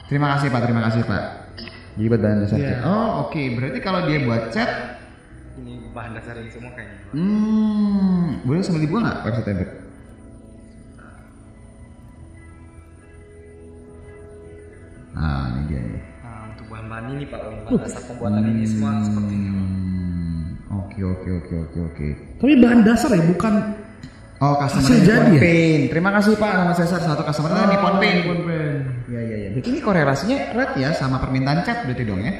Terima 0.07 0.37
kasih 0.37 0.49
Pak, 0.49 0.61
terima 0.65 0.83
kasih 0.85 1.03
Pak. 1.05 1.25
Jadi 1.97 2.07
buat 2.07 2.21
bahan 2.21 2.39
dasar 2.45 2.57
Iya. 2.61 2.69
cat. 2.71 2.79
Oh 2.85 3.09
oke, 3.25 3.43
berarti 3.57 3.79
kalau 3.81 4.01
dia 4.05 4.19
buat 4.21 4.43
cat, 4.53 4.71
Ini 5.57 5.73
bahan 5.91 6.13
dasar 6.13 6.37
ini 6.37 6.51
semua 6.53 6.77
kayaknya. 6.77 7.09
Hmm, 7.17 8.45
boleh 8.45 8.61
sambil 8.61 8.85
dibuka 8.85 9.01
nggak 9.01 9.19
website 9.25 9.57
Pak? 9.57 9.71
Nah 15.17 15.49
ini 15.49 15.61
dia 15.67 15.81
nih. 15.81 16.03
Nah, 16.21 16.41
untuk 16.53 16.67
bahan-bahan 16.69 17.05
ini 17.17 17.25
pak, 17.25 17.41
bahan 17.41 17.81
dasar 17.81 18.03
pembuatan 18.05 18.43
ini 18.47 18.65
semua 18.69 18.91
seperti 19.01 19.33
ini. 19.33 19.49
Hmm, 19.49 20.43
Oke 20.77 21.01
oke 21.01 21.29
oke 21.41 21.55
oke 21.65 21.79
oke. 21.93 22.07
Tapi 22.37 22.53
bahan 22.61 22.81
dasar 22.85 23.11
ya, 23.13 23.23
bukan 23.25 23.55
Oh 24.37 24.55
customer 24.61 24.85
Hasil 24.85 24.99
jadi 25.01 25.33
ya? 25.33 25.41
Paint. 25.41 25.83
Terima 25.89 26.11
kasih 26.13 26.37
Pak 26.37 26.53
nama 26.53 26.73
Cesar 26.77 27.01
satu 27.01 27.25
customer 27.25 27.57
oh, 27.57 27.69
Nippon 27.73 27.95
Paint. 27.97 28.17
Nippon 28.21 28.41
Paint. 28.45 28.81
Iya 29.09 29.21
iya 29.25 29.37
iya 29.37 29.49
Berarti 29.57 29.69
ini 29.73 29.81
korelasinya 29.81 30.37
erat 30.53 30.71
ya 30.77 30.89
sama 30.93 31.17
permintaan 31.25 31.65
cat 31.65 31.89
berarti 31.89 32.05
dong 32.05 32.21
ya? 32.21 32.33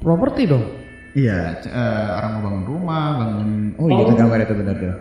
Properti 0.00 0.42
dong. 0.48 0.64
Iya, 1.10 1.58
eh, 1.66 2.08
orang 2.16 2.30
mau 2.38 2.42
bangun 2.46 2.64
rumah, 2.70 3.06
bangun 3.18 3.48
Oh 3.76 3.90
iya 3.90 4.02
itu 4.06 4.14
gambar 4.14 4.38
itu 4.46 4.54
benar 4.56 4.74
tuh. 4.78 4.96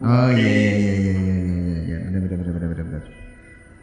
Oh 0.00 0.28
iya 0.32 0.48
iya 0.48 0.72
iya 0.72 0.94
iya 0.94 1.12
iya 1.12 1.36
iya 1.36 1.78
iya 1.84 1.96
benar 2.08 2.20
benar 2.24 2.36
benar 2.40 2.52
benar 2.54 2.68
benar 2.72 2.84
benar. 2.88 3.02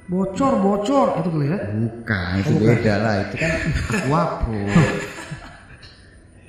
Bocor, 0.08 0.54
bocor 0.64 1.08
itu 1.20 1.30
kali 1.30 1.46
ya. 1.52 1.60
Bukan, 1.68 2.32
itu 2.40 2.54
beda 2.64 2.94
lah. 3.04 3.14
Itu 3.28 3.36
kan 3.38 3.52
aquapro. 3.94 4.62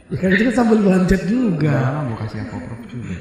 Ya 0.08 0.16
kan 0.16 0.32
itu 0.32 0.42
kan 0.48 0.54
sambil 0.56 0.80
bancet 0.80 1.20
juga. 1.28 1.68
Lama 1.68 2.08
gue 2.08 2.16
kasih 2.24 2.40
aquaproof 2.48 2.80
juga. 2.88 3.12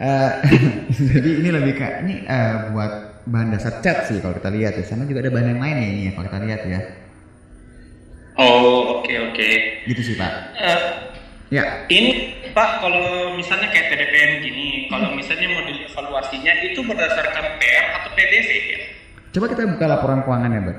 Eh, 0.00 0.30
jadi 1.12 1.30
ini 1.44 1.48
lebih 1.52 1.76
kayak 1.76 2.08
ini 2.08 2.24
eh, 2.24 2.72
buat 2.72 2.92
bahan 3.28 3.52
dasar 3.52 3.84
cat 3.84 4.08
sih 4.08 4.18
kalau 4.24 4.32
kita 4.40 4.48
lihat 4.48 4.72
ya. 4.80 4.84
Sama 4.88 5.04
juga 5.04 5.20
ada 5.20 5.30
bahan 5.30 5.52
yang 5.52 5.60
lain 5.60 5.76
ya 5.76 5.86
ini 5.92 6.02
ya 6.08 6.12
kalau 6.16 6.26
kita 6.32 6.38
lihat 6.40 6.60
ya. 6.64 6.80
Oh, 8.40 9.00
oke 9.00 9.12
oke. 9.12 9.48
Gitu 9.84 10.00
sih 10.00 10.14
pak. 10.16 10.32
Eh, 10.56 10.80
Ya. 11.50 11.82
ini 11.90 12.38
Pak, 12.54 12.78
kalau 12.78 13.34
misalnya 13.34 13.74
kayak 13.74 13.90
TDPM 13.90 14.42
gini, 14.42 14.86
kalau 14.86 15.14
misalnya 15.18 15.50
mau 15.50 15.66
dievaluasinya 15.66 16.52
itu 16.62 16.78
berdasarkan 16.82 17.58
PR 17.58 17.86
atau 17.98 18.10
PDV 18.14 18.50
ya? 18.70 18.80
Coba 19.34 19.46
kita 19.50 19.66
buka 19.66 19.86
laporan 19.86 20.22
keuangannya, 20.22 20.60
Bang. 20.66 20.78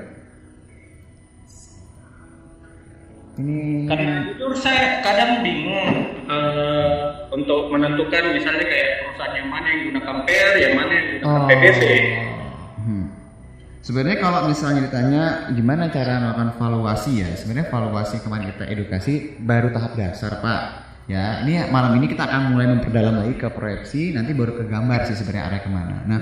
Ini 3.32 3.88
Karena 3.88 4.28
jujur 4.28 4.52
saya 4.52 5.00
kadang 5.00 5.40
bingung 5.40 6.20
eh, 6.28 7.00
untuk 7.32 7.72
menentukan 7.72 8.36
misalnya 8.36 8.64
kayak 8.68 8.88
perusahaan 9.08 9.34
yang 9.40 9.48
mana 9.48 9.66
yang 9.72 9.80
gunakan 9.88 10.16
PR, 10.28 10.52
yang 10.60 10.74
mana 10.76 10.92
yang 10.92 11.06
gunakan 11.16 11.32
Oh. 11.32 11.48
PDV. 11.48 11.82
Hmm. 12.82 13.06
Sebenarnya 13.80 14.18
kalau 14.20 14.40
misalnya 14.52 14.80
ditanya 14.84 15.24
gimana 15.56 15.88
cara 15.88 16.20
melakukan 16.20 16.50
valuasi 16.60 17.24
ya, 17.24 17.30
sebenarnya 17.32 17.72
valuasi 17.72 18.20
kemarin 18.20 18.52
kita 18.52 18.64
edukasi 18.68 19.12
baru 19.40 19.72
tahap 19.72 19.96
dasar 19.96 20.38
pak. 20.44 20.62
Ya, 21.10 21.42
ini 21.42 21.66
malam 21.72 21.98
ini 21.98 22.06
kita 22.12 22.28
akan 22.28 22.54
mulai 22.54 22.68
memperdalam 22.68 23.26
lagi 23.26 23.34
ke 23.34 23.48
proyeksi, 23.50 24.14
nanti 24.14 24.36
baru 24.36 24.54
ke 24.54 24.70
gambar 24.70 25.08
sih 25.08 25.16
sebenarnya 25.18 25.44
arah 25.50 25.60
ke 25.64 25.70
mana. 25.72 25.96
Nah, 26.06 26.20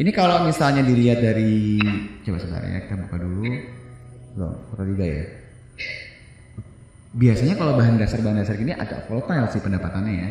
ini 0.00 0.10
kalau 0.14 0.48
misalnya 0.48 0.80
dilihat 0.80 1.20
dari 1.20 1.76
coba 2.24 2.38
sebentar 2.40 2.62
ya 2.62 2.78
kita 2.88 2.94
buka 3.04 3.16
dulu. 3.20 3.44
Loh, 4.38 4.54
foto 4.70 4.82
tiga 4.86 5.04
ya. 5.04 5.24
Biasanya 7.14 7.54
kalau 7.54 7.78
bahan 7.78 7.94
dasar 7.94 8.18
bahan 8.18 8.42
dasar 8.42 8.58
gini 8.58 8.74
agak 8.74 9.06
volatile 9.06 9.46
sih 9.54 9.62
pendapatannya 9.62 10.14
ya. 10.18 10.30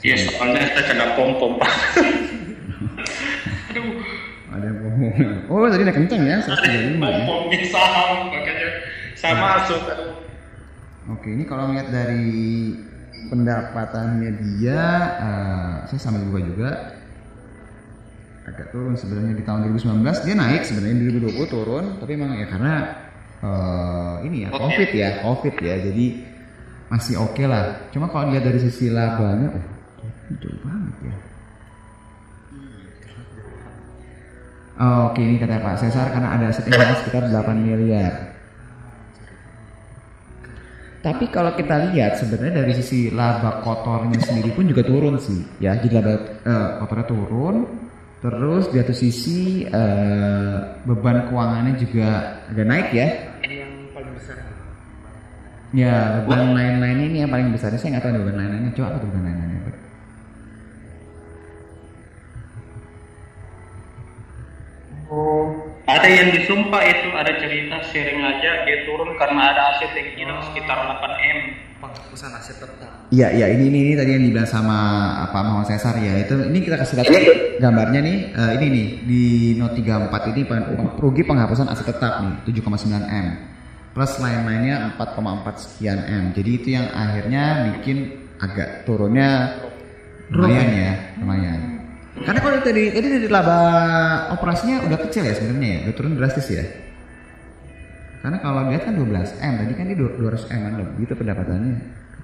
Ya 0.00 0.16
soalnya 0.16 0.62
saya 0.72 0.84
kena 0.88 1.06
pom 1.18 1.36
pom 1.36 1.52
Pak. 1.60 1.72
Ada 4.50 4.66
yang 4.66 4.78
ngomong. 4.82 5.14
Oh, 5.46 5.66
tadi 5.70 5.82
naik 5.86 5.94
kenceng 5.94 6.22
ya, 6.26 6.38
135 6.42 6.98
Pom 6.98 7.06
ya. 7.06 7.22
pomnya 7.22 7.58
saham 7.70 8.10
makanya 8.34 8.68
saya 9.14 9.34
masuk. 9.38 9.80
aduh. 9.86 10.10
Oke, 11.14 11.28
ini 11.34 11.44
kalau 11.46 11.70
ngeliat 11.70 11.90
dari 11.90 12.74
pendapatannya 13.30 14.30
dia, 14.38 14.82
eh, 15.22 15.74
saya 15.86 15.98
sambil 16.02 16.26
buka 16.30 16.40
juga 16.42 16.70
agak 18.50 18.74
turun 18.74 18.98
sebenarnya 18.98 19.38
di 19.38 19.44
tahun 19.46 19.70
2019 19.70 20.26
dia 20.26 20.34
naik 20.34 20.62
sebenarnya 20.66 20.96
di 20.98 21.04
2020 21.30 21.54
turun, 21.54 21.84
tapi 22.02 22.10
emang 22.18 22.34
ya 22.34 22.46
karena 22.50 22.74
eh, 23.40 24.14
ini 24.26 24.36
ya 24.44 24.48
covid 24.50 24.90
ya, 24.90 25.08
covid 25.22 25.54
ya, 25.62 25.74
jadi 25.78 26.06
masih 26.90 27.14
oke 27.22 27.44
lah. 27.46 27.88
Cuma 27.94 28.10
kalau 28.10 28.34
lihat 28.34 28.42
dari 28.42 28.58
sisi 28.58 28.90
labanya, 28.90 29.54
oh 29.54 29.64
jauh 30.38 30.58
banget 30.62 30.96
ya. 31.06 31.14
Oh, 34.80 35.12
Oke 35.12 35.20
ini 35.20 35.36
kata 35.36 35.60
Pak 35.60 35.76
Cesar 35.76 36.08
karena 36.08 36.40
ada 36.40 36.48
aset 36.48 36.64
sekitar 36.64 37.28
8 37.28 37.52
miliar. 37.52 38.32
Tapi 41.04 41.28
kalau 41.28 41.52
kita 41.52 41.92
lihat 41.92 42.16
sebenarnya 42.16 42.64
dari 42.64 42.72
sisi 42.76 43.12
laba 43.12 43.60
kotornya 43.60 44.16
sendiri 44.24 44.56
pun 44.56 44.64
juga 44.68 44.80
turun 44.80 45.20
sih, 45.20 45.44
ya. 45.60 45.76
Jadi 45.76 45.92
laba 46.00 46.12
eh, 46.16 46.68
kotornya 46.80 47.06
turun, 47.12 47.56
terus 48.20 48.68
di 48.68 48.76
satu 48.80 48.94
sisi 48.94 49.64
eh, 49.64 50.56
beban 50.84 51.32
keuangannya 51.32 51.74
juga 51.80 52.40
agak 52.52 52.66
naik 52.68 52.88
ya. 52.92 53.08
yang 53.44 53.72
paling 53.96 54.12
besar 54.12 54.36
Ya 55.70 56.20
beban 56.26 56.52
lain-lain 56.52 56.98
ini 57.10 57.16
yang 57.22 57.30
paling 57.30 57.54
besar. 57.54 57.70
Saya 57.78 57.96
nggak 57.96 58.04
tahu 58.04 58.12
ada 58.12 58.20
beban 58.20 58.36
lain-lainnya. 58.42 58.70
Coba 58.74 58.86
apa 58.90 58.96
tuh 59.00 59.08
beban 59.08 59.24
lain-lainnya? 59.24 59.60
Pak? 59.64 59.76
Ada 65.90 66.06
yang 66.06 66.28
disumpah 66.38 66.82
itu 66.86 67.08
ada 67.18 67.32
cerita 67.42 67.82
sharing 67.90 68.22
aja 68.22 68.62
dia 68.62 68.78
turun 68.86 69.10
karena 69.18 69.50
ada 69.50 69.74
aset 69.74 69.90
yang 69.98 70.08
hilang 70.14 70.40
sekitar 70.46 70.78
8 70.86 71.02
m. 71.18 71.38
penghapusan 71.80 72.30
aset 72.36 72.56
tetap 72.60 72.90
Iya, 73.10 73.34
iya 73.34 73.46
ini, 73.50 73.66
ini 73.74 73.78
ini 73.90 73.92
tadi 73.98 74.14
yang 74.14 74.22
dibilang 74.22 74.46
sama 74.46 74.78
apa 75.26 75.42
Muhammad 75.42 75.66
Cesar 75.66 75.98
ya. 75.98 76.14
Itu 76.22 76.46
ini 76.46 76.62
kita 76.62 76.78
kasih 76.78 77.02
lihat 77.02 77.10
gambarnya 77.58 78.00
nih. 78.06 78.16
Eh, 78.30 78.50
ini 78.60 78.66
nih 78.70 78.86
di 79.02 79.22
Note 79.58 79.74
34 79.82 80.30
ini 80.30 80.46
peng- 80.46 80.70
rugi 80.94 81.26
penghapusan 81.26 81.66
aset 81.66 81.90
tetap 81.90 82.22
nih 82.22 82.34
7,9 82.46 83.02
M. 83.10 83.26
Plus 83.90 84.12
lain-lainnya 84.22 84.94
4,4 84.94 85.58
sekian 85.58 85.98
M. 86.06 86.24
Jadi 86.38 86.50
itu 86.54 86.68
yang 86.70 86.86
akhirnya 86.94 87.42
bikin 87.74 87.98
agak 88.38 88.86
turunnya 88.86 89.58
lumayan 90.30 90.68
ya, 90.70 90.92
lumayan. 91.18 91.60
Karena 92.14 92.38
kalau 92.38 92.62
tadi 92.62 92.94
tadi 92.94 93.06
dari 93.10 93.26
laba 93.26 93.58
operasinya 94.38 94.86
udah 94.86 94.98
kecil 95.08 95.26
ya 95.26 95.34
sebenarnya 95.34 95.66
ya, 95.66 95.78
udah 95.90 95.94
turun 95.98 96.14
drastis 96.14 96.46
ya. 96.46 96.62
Karena 98.20 98.38
kalau 98.44 98.68
lihat 98.68 98.84
kan 98.84 98.94
12 99.00 99.40
M, 99.40 99.54
tadi 99.64 99.72
kan 99.72 99.84
dia 99.88 99.96
200 99.96 100.52
M 100.52 100.62
lebih 100.76 101.02
itu 101.08 101.14
pendapatannya. 101.16 101.74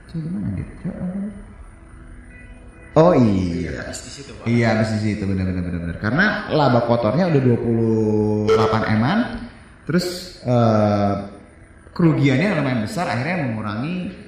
Kecil 0.07 0.19
gimana 0.29 0.49
dia? 0.53 0.67
Coba. 0.85 1.05
Oh 2.97 3.13
iya. 3.13 3.93
Iya 4.49 4.67
habis 4.73 4.89
di 4.97 5.01
situ 5.13 5.23
benar 5.29 5.45
benar 5.53 5.63
benar 5.69 5.81
benar. 5.85 5.97
Karena 6.01 6.27
laba 6.49 6.81
kotornya 6.89 7.29
udah 7.29 7.43
28 8.49 8.95
eman, 8.97 9.19
terus 9.85 10.41
eh, 10.45 11.15
kerugiannya 11.93 12.57
lumayan 12.61 12.81
besar, 12.85 13.09
akhirnya 13.09 13.49
mengurangi. 13.49 14.25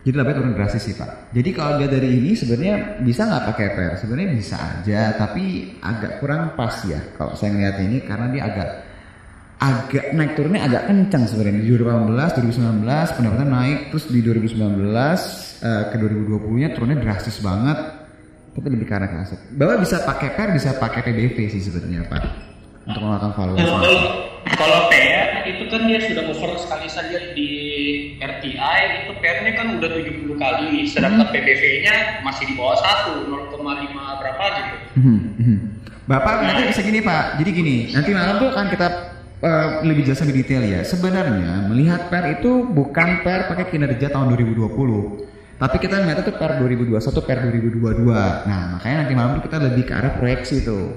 Jadi 0.00 0.16
labanya 0.16 0.36
turun 0.40 0.54
drastis 0.56 0.82
sih 0.86 0.96
pak. 0.96 1.34
Jadi 1.34 1.50
kalau 1.52 1.76
dia 1.76 1.90
dari 1.90 2.08
ini 2.08 2.32
sebenarnya 2.32 3.02
bisa 3.04 3.26
nggak 3.26 3.44
pakai 3.52 3.66
PR? 3.74 3.94
Sebenarnya 4.00 4.30
bisa 4.32 4.56
aja, 4.56 5.00
tapi 5.12 5.76
agak 5.82 6.24
kurang 6.24 6.56
pas 6.56 6.72
ya 6.88 6.98
kalau 7.20 7.36
saya 7.36 7.52
ngeliat 7.52 7.76
ini 7.84 7.98
karena 8.06 8.26
dia 8.32 8.42
agak 8.48 8.89
agak 9.60 10.16
naik 10.16 10.32
turunnya 10.40 10.64
agak 10.64 10.88
kencang 10.88 11.28
sebenarnya. 11.28 11.60
Di 11.60 11.68
2018 11.76 12.40
2019 12.40 13.16
pendapatan 13.20 13.48
naik. 13.52 13.78
Terus 13.92 14.04
di 14.08 14.20
2019 14.24 14.56
eh, 15.60 15.84
ke 15.92 15.96
2020 16.00 16.62
nya 16.64 16.68
turunnya 16.72 16.98
drastis 16.98 17.36
banget. 17.44 17.78
Tapi 18.50 18.66
lebih 18.66 18.88
arah 18.90 19.06
ke 19.06 19.16
aset. 19.20 19.40
Bahwa 19.54 19.78
bisa 19.78 20.02
pakai 20.02 20.34
per 20.34 20.48
bisa 20.56 20.74
pakai 20.80 21.00
PBV 21.04 21.36
sih 21.52 21.62
sebenarnya 21.62 22.08
pak. 22.08 22.24
Untuk 22.88 23.04
melakukan 23.04 23.32
valuasi 23.36 23.62
Kalau 23.62 23.94
kalau 24.56 24.80
PR 24.88 25.44
itu 25.46 25.64
kan 25.68 25.84
dia 25.84 26.00
sudah 26.00 26.24
over 26.32 26.56
sekali 26.56 26.88
saja 26.88 27.36
di 27.36 27.50
RTI 28.18 29.04
itu 29.04 29.12
PR-nya 29.20 29.52
kan 29.54 29.76
udah 29.76 29.88
70 29.92 30.40
kali. 30.40 30.88
Sedangkan 30.88 31.28
PBV-nya 31.28 32.24
masih 32.24 32.48
di 32.48 32.54
bawah 32.56 32.80
1 32.80 33.28
0,5 33.28 33.60
berapa 34.24 34.44
gitu. 34.56 34.76
Mhm, 34.98 35.18
mhm. 35.38 35.56
Bapak 36.10 36.42
nanti 36.42 36.74
bisa 36.74 36.82
gini 36.82 36.98
Pak, 37.06 37.38
jadi 37.38 37.50
gini, 37.54 37.76
nanti 37.94 38.10
malam 38.10 38.42
tuh 38.42 38.50
akan 38.50 38.66
kita 38.74 38.88
eh, 39.40 39.68
lebih 39.84 40.02
jelas 40.08 40.20
lebih 40.24 40.44
detail 40.44 40.62
ya. 40.64 40.80
Sebenarnya 40.84 41.66
melihat 41.66 42.12
per 42.12 42.40
itu 42.40 42.68
bukan 42.68 43.24
per 43.24 43.48
pakai 43.48 43.72
kinerja 43.72 44.12
tahun 44.12 44.36
2020, 44.36 45.56
tapi 45.60 45.76
kita 45.76 46.00
melihat 46.00 46.24
itu 46.24 46.32
per 46.36 46.56
2021, 46.56 47.20
per 47.20 47.38
2022. 47.48 48.48
Nah 48.48 48.60
makanya 48.76 48.96
nanti 49.04 49.14
malam 49.16 49.40
kita 49.44 49.56
lebih 49.60 49.84
ke 49.88 49.92
arah 49.92 50.12
proyeksi 50.16 50.64
tuh. 50.64 50.88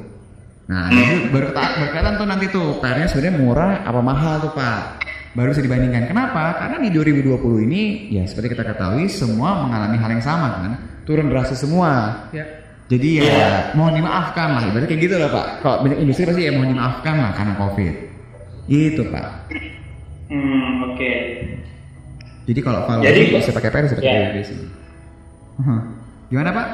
Nah 0.71 0.87
jadi 0.87 1.27
baru 1.27 1.51
kelihatan 1.91 2.13
tuh 2.15 2.27
nanti 2.27 2.45
tuh 2.47 2.79
pernya 2.79 3.11
sebenarnya 3.11 3.35
murah 3.43 3.71
apa 3.83 3.99
mahal 3.99 4.39
tuh 4.39 4.55
Pak. 4.55 5.03
Baru 5.33 5.49
bisa 5.49 5.65
dibandingkan. 5.65 6.05
Kenapa? 6.05 6.61
Karena 6.61 6.77
di 6.77 6.93
2020 6.93 7.65
ini 7.65 8.13
ya 8.13 8.23
seperti 8.23 8.53
kita 8.53 8.63
ketahui 8.69 9.09
semua 9.09 9.65
mengalami 9.65 9.97
hal 9.97 10.09
yang 10.13 10.21
sama 10.21 10.47
kan, 10.61 10.71
turun 11.09 11.27
drastis 11.27 11.59
semua. 11.59 12.23
Ya. 12.29 12.45
Jadi 12.87 13.25
ya 13.25 13.73
mohon 13.73 13.97
dimaafkan 13.97 14.53
lah, 14.53 14.69
ibaratnya 14.69 14.93
kayak 14.93 15.01
gitu 15.01 15.15
loh 15.17 15.33
pak. 15.33 15.45
Kalau 15.65 15.75
banyak 15.81 15.99
industri 16.05 16.29
pasti 16.29 16.45
ya 16.45 16.53
mohon 16.53 16.77
dimaafkan 16.77 17.15
lah 17.17 17.31
karena 17.33 17.53
covid. 17.57 18.12
Itu 18.67 19.01
pak. 19.11 19.51
Hmm, 20.31 20.93
oke. 20.93 21.11
Jadi 22.43 22.59
kalau 22.59 22.83
valuasi 22.87 23.07
Jadi- 23.07 23.31
bisa 23.35 23.51
pakai 23.55 23.69
PR 23.71 23.83
bisa 23.87 23.95
pakai 23.99 24.43
sih. 24.43 24.57
Huh. 25.63 25.81
Gimana 26.31 26.49
pak? 26.51 26.67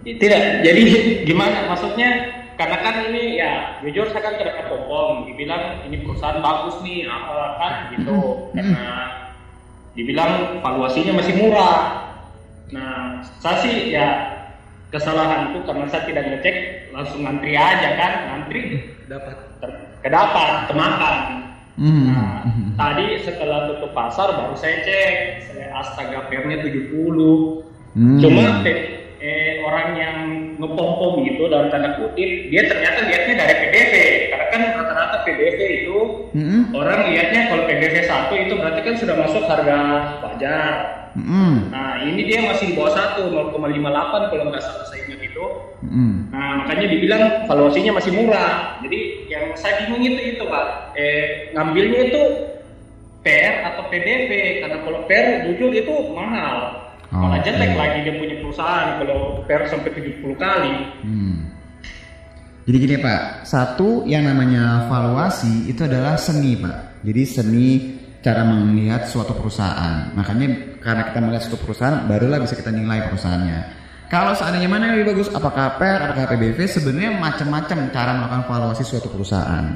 Tidak, 0.00 0.64
jadi 0.64 0.82
gimana 1.28 1.68
maksudnya? 1.68 2.40
Karena 2.56 2.76
kan 2.84 3.08
ini 3.08 3.40
ya 3.40 3.80
jujur 3.80 4.12
saya 4.12 4.20
kan 4.20 4.36
tidak 4.36 4.68
pom 4.68 5.24
dibilang 5.24 5.80
ini 5.88 6.04
perusahaan 6.04 6.44
bagus 6.44 6.76
nih 6.84 7.08
apa 7.08 7.56
kan 7.56 7.72
gitu 7.96 8.52
karena 8.52 8.88
dibilang 9.96 10.60
valuasinya 10.60 11.16
masih 11.16 11.40
murah. 11.40 12.12
Nah, 12.68 13.24
saya 13.40 13.64
sih 13.64 13.96
ya 13.96 14.08
kesalahanku 14.92 15.64
karena 15.64 15.88
saya 15.88 16.04
tidak 16.04 16.24
ngecek 16.28 16.56
langsung 16.92 17.24
ngantri 17.24 17.56
aja 17.56 17.88
kan 17.96 18.12
ngantri 18.28 18.92
dapat 19.08 19.49
kedapat 20.00 20.68
kemakan 20.68 21.16
Hmm. 21.80 22.12
Nah, 22.12 22.44
tadi 22.76 23.16
setelah 23.18 23.64
tutup 23.64 23.96
pasar 23.96 24.36
baru 24.36 24.52
saya 24.52 24.84
cek 24.84 25.12
saya 25.48 25.72
astaga 25.72 26.28
pernya 26.28 26.60
70 26.60 27.64
Hmm. 27.96 28.20
cuma 28.20 28.60
pe- 28.60 29.16
eh, 29.16 29.64
orang 29.64 29.88
yang 29.96 30.16
ngepom-pom 30.56 31.24
gitu 31.24 31.48
dalam 31.48 31.72
tanda 31.72 31.96
kutip 31.96 32.52
dia 32.52 32.68
ternyata 32.68 33.00
lihatnya 33.02 33.34
dari 33.34 33.54
PBV 33.64 33.92
karena 34.28 34.46
kan 34.46 34.62
PBV 35.22 35.60
itu 35.82 35.98
Hmm. 36.30 36.70
orang 36.72 37.10
lihatnya 37.10 37.50
kalau 37.50 37.66
PBV 37.66 37.96
satu 38.04 38.32
itu 38.34 38.54
berarti 38.54 38.80
kan 38.82 38.94
sudah 38.96 39.14
masuk 39.18 39.42
harga 39.44 39.78
wajar 40.22 40.72
Hmm. 41.10 41.74
nah 41.74 41.98
ini 41.98 42.22
dia 42.22 42.38
masih 42.46 42.70
di 42.70 42.74
bawah 42.78 42.94
satu 42.94 43.34
0,58 43.34 44.30
kalau 44.30 44.46
nggak 44.46 44.62
salah 44.62 44.86
saya 44.86 45.10
ingat 45.10 45.20
itu 45.26 45.46
Hmm. 45.80 46.28
Nah, 46.28 46.60
makanya 46.60 46.92
dibilang 46.92 47.22
valuasinya 47.48 47.96
masih 47.96 48.12
murah. 48.12 48.76
Jadi 48.84 49.26
yang 49.32 49.56
saya 49.56 49.80
bingung 49.80 50.04
itu 50.04 50.36
itu 50.36 50.44
pak, 50.44 50.92
eh, 50.92 51.48
ngambilnya 51.56 52.12
itu 52.12 52.22
PR 53.24 53.64
atau 53.64 53.88
PBV 53.88 54.30
karena 54.60 54.78
kalau 54.84 55.00
PR 55.08 55.48
jujur 55.48 55.72
itu 55.72 55.94
mahal. 56.12 56.84
Malah 57.10 57.40
Oh, 57.40 57.42
jelek 57.42 57.74
iya. 57.74 57.80
lagi 57.80 57.98
dia 58.04 58.14
punya 58.14 58.36
perusahaan 58.38 59.00
kalau 59.00 59.40
PR 59.48 59.66
sampai 59.66 59.90
70 59.90 60.36
kali. 60.36 60.74
Hmm. 61.00 61.39
Jadi 62.70 62.86
gini 62.86 63.02
Pak, 63.02 63.50
satu 63.50 64.06
yang 64.06 64.30
namanya 64.30 64.86
valuasi 64.86 65.66
itu 65.66 65.82
adalah 65.82 66.14
seni 66.14 66.54
Pak. 66.54 67.02
Jadi 67.02 67.22
seni 67.26 67.68
cara 68.22 68.46
melihat 68.46 69.10
suatu 69.10 69.34
perusahaan. 69.34 70.14
Makanya 70.14 70.78
karena 70.78 71.02
kita 71.10 71.18
melihat 71.18 71.42
suatu 71.50 71.58
perusahaan, 71.66 72.06
barulah 72.06 72.38
bisa 72.38 72.54
kita 72.54 72.70
nilai 72.70 73.10
perusahaannya. 73.10 73.60
Kalau 74.06 74.38
seandainya 74.38 74.70
mana 74.70 74.86
yang 74.86 75.02
lebih 75.02 75.18
bagus, 75.18 75.34
apakah 75.34 75.82
PR, 75.82 76.14
apakah 76.14 76.30
PBV, 76.30 76.58
sebenarnya 76.70 77.18
macam-macam 77.18 77.90
cara 77.90 78.10
melakukan 78.14 78.44
valuasi 78.46 78.86
suatu 78.86 79.10
perusahaan. 79.10 79.66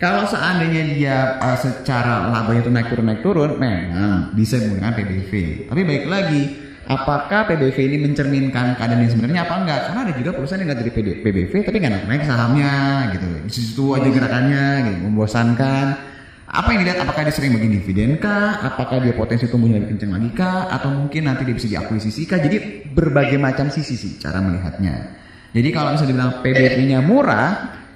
Kalau 0.00 0.24
seandainya 0.24 0.82
dia 0.96 1.16
uh, 1.44 1.58
secara 1.60 2.32
labanya 2.32 2.64
itu 2.64 2.72
naik 2.72 2.88
turun 2.88 3.06
naik 3.12 3.20
turun, 3.20 3.50
memang 3.60 4.32
bisa 4.32 4.56
menggunakan 4.56 4.96
PBV. 4.96 5.32
Tapi 5.68 5.80
baik 5.84 6.04
lagi, 6.08 6.42
apakah 6.88 7.44
PBV 7.44 7.76
ini 7.76 7.96
mencerminkan 8.00 8.74
keadaan 8.80 9.04
yang 9.04 9.12
sebenarnya 9.12 9.40
apa 9.44 9.54
enggak? 9.60 9.80
Karena 9.92 10.00
ada 10.08 10.12
juga 10.16 10.30
perusahaan 10.32 10.60
yang 10.64 10.68
nggak 10.72 10.80
dari 10.80 10.92
PBV 11.20 11.52
tapi 11.68 11.76
nggak 11.76 11.92
naik 11.92 12.06
naik 12.08 12.24
sahamnya 12.24 12.74
gitu. 13.12 13.28
Di 13.44 13.52
situ 13.52 13.84
aja 13.92 14.08
gerakannya, 14.08 14.66
gitu, 14.88 14.98
membosankan. 15.04 15.86
Apa 16.48 16.72
yang 16.72 16.80
dilihat? 16.80 17.04
Apakah 17.04 17.28
dia 17.28 17.34
sering 17.36 17.52
bagi 17.52 17.68
dividen 17.68 18.16
kah? 18.16 18.64
Apakah 18.64 19.04
dia 19.04 19.12
potensi 19.12 19.44
tumbuhnya 19.52 19.84
lebih 19.84 20.00
kencang 20.00 20.16
lagi 20.16 20.30
kah? 20.32 20.72
Atau 20.72 20.88
mungkin 20.96 21.28
nanti 21.28 21.44
dia 21.44 21.52
bisa 21.52 21.68
diakuisisi 21.68 22.24
kah? 22.24 22.40
Jadi 22.40 22.88
berbagai 22.88 23.36
macam 23.36 23.68
sisi 23.68 24.00
sih 24.00 24.16
cara 24.16 24.40
melihatnya. 24.40 25.12
Jadi 25.52 25.68
kalau 25.76 25.92
misalnya 25.92 26.10
dibilang 26.16 26.32
PBV-nya 26.40 26.98
murah 27.04 27.48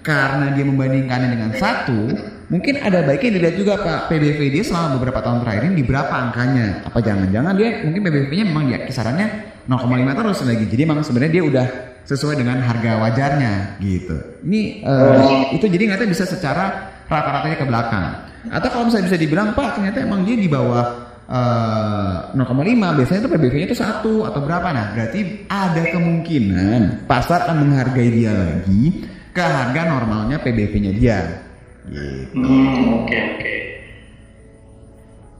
karena 0.04 0.52
dia 0.52 0.64
membandingkannya 0.68 1.28
dengan 1.32 1.50
satu, 1.56 2.12
mungkin 2.52 2.84
ada 2.84 3.00
baiknya 3.00 3.40
dilihat 3.40 3.56
juga 3.56 3.80
Pak 3.80 4.12
PBV 4.12 4.40
dia 4.52 4.62
selama 4.62 5.00
beberapa 5.00 5.24
tahun 5.24 5.40
terakhir 5.40 5.72
ini 5.72 5.74
di 5.80 5.84
berapa 5.88 6.12
angkanya. 6.12 6.84
Apa 6.84 7.00
jangan-jangan 7.00 7.56
dia 7.56 7.80
mungkin 7.80 8.00
PBV-nya 8.04 8.44
memang 8.44 8.68
dia 8.68 8.84
kisarannya 8.84 9.26
0,5 9.64 9.88
terus 10.20 10.38
lagi. 10.44 10.64
Jadi 10.68 10.82
memang 10.84 11.00
sebenarnya 11.00 11.32
dia 11.32 11.44
udah 11.48 11.66
sesuai 12.04 12.36
dengan 12.36 12.60
harga 12.60 13.00
wajarnya 13.00 13.80
gitu. 13.80 14.16
Ini 14.44 14.60
eh, 14.84 15.56
itu 15.56 15.64
jadi 15.64 15.82
nggak 15.96 16.04
bisa 16.12 16.28
secara 16.28 16.92
rata-ratanya 17.08 17.56
ke 17.56 17.66
belakang. 17.66 18.06
Atau 18.52 18.68
kalau 18.68 18.84
misalnya 18.90 19.08
bisa 19.08 19.18
dibilang 19.18 19.56
Pak 19.56 19.80
ternyata 19.80 20.04
emang 20.04 20.20
dia 20.28 20.36
di 20.36 20.50
bawah 20.52 20.84
eh, 21.32 22.36
0,5 22.36 22.98
biasanya 23.00 23.20
itu 23.24 23.30
PBV-nya 23.32 23.66
itu 23.72 23.78
satu 23.80 24.28
atau 24.28 24.40
berapa 24.44 24.68
nah 24.76 24.92
berarti 24.92 25.48
ada 25.48 25.88
kemungkinan 25.88 27.08
pasar 27.08 27.48
akan 27.48 27.56
menghargai 27.64 28.10
dia 28.12 28.32
lagi 28.34 29.08
ke 29.32 29.40
harga 29.40 29.82
normalnya 29.88 30.36
PBV-nya 30.44 30.92
dia 30.92 31.41
gitu. 31.90 32.36
Hmm, 32.38 33.02
oke 33.02 33.16
oke. 33.16 33.56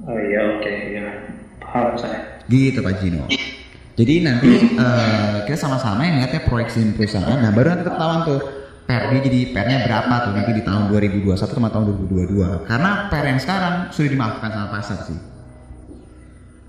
Oh 0.03 0.19
iya 0.19 0.41
oke 0.59 0.73
ya 0.91 1.07
paham 1.63 1.95
saya. 1.95 2.21
Gitu 2.51 2.83
Pak 2.83 2.95
Jino. 2.99 3.25
Jadi 3.93 4.15
nanti 4.25 4.51
eh, 4.75 5.37
kita 5.47 5.59
sama-sama 5.59 6.03
yang 6.09 6.25
lihatnya 6.25 6.43
proyeksi 6.49 6.97
perusahaan. 6.97 7.39
Nah 7.39 7.53
baru 7.53 7.77
nanti 7.77 7.85
ketahuan 7.87 8.21
tuh 8.25 8.41
pernya 8.83 9.21
jadi 9.23 9.41
pernya 9.55 9.79
berapa 9.87 10.15
tuh 10.27 10.33
nanti 10.35 10.51
di 10.59 10.63
tahun 10.65 10.91
2021 10.91 11.39
sama 11.39 11.69
tahun 11.71 11.85
2022. 12.11 12.67
Karena 12.67 12.91
per 13.13 13.25
yang 13.29 13.39
sekarang 13.39 13.75
sudah 13.95 14.11
dimaafkan 14.11 14.51
sama 14.51 14.69
pasar 14.73 14.99
sih. 15.07 15.19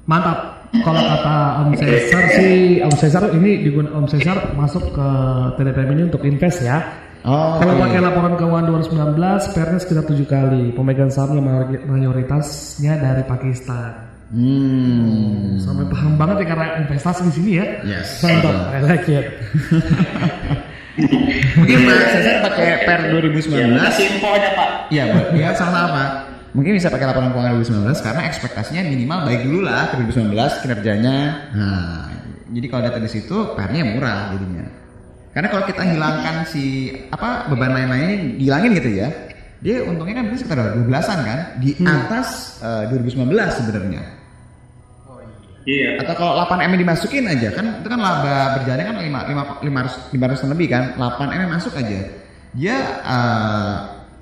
Mantap. 0.03 0.39
Kalau 0.73 1.05
kata 1.05 1.37
Om 1.61 1.69
Cesar 1.77 2.23
sih, 2.33 2.81
Om 2.81 2.93
Cesar 2.97 3.29
ini 3.37 3.61
digun 3.61 3.93
Om 3.93 4.09
Cesar 4.09 4.57
masuk 4.57 4.89
ke 4.89 5.07
TDPM 5.53 5.89
ini 5.93 6.03
untuk 6.09 6.25
invest 6.25 6.65
ya. 6.65 6.81
Oh, 7.23 7.55
Kalau 7.55 7.73
oke. 7.73 7.83
pakai 7.87 7.99
laporan 7.99 8.35
keuangan 8.35 8.65
2019, 8.67 9.15
PR-nya 9.49 9.79
sekitar 9.79 10.03
7 10.03 10.27
kali. 10.27 10.63
Pemegang 10.71 11.07
sahamnya 11.07 11.39
mayori- 11.39 11.79
mayoritasnya 11.81 12.99
dari 12.99 13.23
Pakistan. 13.23 14.11
Hmm. 14.27 15.55
Sampai 15.55 15.87
paham 15.87 16.17
banget 16.17 16.43
ya 16.43 16.47
karena 16.51 16.67
investasi 16.83 17.21
di 17.23 17.31
sini 17.31 17.51
ya. 17.55 17.65
Yes, 17.85 18.19
Mantap, 18.19 18.43
betul. 18.43 18.55
I 18.67 18.79
like 18.81 19.07
it. 19.07 19.25
Mungkin 21.55 21.77
Pak 21.87 21.97
Cesar 22.11 22.35
pakai 22.43 22.67
per 22.83 22.99
Ya, 23.03 23.11
2019. 23.15 23.77
kasih 23.79 24.05
info 24.11 24.27
aja 24.29 24.49
pak. 24.53 24.69
Iya, 24.89 25.03
Pak. 25.07 25.23
Ya 25.33 25.49
sama-sama. 25.53 26.03
Mungkin 26.51 26.75
bisa 26.75 26.89
pakai 26.89 27.07
laporan 27.07 27.31
keuangan 27.31 27.55
2019 27.57 27.97
karena 27.99 28.21
ekspektasinya 28.27 28.81
minimal 28.83 29.19
baik 29.23 29.41
dulu 29.41 29.59
lah 29.63 29.89
ke 29.89 29.97
2019 29.97 30.61
kinerjanya. 30.61 31.17
Nah, 31.49 32.05
jadi 32.51 32.65
kalau 32.67 32.81
data 32.83 32.99
di 32.99 33.09
situ 33.09 33.37
PR-nya 33.55 33.83
murah 33.87 34.35
jadinya. 34.35 34.65
Karena 35.33 35.47
kalau 35.49 35.65
kita 35.65 35.81
hilangkan 35.81 36.45
si 36.45 36.93
apa 37.09 37.49
beban 37.49 37.73
lain-lainnya 37.73 38.37
dihilangin 38.37 38.71
gitu 38.77 38.89
ya. 39.01 39.09
Dia 39.65 39.81
untungnya 39.81 40.21
kan 40.21 40.29
bisa 40.29 40.45
sekitar 40.45 40.77
12-an 40.77 41.19
kan 41.25 41.39
di 41.57 41.73
atas 41.81 42.59
eh, 42.61 42.85
2019 42.93 43.33
sebenarnya. 43.33 44.03
Iya. 45.63 46.03
Atau 46.03 46.13
kalau 46.19 46.35
8 46.43 46.67
M 46.67 46.75
dimasukin 46.75 47.23
aja 47.23 47.49
kan 47.55 47.79
itu 47.79 47.87
kan 47.87 47.99
laba 48.03 48.59
berjalannya 48.59 48.85
kan 48.85 48.97
5 48.99 49.63
5 49.63 50.45
500 50.45 50.51
lebih 50.53 50.67
kan. 50.69 50.83
8 50.99 51.33
M 51.33 51.41
masuk 51.49 51.73
aja. 51.79 51.99
Dia 52.53 52.77
eh, 53.01 53.73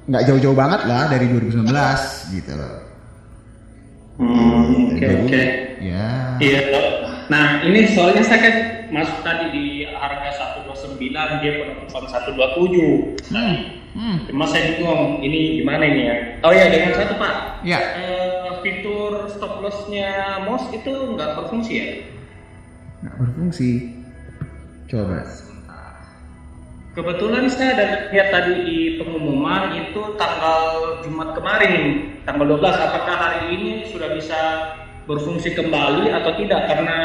nggak 0.07 0.23
jauh-jauh 0.31 0.55
banget 0.55 0.81
lah 0.87 1.11
dari 1.11 1.27
2019 1.27 1.67
gitu 2.39 2.51
loh. 2.55 2.75
Hmm, 4.21 4.95
oke. 4.95 5.43
Ya. 5.81 6.37
Iya. 6.37 6.59
Dok. 6.71 6.87
Nah 7.33 7.65
ini 7.65 7.89
soalnya 7.89 8.21
saya 8.21 8.39
kan 8.45 8.55
masuk 8.91 9.23
tadi 9.23 9.45
di 9.55 9.65
harga 9.87 10.59
129 10.67 10.99
dia 11.39 11.51
penutupan 11.63 12.03
127. 12.05 13.31
Hmm. 13.31 13.55
Hmm. 13.91 14.17
Cuma 14.27 14.47
saya 14.47 14.75
bingung 14.75 15.19
ini 15.19 15.63
gimana 15.63 15.83
ini 15.83 16.01
ya? 16.07 16.15
Oh 16.47 16.51
ya 16.51 16.71
dengan 16.71 16.95
satu 16.95 17.15
pak. 17.19 17.63
Ya. 17.67 17.79
Eh, 17.79 18.51
fitur 18.63 19.27
stop 19.31 19.59
lossnya 19.59 20.39
MOS 20.47 20.71
itu 20.75 20.91
nggak 21.15 21.29
berfungsi 21.39 21.71
ya? 21.75 21.87
Nggak 23.03 23.15
berfungsi. 23.19 23.69
Coba. 24.87 25.23
Kebetulan 26.91 27.47
saya 27.47 27.71
ada 27.71 27.87
lihat 28.11 28.35
tadi 28.35 28.53
di 28.67 28.79
pengumuman 28.99 29.71
itu 29.79 30.19
tanggal 30.19 30.99
Jumat 31.07 31.31
kemarin, 31.39 32.11
tanggal 32.27 32.59
12. 32.59 32.67
Apakah 32.67 33.15
hari 33.15 33.55
ini 33.55 33.71
sudah 33.87 34.11
bisa 34.11 34.39
berfungsi 35.07 35.55
kembali 35.55 36.11
atau 36.11 36.35
tidak? 36.35 36.67
Karena 36.67 36.97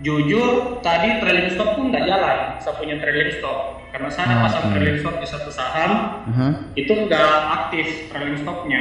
jujur 0.00 0.48
tadi 0.80 1.20
trailing 1.20 1.50
stop 1.50 1.76
pun 1.76 1.88
nggak 1.88 2.04
jalan. 2.04 2.38
Saya 2.56 2.74
punya 2.74 2.96
trailing 2.96 3.32
stop 3.32 3.58
karena 3.90 4.08
saya 4.08 4.26
Ah, 4.30 4.40
pasang 4.44 4.64
trailing 4.70 4.98
stop 4.98 5.16
di 5.16 5.26
satu 5.26 5.50
saham 5.50 5.90
Aha. 6.26 6.48
itu 6.72 6.88
nggak 6.88 7.30
aktif 7.54 7.86
trailing 8.08 8.36
stopnya. 8.36 8.80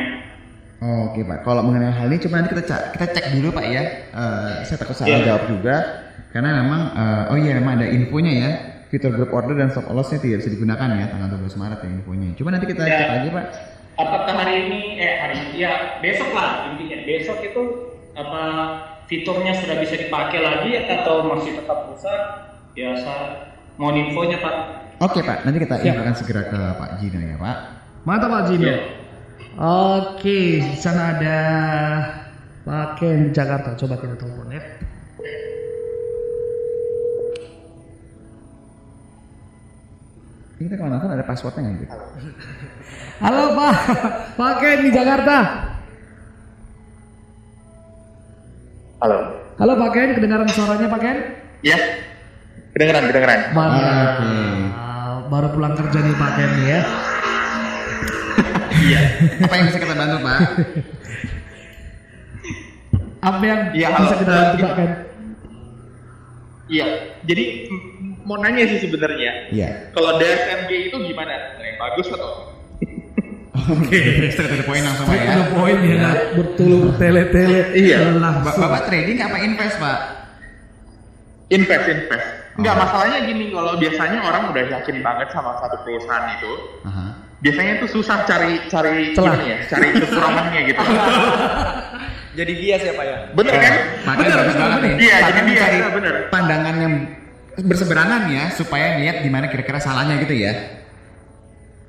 Oke 0.79 1.21
Pak, 1.21 1.43
kalau 1.43 1.59
mengenai 1.61 1.91
hal 1.91 2.07
ini 2.07 2.23
coba 2.23 2.39
nanti 2.39 2.55
kita 2.55 2.63
cek, 2.63 2.81
kita 2.95 3.05
cek 3.11 3.25
dulu 3.35 3.51
Pak 3.51 3.65
ya. 3.67 3.83
Eh, 4.09 4.51
saya 4.63 4.77
takut 4.79 4.95
salah 4.95 5.11
Iya. 5.11 5.27
jawab 5.27 5.43
juga 5.49 5.75
karena 6.29 6.49
memang 6.57 6.81
eh, 6.93 7.31
oh 7.31 7.37
iya 7.37 7.51
memang 7.53 7.73
ada 7.75 7.87
infonya 7.87 8.33
ya. 8.33 8.51
Fitur 8.87 9.13
group 9.13 9.29
order 9.29 9.53
dan 9.53 9.69
stop 9.69 9.85
lossnya 9.91 10.17
tidak 10.17 10.41
bisa 10.41 10.49
digunakan 10.49 10.87
ya 10.89 11.05
tanggal 11.05 11.29
12 11.35 11.53
Maret 11.53 11.79
ya 11.79 11.89
infonya. 11.91 12.27
Coba 12.33 12.49
nanti 12.49 12.65
kita 12.65 12.81
Ya. 12.81 12.95
cek 12.95 13.09
aja 13.11 13.29
Pak. 13.29 13.45
Apakah 13.99 14.33
hari 14.33 14.55
ini 14.65 14.79
eh 14.95 15.13
hari 15.19 15.35
ini 15.35 15.51
ya 15.59 15.71
besok 15.99 16.31
lah 16.31 16.71
intinya 16.71 16.97
besok 17.03 17.43
itu 17.43 17.61
apa 18.15 18.43
fiturnya 19.09 19.57
sudah 19.57 19.75
bisa 19.81 19.97
dipakai 19.97 20.39
lagi 20.39 20.71
atau 20.85 21.25
masih 21.25 21.57
tetap 21.57 21.89
rusak? 21.89 22.21
Ya 22.77 22.93
saya 23.01 23.57
mau 23.81 23.89
infonya 23.91 24.37
pak. 24.37 24.55
Oke 25.01 25.25
Pak, 25.25 25.47
nanti 25.47 25.63
kita 25.65 25.81
Siap. 25.81 25.95
infokan 25.95 26.15
segera 26.15 26.41
ke 26.45 26.59
Pak 26.77 26.89
Gino 27.01 27.17
ya 27.17 27.35
Pak. 27.39 27.57
Mantap 28.05 28.29
Pak 28.29 28.43
Jino. 28.51 28.67
Iya. 28.67 28.77
Oke, 29.59 30.59
di 30.61 30.77
sana 30.77 31.17
ada 31.17 31.39
Pak 32.67 32.99
Ken 33.01 33.27
di 33.27 33.31
Jakarta. 33.31 33.73
Coba 33.79 33.95
kita 33.97 34.15
telepon 34.19 34.51
ya. 34.51 34.61
Ini 40.59 40.67
kita 40.67 40.83
nonton 40.83 41.15
ada 41.15 41.23
passwordnya 41.23 41.63
nggak 41.63 41.75
gitu? 41.87 41.97
Halo 43.23 43.55
Pak, 43.55 43.75
Pak 44.35 44.53
Ken 44.59 44.79
di 44.83 44.91
Jakarta. 44.91 45.37
Halo. 48.99 49.17
Halo 49.55 49.73
Pak 49.75 49.89
Ken, 49.91 50.09
kedengaran 50.13 50.47
suaranya 50.47 50.87
Pak 50.87 50.99
Ken? 50.99 51.17
Ya. 51.61 51.77
Kedengeran, 52.71 53.07
kedengeran. 53.07 53.39
Mantap. 53.51 54.19
Oke. 54.19 54.31
Baru 55.29 55.47
pulang 55.53 55.73
kerja 55.75 55.99
nih 55.99 56.15
Pak 56.15 56.31
Ken 56.35 56.51
ya. 56.63 56.79
Iya. 58.79 59.01
Apa 59.45 59.53
yang 59.55 59.65
bisa 59.67 59.79
kita 59.79 59.95
bantu 59.95 60.17
Pak? 60.19 60.39
Apa 63.19 63.43
yang 63.43 63.61
Iya, 63.71 63.87
bisa 63.93 64.03
halo. 64.05 64.19
kita 64.19 64.31
bantu 64.31 64.55
Iya. 64.55 64.63
Pak 64.63 64.73
Ken? 64.75 64.91
Iya. 66.69 66.87
Jadi 67.25 67.43
mau 68.23 68.37
nanya 68.37 68.63
sih 68.67 68.79
sebenarnya. 68.79 69.31
Iya. 69.49 69.69
Kalau 69.91 70.19
DSMG 70.19 70.71
itu 70.91 70.97
gimana? 71.03 71.55
Yang 71.57 71.77
bagus 71.77 72.07
atau? 72.11 72.31
Oke, 73.69 73.99
straight 74.27 74.49
to 74.49 74.55
the 74.55 74.65
point 74.65 74.81
langsung 74.81 75.05
Pak 75.05 75.15
ya. 75.15 75.29
udah 75.31 75.47
poin 75.53 75.77
ya, 75.77 75.95
nggak 75.95 76.17
bertulu 76.33 76.75
bertele-tele. 76.89 77.59
Iya. 77.71 77.97
Ba- 78.17 78.57
Bapak 78.57 78.81
trading 78.85 79.17
apa 79.19 79.37
invest 79.39 79.77
Pak? 79.77 79.99
Invest, 81.49 81.85
invest. 81.87 82.27
Enggak, 82.55 82.73
Oh. 82.73 82.81
masalahnya 82.81 83.19
gini, 83.23 83.45
kalau 83.49 83.73
biasanya 83.75 84.19
orang 84.19 84.43
udah 84.49 84.63
yakin 84.69 84.97
banget 84.99 85.27
sama 85.31 85.55
satu 85.57 85.79
perusahaan 85.81 86.27
itu, 86.33 86.53
Aha. 86.83 87.05
biasanya 87.39 87.73
tuh 87.79 87.89
susah 87.89 88.17
cari 88.23 88.59
cari 88.67 89.13
Celah. 89.13 89.33
gimana 89.33 89.45
ya, 89.47 89.57
cari 89.65 89.87
kekurangannya 89.95 90.61
gitu. 90.67 90.81
Jadi 92.39 92.51
bias 92.55 92.81
ya 92.81 92.93
Pak 92.93 93.05
ya. 93.05 93.17
Bener 93.33 93.53
kan? 93.53 93.73
Makanya 94.05 94.33
bagus 94.35 94.55
banget 94.55 94.79
nih. 94.79 94.93
Iya, 95.01 95.15
jadi 95.19 95.29
kan 95.29 95.43
dia, 95.43 95.51
mencari 95.51 95.75
iya, 95.75 95.87
bener. 95.91 96.13
pandangan 96.29 96.75
yang 96.77 96.93
berseberangan 97.59 98.21
ya 98.29 98.43
supaya 98.49 98.87
lihat 98.97 99.15
gimana 99.19 99.45
kira-kira 99.47 99.75
salahnya 99.77 100.15
gitu 100.21 100.35
ya. 100.37 100.53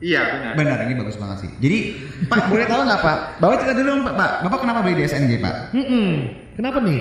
Iya, 0.01 0.21
benar. 0.33 0.53
Benar, 0.57 0.79
ini 0.89 0.95
bagus 0.97 1.17
banget 1.17 1.45
sih. 1.45 1.51
Jadi, 1.61 1.79
Pak, 2.25 2.49
boleh 2.49 2.65
tahu 2.65 2.81
nggak 2.83 3.01
Pak? 3.01 3.19
Bapak 3.37 3.57
cerita 3.61 3.75
dulu 3.77 4.01
Pak, 4.03 4.15
Pak. 4.17 4.31
Bapak 4.49 4.59
kenapa 4.65 4.79
beli 4.81 4.95
DSNG 4.99 5.33
Pak? 5.39 5.55
Mm-mm. 5.77 6.09
Kenapa 6.57 6.79
nih? 6.81 7.01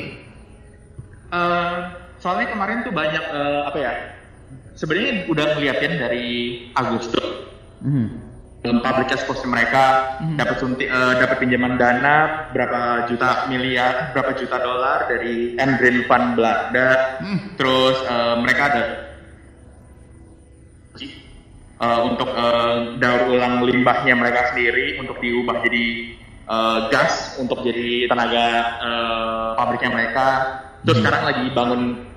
Eh, 1.29 1.75
soalnya 2.17 2.47
kemarin 2.49 2.83
tuh 2.83 2.91
banyak 2.91 3.23
eh, 3.23 3.61
apa 3.63 3.77
ya? 3.77 3.91
Sebenarnya 4.75 5.27
udah 5.27 5.45
ngeliatin 5.55 5.93
dari 5.95 6.27
Agustus 6.73 7.47
Hmm. 7.79 8.11
dalam 8.59 8.83
public 8.83 9.07
exposure 9.07 9.47
mereka 9.47 10.19
dapat 10.35 10.59
suntik 10.59 10.91
eh, 10.91 11.13
dapat 11.15 11.39
pinjaman 11.39 11.79
dana 11.79 12.51
berapa 12.51 13.07
juta 13.07 13.47
miliar 13.47 14.11
berapa 14.11 14.35
juta 14.35 14.59
dolar 14.59 15.07
dari 15.07 15.55
Andrin 15.55 16.03
Fund 16.03 16.35
Belanda 16.35 17.23
Hmm. 17.23 17.55
terus 17.55 17.95
eh, 18.03 18.35
mereka 18.35 18.61
ada 18.67 18.83
eh, 21.80 21.99
untuk 22.03 22.30
eh, 22.30 22.75
daur 22.99 23.21
ulang 23.32 23.63
limbahnya 23.63 24.13
mereka 24.13 24.53
sendiri 24.53 24.99
untuk 24.99 25.17
diubah 25.23 25.63
jadi 25.63 25.86
eh, 26.47 26.80
gas 26.91 27.39
untuk 27.39 27.63
jadi 27.63 28.11
tenaga 28.11 28.47
eh, 28.84 29.49
pabriknya 29.55 29.89
mereka. 29.95 30.27
Terus 30.84 31.03
sekarang 31.03 31.23
lagi 31.27 31.45
bangun 31.51 32.09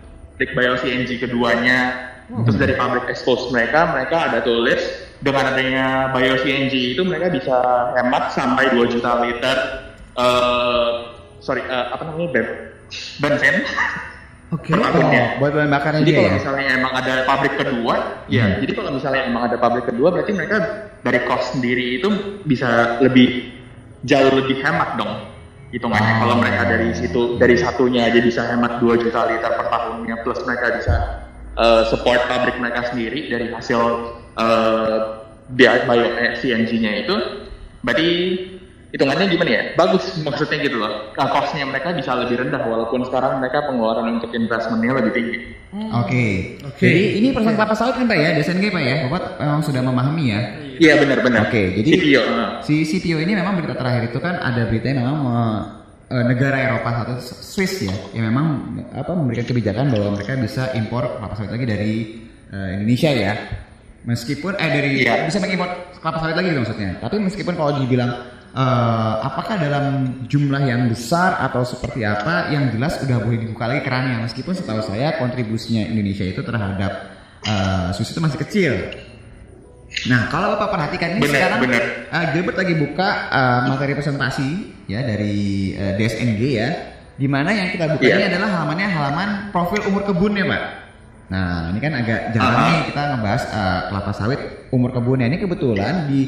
pabrik 0.43 0.59
bio 0.59 0.75
CNG 0.75 1.23
keduanya. 1.23 2.11
Terus 2.33 2.57
dari 2.59 2.75
pabrik 2.75 3.07
expose 3.07 3.55
mereka 3.55 3.95
mereka 3.95 4.31
ada 4.31 4.43
tulis. 4.43 4.83
Dengan 5.23 5.55
adanya 5.55 6.11
bio 6.11 6.35
CNG 6.35 6.99
itu 6.99 7.03
mereka 7.07 7.31
bisa 7.31 7.55
hemat 7.95 8.35
sampai 8.35 8.75
2 8.75 8.91
juta 8.91 9.23
liter 9.23 9.59
eh 10.13 10.91
sorry 11.39 11.63
eh, 11.63 11.87
apa 11.95 12.03
namanya 12.11 12.29
ben 12.35 12.47
bensin 13.23 13.63
Oke. 14.53 14.69
tahunnya. 14.69 15.25
Oh, 15.25 15.39
buat 15.41 15.53
bahan 15.57 15.71
bakarnya 15.73 16.01
Jadi 16.05 16.11
dia 16.13 16.19
kalau 16.21 16.29
ya? 16.29 16.37
misalnya 16.37 16.67
emang 16.77 16.93
ada 16.93 17.15
pabrik 17.25 17.55
kedua, 17.57 17.95
ya. 18.29 18.45
Hmm. 18.45 18.59
Jadi 18.61 18.73
kalau 18.77 18.91
misalnya 18.93 19.23
emang 19.25 19.43
ada 19.49 19.57
pabrik 19.57 19.85
kedua, 19.89 20.09
berarti 20.13 20.33
mereka 20.37 20.57
dari 21.01 21.21
cost 21.25 21.57
sendiri 21.57 21.87
itu 21.97 22.09
bisa 22.45 23.01
lebih 23.01 23.49
jauh 24.05 24.33
lebih 24.37 24.61
hemat 24.61 25.01
dong 25.01 25.33
hitungannya. 25.73 26.13
Oh. 26.13 26.19
Kalau 26.29 26.37
mereka 26.37 26.63
dari 26.69 26.89
situ 26.93 27.41
dari 27.41 27.57
satunya 27.57 28.13
aja 28.13 28.21
bisa 28.21 28.45
hemat 28.45 28.77
2 28.85 29.03
juta 29.09 29.21
liter 29.33 29.53
per 29.57 29.67
tahunnya, 29.73 30.15
plus 30.21 30.41
mereka 30.45 30.67
bisa 30.77 30.97
eh, 31.57 31.83
support 31.89 32.21
pabrik 32.29 32.61
mereka 32.61 32.93
sendiri 32.93 33.33
dari 33.33 33.49
hasil 33.49 33.81
eh, 34.37 34.99
bio 35.49 35.73
bio 35.89 36.09
CNG-nya 36.37 37.09
itu, 37.09 37.17
berarti 37.81 38.09
hitungannya 38.93 39.25
gimana 39.27 39.51
ya? 39.51 39.63
Bagus 39.75 40.05
maksudnya 40.21 40.61
gitu 40.61 40.77
loh. 40.77 41.11
Nah, 41.13 41.27
cost-nya 41.29 41.65
mereka 41.65 41.91
bisa 41.91 42.13
lebih 42.15 42.37
rendah 42.39 42.61
walaupun 42.63 43.03
sekarang 43.03 43.41
mereka 43.41 43.65
pengeluaran 43.65 44.21
untuk 44.21 44.31
investmentnya 44.31 44.93
lebih 44.95 45.13
tinggi. 45.13 45.37
Oke. 45.97 46.27
Oke. 46.63 46.85
Jadi 46.85 47.03
ini 47.19 47.29
perusahaan 47.33 47.57
kelapa 47.57 47.73
sawit 47.73 47.97
kan 47.97 48.05
Pak 48.05 48.17
ya, 48.17 48.29
DSNG 48.37 48.65
Pak 48.69 48.83
ya? 48.83 48.95
Bapak 49.09 49.23
memang 49.41 49.61
sudah 49.65 49.81
memahami 49.81 50.25
ya. 50.29 50.41
Iya 50.77 50.93
benar-benar. 51.01 51.49
Oke, 51.49 51.63
jadi 51.79 51.91
CPO. 51.95 52.23
uh. 52.23 52.49
si 52.61 52.83
CPO 52.83 53.19
ini 53.19 53.33
memang 53.33 53.57
berita 53.57 53.73
terakhir 53.73 54.09
itu 54.09 54.19
kan 54.19 54.37
ada 54.37 54.67
beritanya 54.67 55.05
memang 55.05 55.17
me- 55.21 55.63
eh, 56.09 56.25
negara 56.27 56.57
Eropa 56.59 56.89
satu 56.93 57.13
Swiss 57.23 57.81
ya, 57.83 57.93
yang 58.13 58.29
memang 58.29 58.47
apa 58.93 59.13
memberikan 59.13 59.47
kebijakan 59.47 59.89
bahwa 59.89 60.17
mereka 60.17 60.37
bisa 60.37 60.73
impor 60.73 61.07
kelapa 61.17 61.35
sawit 61.35 61.53
lagi 61.53 61.65
dari 61.65 61.93
eh, 62.51 62.69
Indonesia 62.77 63.09
ya. 63.09 63.33
Meskipun 64.03 64.59
eh 64.59 64.69
dari 64.69 64.91
Iya. 65.01 65.25
bisa 65.25 65.39
mengimpor 65.39 65.71
kelapa 65.97 66.19
sawit 66.21 66.35
lagi 66.35 66.49
gitu 66.51 66.61
maksudnya. 66.61 66.91
Tapi 66.99 67.17
meskipun 67.23 67.55
kalau 67.55 67.73
dibilang 67.79 68.11
eh, 68.53 69.15
apakah 69.25 69.57
dalam 69.57 69.85
jumlah 70.29 70.63
yang 70.63 70.87
besar 70.87 71.41
atau 71.41 71.65
seperti 71.65 72.05
apa, 72.05 72.53
yang 72.53 72.69
jelas 72.71 73.01
udah 73.01 73.19
boleh 73.19 73.41
dibuka 73.41 73.65
lagi 73.67 73.83
kerannya. 73.83 74.25
Meskipun 74.25 74.53
setahu 74.53 74.81
saya 74.85 75.17
kontribusinya 75.17 75.83
Indonesia 75.85 76.25
itu 76.25 76.41
terhadap 76.41 76.93
eh, 77.43 77.89
Swiss 77.93 78.13
itu 78.13 78.21
masih 78.21 78.39
kecil. 78.41 78.73
Nah, 80.09 80.25
kalau 80.33 80.57
Bapak 80.57 80.73
perhatikan 80.73 81.15
ini 81.15 81.21
Benar, 81.21 81.37
sekarang 81.37 81.59
benar. 81.69 81.85
uh, 82.09 82.27
Gilbert 82.33 82.57
lagi 82.57 82.75
buka 82.81 83.09
uh, 83.29 83.61
materi 83.69 83.93
presentasi 83.93 84.49
ya 84.89 85.05
dari 85.05 85.37
uh, 85.77 85.93
DSNG 86.01 86.43
ya, 86.49 86.69
di 87.13 87.29
mana 87.29 87.53
yang 87.53 87.69
kita 87.69 87.93
buka 87.93 88.01
Iya. 88.01 88.17
ini 88.17 88.25
adalah 88.33 88.49
halamannya 88.57 88.89
halaman 88.89 89.29
profil 89.53 89.85
umur 89.93 90.09
kebun 90.09 90.33
ya, 90.33 90.49
Pak. 90.49 90.63
Nah, 91.29 91.69
ini 91.77 91.79
kan 91.81 91.93
agak 91.93 92.21
jarang 92.33 92.57
Aha. 92.57 92.69
nih 92.73 92.81
kita 92.89 93.03
ngebahas 93.05 93.43
uh, 93.53 93.81
kelapa 93.93 94.13
sawit 94.17 94.41
umur 94.73 94.91
kebunnya. 94.97 95.29
Ini 95.29 95.39
kebetulan 95.45 95.95
di 96.09 96.21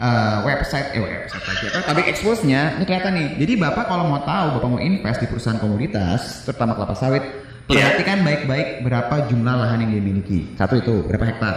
uh, 0.00 0.42
website 0.48 0.96
eh 0.96 1.02
website 1.04 1.44
lagi 1.44 1.64
apa 1.70 1.78
public 1.92 2.06
expose-nya 2.10 2.80
ini 2.80 2.84
kelihatan 2.88 3.12
nih. 3.14 3.28
Jadi 3.36 3.52
Bapak 3.60 3.84
kalau 3.86 4.08
mau 4.08 4.24
tahu 4.24 4.58
Bapak 4.58 4.68
mau 4.72 4.80
invest 4.80 5.20
di 5.20 5.28
perusahaan 5.28 5.60
komoditas, 5.60 6.48
terutama 6.48 6.74
kelapa 6.74 6.96
sawit, 6.96 7.22
perhatikan 7.68 8.24
baik-baik 8.24 8.82
berapa 8.82 9.28
jumlah 9.28 9.54
lahan 9.60 9.86
yang 9.86 9.92
dimiliki. 10.00 10.56
Satu 10.56 10.80
itu, 10.80 11.04
berapa 11.06 11.24
hektar. 11.28 11.56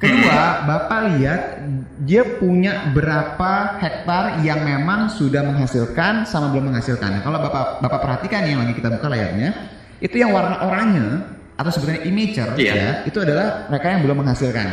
Kedua, 0.00 0.64
Bapak 0.64 1.12
lihat 1.12 1.60
dia 2.08 2.24
punya 2.40 2.88
berapa 2.96 3.76
hektar 3.76 4.40
yang 4.40 4.64
memang 4.64 5.12
sudah 5.12 5.44
menghasilkan 5.44 6.24
sama 6.24 6.48
belum 6.48 6.72
menghasilkan. 6.72 7.20
Nah, 7.20 7.22
kalau 7.22 7.36
Bapak 7.44 7.84
Bapak 7.84 8.00
perhatikan 8.00 8.48
yang 8.48 8.64
lagi 8.64 8.72
kita 8.80 8.88
buka 8.88 9.12
layarnya, 9.12 9.52
itu 10.00 10.16
yang 10.16 10.32
warna 10.32 10.64
oranye 10.64 11.20
atau 11.60 11.68
sebenarnya 11.68 12.08
imager 12.08 12.48
Iya. 12.56 12.72
ya, 12.72 12.90
itu 13.04 13.20
adalah 13.20 13.68
mereka 13.68 13.86
yang 13.92 14.00
belum 14.08 14.16
menghasilkan. 14.24 14.68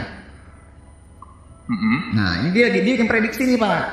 Nah, 2.16 2.44
ini 2.44 2.50
dia 2.56 2.72
dia 2.72 2.96
yang 2.96 3.12
prediksi 3.12 3.44
nih, 3.44 3.60
Pak. 3.60 3.84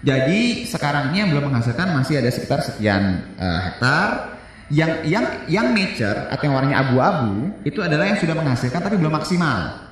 Jadi 0.00 0.64
sekarang 0.64 1.12
ini 1.12 1.16
yang 1.22 1.30
belum 1.36 1.52
menghasilkan 1.52 1.92
masih 1.92 2.18
ada 2.18 2.30
sekitar 2.32 2.64
sekian 2.64 3.22
eh, 3.36 3.60
hektar. 3.70 4.40
Yang 4.70 4.92
yang 5.02 5.24
yang 5.50 5.66
mature 5.74 6.30
atau 6.30 6.46
yang 6.46 6.54
warnanya 6.54 6.78
abu-abu 6.86 7.50
itu 7.66 7.82
adalah 7.82 8.06
yang 8.06 8.22
sudah 8.22 8.38
menghasilkan 8.38 8.78
tapi 8.78 9.02
belum 9.02 9.18
maksimal. 9.18 9.90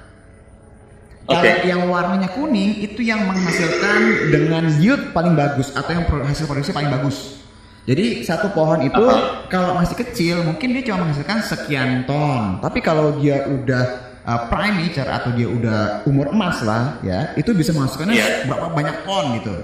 Kalau 1.28 1.44
yang 1.66 1.82
warnanya 1.90 2.30
kuning 2.32 2.78
itu 2.80 3.02
yang 3.02 3.26
menghasilkan 3.26 4.30
dengan 4.32 4.64
yield 4.78 5.10
paling 5.10 5.34
bagus 5.34 5.74
atau 5.74 5.92
yang 5.92 6.06
hasil 6.06 6.46
produksi 6.46 6.70
paling 6.70 6.94
bagus. 6.94 7.42
Jadi 7.84 8.22
satu 8.22 8.54
pohon 8.54 8.80
itu 8.86 9.02
Apa? 9.02 9.50
kalau 9.50 9.76
masih 9.76 9.98
kecil 9.98 10.46
mungkin 10.46 10.72
dia 10.72 10.88
cuma 10.88 11.04
menghasilkan 11.04 11.42
sekian 11.42 12.06
ton. 12.06 12.62
Tapi 12.62 12.78
kalau 12.78 13.18
dia 13.20 13.44
udah 13.50 14.07
uh, 14.28 14.40
prime 14.52 14.76
nature 14.76 15.08
atau 15.08 15.32
dia 15.32 15.48
udah 15.48 16.04
umur 16.04 16.28
emas 16.30 16.60
lah 16.60 17.00
ya, 17.00 17.32
itu 17.34 17.56
bisa 17.56 17.72
menghasilkan 17.72 18.12
Iya. 18.12 18.44
berapa 18.44 18.68
banyak 18.70 18.96
ton 19.02 19.24
gitu. 19.40 19.54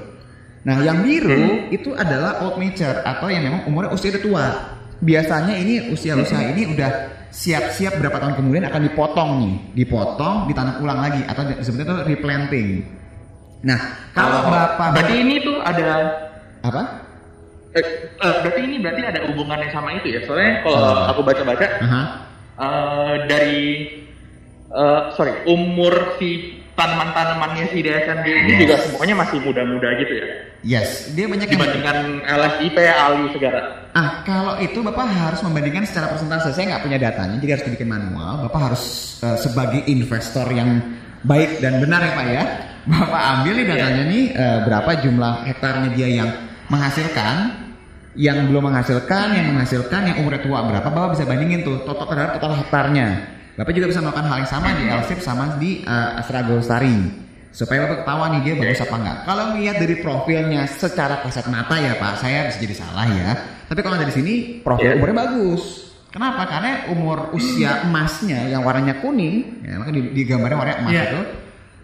Nah, 0.64 0.80
yang 0.80 1.04
biru 1.04 1.68
itu 1.68 1.92
adalah 1.92 2.40
old 2.40 2.56
mature 2.56 3.04
atau 3.04 3.28
yang 3.28 3.44
memang 3.44 3.68
umurnya 3.68 3.92
usia 3.92 4.08
udah 4.08 4.22
tua. 4.24 4.46
Biasanya 4.96 5.60
ini 5.60 5.92
usia-usia 5.92 6.40
ini 6.56 6.72
udah 6.72 6.90
siap-siap 7.28 8.00
berapa 8.00 8.16
tahun 8.16 8.40
kemudian 8.40 8.64
akan 8.64 8.88
dipotong 8.88 9.30
nih, 9.44 9.54
dipotong, 9.76 10.48
ditanam 10.48 10.80
ulang 10.80 11.04
lagi 11.04 11.20
atau 11.28 11.44
sebenarnya 11.60 11.84
itu 11.84 12.08
replanting. 12.08 12.68
Nah, 13.60 13.76
kalau 14.12 14.40
Oh, 14.40 14.48
bapak 14.48 14.88
berarti 14.96 15.14
ini 15.20 15.34
tuh 15.40 15.56
ada 15.60 15.88
apa? 16.64 16.82
eh, 17.74 17.84
eh, 18.16 18.34
berarti 18.40 18.60
ini 18.62 18.76
berarti 18.80 19.00
ada 19.02 19.20
hubungannya 19.28 19.68
sama 19.68 19.92
itu 19.92 20.08
ya. 20.08 20.20
Soalnya 20.24 20.64
kalau 20.64 20.80
Oh. 20.80 21.10
aku 21.12 21.20
baca-baca 21.20 21.66
Aha. 21.82 22.02
eh, 22.56 23.14
dari 23.28 23.60
eh, 24.74 25.00
sorry 25.14 25.32
umur 25.46 26.18
si 26.18 26.60
tanaman-tanamannya 26.74 27.70
si 27.70 27.78
DSNG 27.86 28.26
ini 28.26 28.50
Yes. 28.50 28.60
juga 28.66 28.74
semuanya 28.82 29.14
masih 29.22 29.38
muda-muda 29.46 29.88
gitu 30.02 30.12
ya. 30.18 30.26
Yes, 30.64 30.88
dia 31.14 31.30
banyak 31.30 31.46
yang 31.46 31.60
Dibandingkan 31.60 31.98
LSIP, 32.26 32.76
Ali 32.82 33.30
segala. 33.30 33.60
Ah, 33.94 34.26
kalau 34.26 34.58
itu 34.58 34.82
Bapak 34.82 35.06
harus 35.06 35.40
membandingkan 35.46 35.86
secara 35.86 36.10
persentase. 36.10 36.50
Saya 36.50 36.74
nggak 36.74 36.82
punya 36.82 36.98
datanya, 36.98 37.38
jadi 37.38 37.60
harus 37.60 37.64
dibikin 37.70 37.86
manual. 37.86 38.42
Bapak 38.50 38.60
harus 38.72 38.82
eh, 39.22 39.38
sebagai 39.38 39.86
investor 39.86 40.50
yang 40.50 40.82
baik 41.22 41.62
dan 41.62 41.78
benar 41.78 42.02
ya 42.02 42.12
Pak 42.18 42.26
ya. 42.26 42.44
Bapak 42.90 43.22
ambil 43.38 43.52
nih 43.54 43.66
datanya 43.70 44.02
nih 44.10 44.24
eh, 44.34 44.58
berapa 44.66 44.90
jumlah 44.98 45.34
hektarnya 45.46 45.88
dia 45.94 46.08
yang 46.10 46.30
menghasilkan, 46.66 47.36
yang 48.18 48.50
belum 48.50 48.66
menghasilkan, 48.66 49.26
yang 49.30 49.46
menghasilkan, 49.54 50.10
yang 50.10 50.16
umurnya 50.26 50.42
tua 50.42 50.58
berapa. 50.66 50.88
Bapak 50.90 51.14
bisa 51.14 51.22
bandingin 51.22 51.62
tuh 51.62 51.86
total 51.86 52.10
terhadap 52.10 52.30
total 52.42 52.58
hektarnya. 52.66 53.33
Bapak 53.54 53.70
juga 53.70 53.86
bisa 53.86 54.02
melakukan 54.02 54.26
hal 54.26 54.36
yang 54.42 54.50
sama 54.50 54.68
di 54.74 54.82
Elsip 54.90 55.18
sama 55.22 55.44
di 55.56 55.70
uh, 55.86 56.18
Astra 56.18 56.42
Golstari. 56.42 56.96
Supaya 57.54 57.86
Bapak 57.86 58.02
ketahuan 58.02 58.30
nih 58.34 58.40
dia 58.42 58.54
bagus 58.58 58.82
apa 58.82 58.94
enggak. 58.98 59.16
Kalau 59.22 59.42
melihat 59.54 59.76
dari 59.78 59.96
profilnya 60.02 60.62
secara 60.66 61.22
kasat 61.22 61.46
mata 61.46 61.78
ya 61.78 61.94
Pak, 61.94 62.18
saya 62.18 62.50
bisa 62.50 62.58
jadi 62.58 62.74
salah 62.74 63.06
ya. 63.06 63.30
Tapi 63.70 63.78
kalau 63.78 63.94
dari 63.94 64.10
sini 64.10 64.58
profil 64.58 64.90
Iya. 64.90 64.96
umurnya 64.98 65.16
bagus. 65.22 65.62
Kenapa? 66.10 66.46
Karena 66.46 66.90
umur 66.90 67.30
usia 67.30 67.86
emasnya 67.86 68.46
yang 68.46 68.62
warnanya 68.62 68.98
kuning, 68.98 69.62
ya, 69.62 69.78
maka 69.78 69.90
di, 69.90 70.02
di 70.14 70.22
gambarnya 70.26 70.58
warnanya 70.58 70.78
emas 70.82 70.92
Iya. 70.94 71.04
itu, 71.06 71.20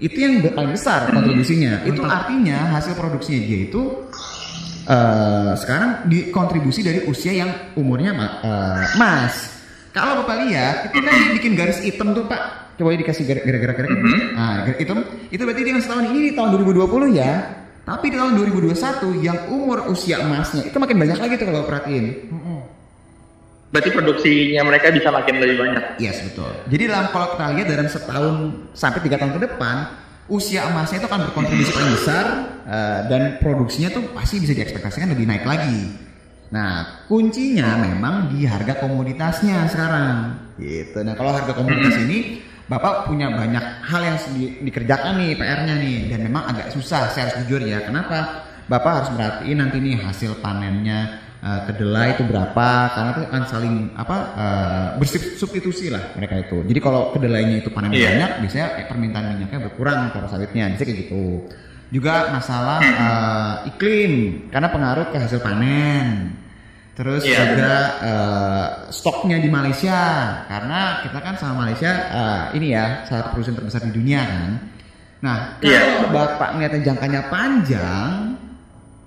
itu 0.00 0.16
yang 0.18 0.32
paling 0.50 0.72
besar 0.74 1.00
kontribusinya. 1.06 1.72
itu 1.86 2.02
artinya 2.02 2.58
hasil 2.74 2.94
produksinya 2.98 3.40
dia 3.42 3.58
itu 3.70 3.82
eh, 4.86 5.52
sekarang 5.54 6.10
dikontribusi 6.10 6.82
dari 6.82 7.06
usia 7.06 7.30
yang 7.30 7.50
umurnya 7.78 8.10
eh, 8.42 8.96
emas. 8.98 9.59
Kalau 9.90 10.22
bapak 10.22 10.46
lihat, 10.46 10.74
itu 10.90 10.98
kan 11.02 11.12
dia 11.12 11.30
bikin 11.34 11.52
garis 11.58 11.82
hitam 11.82 12.14
tuh 12.14 12.24
pak. 12.30 12.72
Coba 12.78 12.96
dikasih 12.96 13.24
gar- 13.28 13.44
gara-gara 13.44 13.72
gara 13.76 13.88
Nah, 14.32 14.54
garis 14.64 14.78
hitam 14.80 14.98
itu 15.28 15.42
berarti 15.42 15.62
dia 15.66 15.72
ngasih 15.74 15.90
tahun 15.90 16.04
ini 16.14 16.18
di 16.30 16.32
tahun 16.32 16.48
2020 16.56 17.10
ya. 17.12 17.32
Tapi 17.80 18.06
di 18.12 18.16
tahun 18.16 18.32
2021 18.38 19.18
yang 19.18 19.38
umur 19.50 19.90
usia 19.90 20.22
emasnya 20.22 20.62
itu 20.70 20.76
makin 20.78 20.96
banyak 21.00 21.18
lagi 21.18 21.34
tuh 21.40 21.46
kalau 21.50 21.66
perhatiin. 21.66 22.06
Berarti 23.70 23.90
produksinya 23.94 24.62
mereka 24.66 24.90
bisa 24.90 25.14
makin 25.14 25.34
lebih 25.38 25.56
banyak. 25.58 25.84
Yes 26.02 26.22
betul. 26.26 26.50
Jadi 26.66 26.82
dalam 26.90 27.06
kalau 27.14 27.34
kita 27.34 27.44
lihat 27.54 27.68
dalam 27.70 27.86
setahun 27.86 28.34
sampai 28.74 29.00
tiga 29.06 29.16
tahun 29.18 29.38
ke 29.38 29.40
depan, 29.46 29.76
usia 30.26 30.66
emasnya 30.66 31.02
itu 31.02 31.06
akan 31.06 31.20
berkontribusi 31.30 31.70
paling 31.70 31.92
besar 31.94 32.24
eh, 32.66 33.00
dan 33.06 33.22
produksinya 33.38 33.90
tuh 33.90 34.10
pasti 34.14 34.42
bisa 34.42 34.54
diekspektasikan 34.54 35.10
lebih 35.10 35.26
naik 35.26 35.46
lagi. 35.46 36.09
Nah 36.50 36.70
kuncinya 37.06 37.78
memang 37.78 38.30
di 38.30 38.42
harga 38.42 38.74
komoditasnya 38.78 39.70
sekarang. 39.70 40.14
Gitu. 40.58 40.98
Nah 41.00 41.14
kalau 41.14 41.30
harga 41.32 41.52
komoditas 41.54 41.96
ini 42.00 42.18
Bapak 42.66 43.10
punya 43.10 43.26
banyak 43.34 43.82
hal 43.82 43.98
yang 43.98 44.14
di- 44.30 44.62
dikerjakan 44.62 45.18
nih 45.18 45.34
PR-nya 45.34 45.74
nih 45.74 46.06
dan 46.06 46.22
memang 46.22 46.54
agak 46.54 46.70
susah 46.70 47.10
saya 47.10 47.26
harus 47.26 47.42
jujur 47.42 47.66
ya. 47.66 47.82
Kenapa? 47.82 48.46
Bapak 48.70 48.92
harus 48.94 49.10
merhatiin 49.10 49.58
nanti 49.58 49.82
nih 49.82 49.98
hasil 49.98 50.38
panennya 50.38 51.18
eh, 51.42 51.60
kedelai 51.66 52.14
itu 52.14 52.22
berapa 52.22 52.68
karena 52.94 53.10
itu 53.10 53.22
akan 53.26 53.42
saling 53.50 53.74
apa 53.98 54.16
eh, 54.38 54.86
bersubstitusi 55.02 55.90
lah 55.90 56.14
mereka 56.14 56.38
itu. 56.38 56.62
Jadi 56.62 56.78
kalau 56.78 57.10
kedelainya 57.10 57.58
itu 57.58 57.74
panen 57.74 57.90
Iya. 57.90 58.06
banyak, 58.14 58.30
biasanya 58.46 58.66
eh, 58.78 58.86
permintaan 58.86 59.26
minyaknya 59.34 59.58
berkurang 59.66 59.98
kelapa 60.14 60.28
sawitnya, 60.30 60.70
biasanya 60.70 60.86
kayak 60.86 61.00
gitu. 61.10 61.22
Juga 61.90 62.30
masalah 62.30 62.78
eh, 62.82 63.54
iklim 63.74 64.46
karena 64.48 64.68
pengaruh 64.70 65.10
ke 65.10 65.18
hasil 65.18 65.42
panen. 65.42 66.38
Terus 66.94 67.24
Iya, 67.24 67.56
juga 67.56 67.74
eh, 68.04 68.66
stoknya 68.94 69.40
di 69.40 69.48
Malaysia 69.48 69.98
karena 70.46 71.00
kita 71.02 71.18
kan 71.18 71.34
sama 71.34 71.66
Malaysia 71.66 71.90
eh, 71.90 72.44
ini 72.60 72.70
ya 72.70 73.02
salah 73.08 73.26
satu 73.26 73.30
perusahaan 73.34 73.58
terbesar 73.58 73.82
di 73.88 73.92
dunia 73.94 74.20
kan. 74.22 74.50
Nah, 75.20 75.36
Iya. 75.60 75.80
kalau 76.00 76.10
Bapak 76.14 76.48
ngeliatnya 76.56 76.80
jangkanya 76.92 77.22
panjang, 77.28 78.38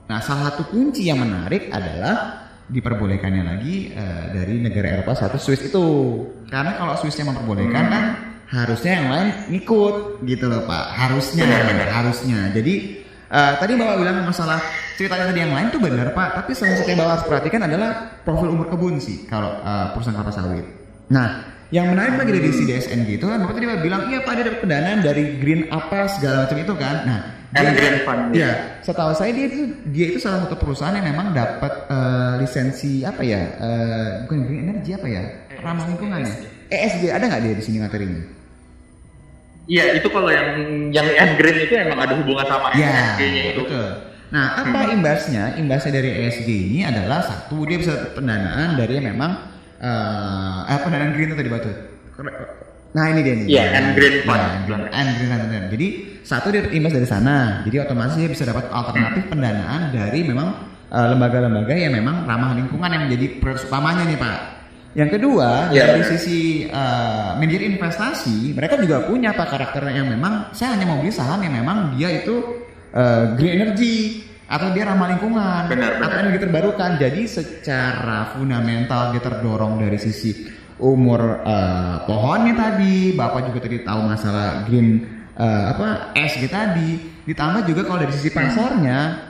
nah 0.06 0.20
salah 0.22 0.52
satu 0.52 0.68
kunci 0.70 1.08
yang 1.08 1.18
menarik 1.24 1.72
adalah 1.72 2.44
diperbolehkannya 2.68 3.44
lagi 3.46 3.94
eh, 3.94 4.24
dari 4.34 4.60
negara 4.60 5.00
Eropa 5.00 5.14
satu 5.16 5.38
Swiss 5.38 5.64
itu. 5.64 5.88
Karena 6.50 6.76
kalau 6.76 6.98
Swissnya 6.98 7.30
memperbolehkan 7.30 7.84
kan 7.88 8.04
harusnya 8.54 8.91
yang 9.01 9.08
lain 9.10 9.28
ngikut 9.49 10.22
gitu 10.30 10.45
loh 10.45 10.62
Pak. 10.70 10.86
Harusnya, 10.93 11.45
harusnya. 11.89 12.39
Jadi 12.54 12.74
eh, 13.28 13.54
tadi 13.58 13.72
Bapak 13.74 13.95
bilang 13.97 14.16
masalah 14.24 14.62
ceritanya 14.93 15.34
tadi 15.34 15.39
yang 15.41 15.54
lain 15.58 15.68
tuh 15.74 15.82
benar 15.82 16.14
Pak, 16.14 16.30
tapi 16.38 16.54
salah 16.54 16.78
satu 16.78 16.89
yang 16.93 17.01
Bapak 17.01 17.14
harus 17.18 17.26
perhatikan 17.26 17.62
adalah 17.66 17.89
profil 18.22 18.54
umur 18.54 18.70
kebun 18.70 19.01
sih 19.01 19.26
kalau 19.26 19.58
eh, 19.58 19.86
perusahaan 19.97 20.14
kelapa 20.22 20.30
sawit. 20.30 20.66
Nah, 21.10 21.28
yang 21.74 21.89
menarik 21.89 22.22
lagi 22.22 22.32
dari 22.38 22.54
si 22.54 22.64
DSN 22.70 23.10
gitu 23.10 23.26
kan, 23.26 23.41
Bapak 23.41 23.58
tadi 23.58 23.66
Bapak 23.66 23.82
bilang, 23.82 24.01
iya 24.14 24.22
Pak 24.22 24.34
dia 24.38 24.43
dapat 24.45 24.60
pendanaan 24.62 24.99
dari 25.01 25.24
green 25.41 25.62
apa 25.74 26.06
segala 26.06 26.45
macam 26.45 26.58
itu 26.62 26.74
kan. 26.78 26.95
Nah, 27.10 27.20
dia- 27.49 27.74
green 27.74 27.97
fund. 28.06 28.22
Iya, 28.38 28.51
setahu 28.86 29.12
saya 29.18 29.34
dia 29.34 29.45
itu 29.49 29.62
dia 29.89 30.06
itu 30.14 30.22
salah 30.22 30.45
satu 30.45 30.54
perusahaan 30.62 30.93
yang 30.93 31.10
memang 31.10 31.34
dapat 31.34 31.89
eh, 31.89 32.34
lisensi 32.45 33.01
apa 33.01 33.26
ya? 33.26 33.41
eh, 33.58 34.10
bukan 34.30 34.38
green 34.45 34.70
energy 34.70 34.93
apa 34.93 35.08
ya? 35.10 35.24
Ramah 35.58 35.89
lingkungan 35.89 36.22
ya. 36.22 36.34
ESG 36.70 37.10
ada 37.14 37.26
nggak 37.30 37.41
dia 37.41 37.54
di 37.58 37.64
sini 37.66 37.78
materinya? 37.82 38.43
Iya, 39.64 39.95
itu 39.95 40.07
kalau 40.11 40.28
yang 40.28 40.49
yang 40.91 41.07
end 41.07 41.34
green 41.39 41.57
itu 41.64 41.74
emang 41.74 41.95
ada 41.97 42.20
hubungan 42.20 42.43
sama 42.43 42.76
Ya, 42.76 43.16
ESG-nya 43.16 43.43
itu. 43.55 43.64
betul. 43.64 43.88
Nah, 44.34 44.45
apa 44.59 44.91
imbasnya? 44.91 45.55
Imbasnya 45.55 45.91
dari 45.93 46.09
ESG 46.09 46.49
ini 46.49 46.80
adalah 46.84 47.22
satu 47.22 47.64
dia 47.64 47.78
bisa 47.78 48.11
pendanaan 48.11 48.76
dari 48.76 48.97
memang 48.99 49.32
eh 49.78 50.59
eh, 50.68 50.80
pendanaan 50.82 51.14
green 51.14 51.32
itu 51.32 51.38
tadi 51.38 51.49
batu. 51.51 51.72
Nah 52.93 53.09
ini 53.09 53.20
dia 53.22 53.34
nih. 53.34 53.45
Iya, 53.49 53.64
and 53.74 53.88
green 53.97 54.16
fund. 54.22 54.38
Ya, 54.38 54.47
and 54.53 54.64
green- 54.68 54.89
and 54.89 55.07
green 55.18 55.30
fund. 55.30 55.66
Jadi 55.72 55.88
satu 56.22 56.47
dia 56.49 56.61
imbas 56.70 56.93
dari 56.93 57.07
sana. 57.07 57.61
Jadi 57.64 57.76
otomatis 57.80 58.16
dia 58.16 58.30
bisa 58.30 58.43
dapat 58.43 58.70
alternatif 58.70 59.32
pendanaan 59.32 59.89
dari 59.89 60.22
memang 60.22 60.49
eh, 60.91 61.07
lembaga-lembaga 61.09 61.74
yang 61.74 61.93
memang 61.93 62.28
ramah 62.28 62.53
lingkungan 62.53 62.89
yang 62.89 63.03
menjadi 63.07 63.39
prioritas 63.39 63.66
utamanya 63.66 64.03
nih 64.05 64.18
Pak. 64.18 64.38
Yang 64.94 65.10
kedua 65.18 65.74
Iya, 65.74 65.89
dari 65.89 66.04
sisi 66.06 66.39
eh, 66.70 67.30
manajer 67.34 67.66
investasi, 67.66 68.54
mereka 68.54 68.78
juga 68.78 69.10
punya 69.10 69.34
pak 69.34 69.50
karakter 69.50 69.89
yang 69.89 70.06
memang 70.06 70.54
saya 70.54 70.78
hanya 70.78 70.86
mau 70.86 71.02
beli 71.02 71.10
saham 71.10 71.41
yang 71.41 71.54
memang 71.58 71.98
dia 71.98 72.14
itu 72.14 72.62
eh, 72.94 73.34
green 73.34 73.58
energy 73.58 74.22
atau 74.46 74.70
dia 74.70 74.86
ramah 74.86 75.10
lingkungan 75.18 75.66
Benar, 75.66 75.98
benar. 75.98 76.06
atau 76.06 76.18
energi 76.22 76.39
terbarukan. 76.46 76.89
Jadi 77.02 77.22
secara 77.26 78.38
fundamental 78.38 79.10
dia 79.10 79.22
terdorong 79.24 79.82
dari 79.82 79.98
sisi 79.98 80.46
umur 80.78 81.41
eh, 81.41 81.96
pohonnya 82.06 82.54
tadi, 82.54 83.18
bapak 83.18 83.50
juga 83.50 83.66
tadi 83.66 83.82
tahu 83.82 84.02
masalah 84.06 84.62
green 84.70 85.02
eh, 85.34 85.64
apa 85.74 86.14
ESG 86.14 86.54
tadi. 86.54 86.89
Ditambah 87.26 87.66
juga 87.66 87.82
kalau 87.82 88.04
dari 88.04 88.14
sisi 88.14 88.30
pasarnya 88.30 89.26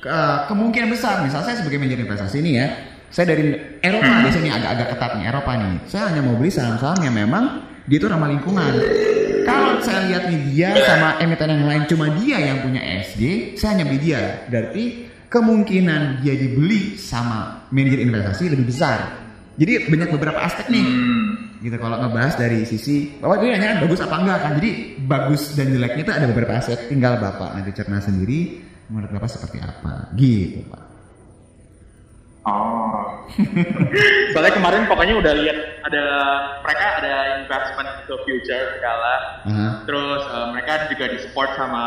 ke- 0.00 0.38
kemungkinan 0.48 0.88
besar 0.88 1.20
misalnya 1.20 1.52
saya 1.52 1.56
sebagai 1.60 1.78
manajer 1.78 2.00
investasi 2.00 2.36
ini 2.40 2.52
ya 2.56 2.66
saya 3.12 3.36
dari 3.36 3.44
Eropa 3.84 4.24
biasanya 4.24 4.50
agak-agak 4.56 4.88
ketat 4.96 5.10
nih 5.20 5.24
Eropa 5.28 5.52
nih. 5.60 5.74
Saya 5.84 6.02
hanya 6.08 6.20
mau 6.24 6.34
beli 6.40 6.48
saham-saham 6.48 6.98
yang 7.04 7.12
memang 7.12 7.44
dia 7.84 8.00
itu 8.00 8.08
ramah 8.08 8.32
lingkungan. 8.32 8.72
Kalau 9.44 9.84
saya 9.84 10.08
lihat 10.08 10.32
nih 10.32 10.40
dia 10.48 10.68
sama 10.88 11.20
emiten 11.20 11.52
yang 11.52 11.68
lain 11.68 11.82
cuma 11.92 12.08
dia 12.16 12.40
yang 12.40 12.64
punya 12.64 12.80
ESG 12.80 13.54
saya 13.60 13.76
hanya 13.76 13.84
beli 13.84 14.00
dia. 14.00 14.48
Berarti 14.48 15.12
kemungkinan 15.28 16.24
dia 16.24 16.34
dibeli 16.40 16.96
sama 16.96 17.68
manajer 17.68 18.00
investasi 18.00 18.48
lebih 18.48 18.72
besar. 18.72 19.20
Jadi 19.60 19.92
banyak 19.92 20.08
beberapa 20.08 20.40
aspek 20.40 20.72
nih. 20.72 20.86
Gitu 21.60 21.76
kalau 21.76 22.00
ngebahas 22.00 22.34
dari 22.40 22.64
sisi 22.64 23.12
bapak 23.20 23.44
dia 23.44 23.60
nanya 23.60 23.84
bagus 23.84 24.00
apa 24.00 24.16
enggak 24.24 24.38
kan? 24.40 24.52
Jadi 24.56 24.70
bagus 25.04 25.52
dan 25.52 25.68
jeleknya 25.68 26.02
itu 26.08 26.12
ada 26.16 26.26
beberapa 26.32 26.52
aspek. 26.56 26.88
Tinggal 26.88 27.20
bapak 27.20 27.60
nanti 27.60 27.76
cerna 27.76 28.00
sendiri 28.00 28.56
menurut 28.88 29.12
bapak 29.12 29.28
seperti 29.28 29.60
apa? 29.60 30.08
Gitu 30.16 30.64
pak 30.72 30.91
Oh. 32.42 33.22
Soalnya 34.34 34.54
kemarin 34.58 34.90
pokoknya 34.90 35.14
udah 35.14 35.32
lihat 35.38 35.58
ada 35.86 36.04
mereka 36.66 36.86
ada 36.98 37.14
investment 37.38 37.90
ke 38.02 38.14
future 38.26 38.78
segala. 38.78 39.14
Aha. 39.46 39.68
Terus 39.86 40.22
eh, 40.26 40.46
mereka 40.50 40.72
juga 40.90 41.04
disupport 41.14 41.50
sama 41.54 41.84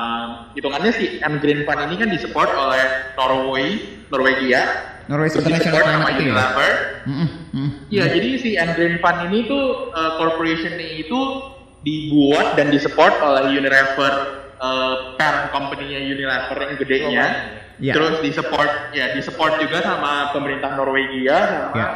hitungannya 0.55 0.91
si 0.95 1.19
M 1.19 1.43
Green 1.43 1.67
Fund 1.67 1.91
ini 1.91 1.95
kan 1.99 2.07
disupport 2.07 2.51
oleh 2.55 2.83
Norway, 3.19 3.67
Norwegia. 4.07 4.63
Norway 5.11 5.27
International 5.27 5.59
disupport 5.59 5.85
sama 5.91 6.07
ya 6.07 6.17
Unilever. 6.23 6.71
Mm-mm, 7.05 7.29
mm. 7.51 7.69
Iya, 7.91 8.05
jadi 8.15 8.29
si 8.39 8.49
M 8.55 8.71
Green 8.79 8.97
Fund 9.03 9.19
ini 9.27 9.39
tuh 9.51 9.91
eh, 9.91 10.11
corporation 10.15 10.79
itu 10.79 11.19
dibuat 11.83 12.55
dan 12.55 12.71
disupport 12.71 13.11
oleh 13.19 13.59
Unilever 13.59 14.13
eh, 14.55 14.95
parent 15.19 15.51
company-nya 15.51 15.99
Unilever 15.99 16.57
yang 16.63 16.75
gedenya. 16.79 17.25
Iya. 17.75 17.93
Terus 17.93 18.13
disupport 18.21 18.71
ya 18.91 19.11
disupport 19.11 19.59
juga 19.59 19.83
sama 19.83 20.31
pemerintah 20.31 20.75
Norwegia 20.75 21.37
sama 21.43 21.75
Iya. 21.75 21.89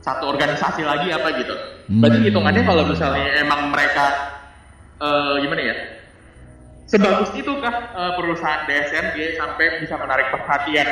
satu 0.00 0.24
organisasi 0.28 0.82
lagi 0.82 1.08
apa 1.08 1.28
gitu. 1.38 1.54
Berarti 1.88 2.18
Hmm. 2.20 2.26
hitungannya 2.28 2.62
kalau 2.62 2.82
misalnya 2.84 3.28
emang 3.38 3.70
mereka 3.70 4.04
eh, 4.94 5.34
gimana 5.42 5.62
ya? 5.62 5.76
Sebagus 6.84 7.30
itu 7.34 7.52
kah 7.58 7.74
eh, 7.90 8.12
perusahaan 8.14 8.62
DSMG 8.64 9.34
sampai 9.34 9.80
bisa 9.80 9.96
menarik 9.96 10.30
perhatian 10.30 10.86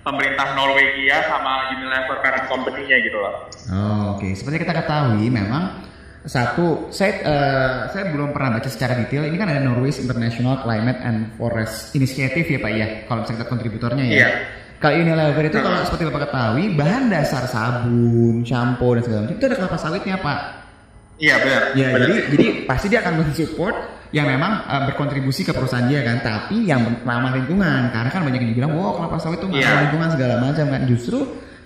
pemerintah 0.00 0.54
Norwegia 0.54 1.26
sama 1.26 1.68
Unilever 1.70 2.16
parent 2.20 2.46
company-nya 2.46 2.96
gitu 3.02 3.18
loh. 3.18 3.44
Oh, 3.68 4.16
Oke, 4.16 4.32
seperti 4.32 4.62
kita 4.62 4.72
ketahui 4.74 5.28
memang 5.28 5.84
satu 6.28 6.92
saya 6.92 7.12
eh, 7.24 7.76
saya 7.88 8.04
belum 8.12 8.36
pernah 8.36 8.60
baca 8.60 8.68
secara 8.68 9.00
detail 9.00 9.24
ini 9.24 9.40
kan 9.40 9.48
ada 9.48 9.64
Norway's 9.64 9.96
International 9.96 10.60
Climate 10.60 11.00
and 11.00 11.32
Forest 11.40 11.96
Initiative 11.96 12.44
ya 12.44 12.58
Pak 12.60 12.72
ya 12.76 12.86
kalau 13.08 13.24
misalnya 13.24 13.38
kita 13.40 13.48
kontributornya 13.48 14.04
ya. 14.04 14.12
Iya. 14.12 14.30
Kalau 14.78 14.94
Unilever 14.94 15.44
itu 15.50 15.58
kalau 15.58 15.78
seperti 15.82 16.04
Bapak 16.06 16.22
ketahui 16.30 16.64
bahan 16.78 17.10
dasar 17.10 17.50
sabun, 17.50 18.46
shampoo 18.46 18.94
dan 18.94 19.02
segala 19.02 19.20
macam 19.26 19.34
itu 19.34 19.44
ada 19.48 19.56
kelapa 19.58 19.78
sawitnya 19.80 20.16
Pak. 20.22 20.38
Iya 21.18 21.34
benar. 21.42 21.62
Ya, 21.74 21.86
benar. 21.90 22.06
jadi 22.06 22.14
jadi 22.30 22.46
pasti 22.62 22.86
dia 22.86 23.02
akan 23.02 23.14
mensupport 23.18 23.76
yang 24.14 24.30
memang 24.30 24.52
uh, 24.70 24.82
berkontribusi 24.88 25.42
ke 25.42 25.50
perusahaan 25.50 25.84
dia 25.90 26.00
kan, 26.06 26.22
tapi 26.22 26.64
yang 26.64 27.02
ramah 27.02 27.34
lingkungan. 27.34 27.90
Karena 27.90 28.08
kan 28.08 28.22
banyak 28.22 28.40
yang 28.40 28.50
dibilang, 28.54 28.72
"Wow, 28.72 29.02
kelapa 29.02 29.18
sawit 29.18 29.42
itu 29.42 29.50
Iya. 29.50 29.66
ramah 29.66 29.82
lingkungan 29.90 30.08
segala 30.14 30.34
macam 30.38 30.64
kan." 30.70 30.82
Justru 30.86 31.18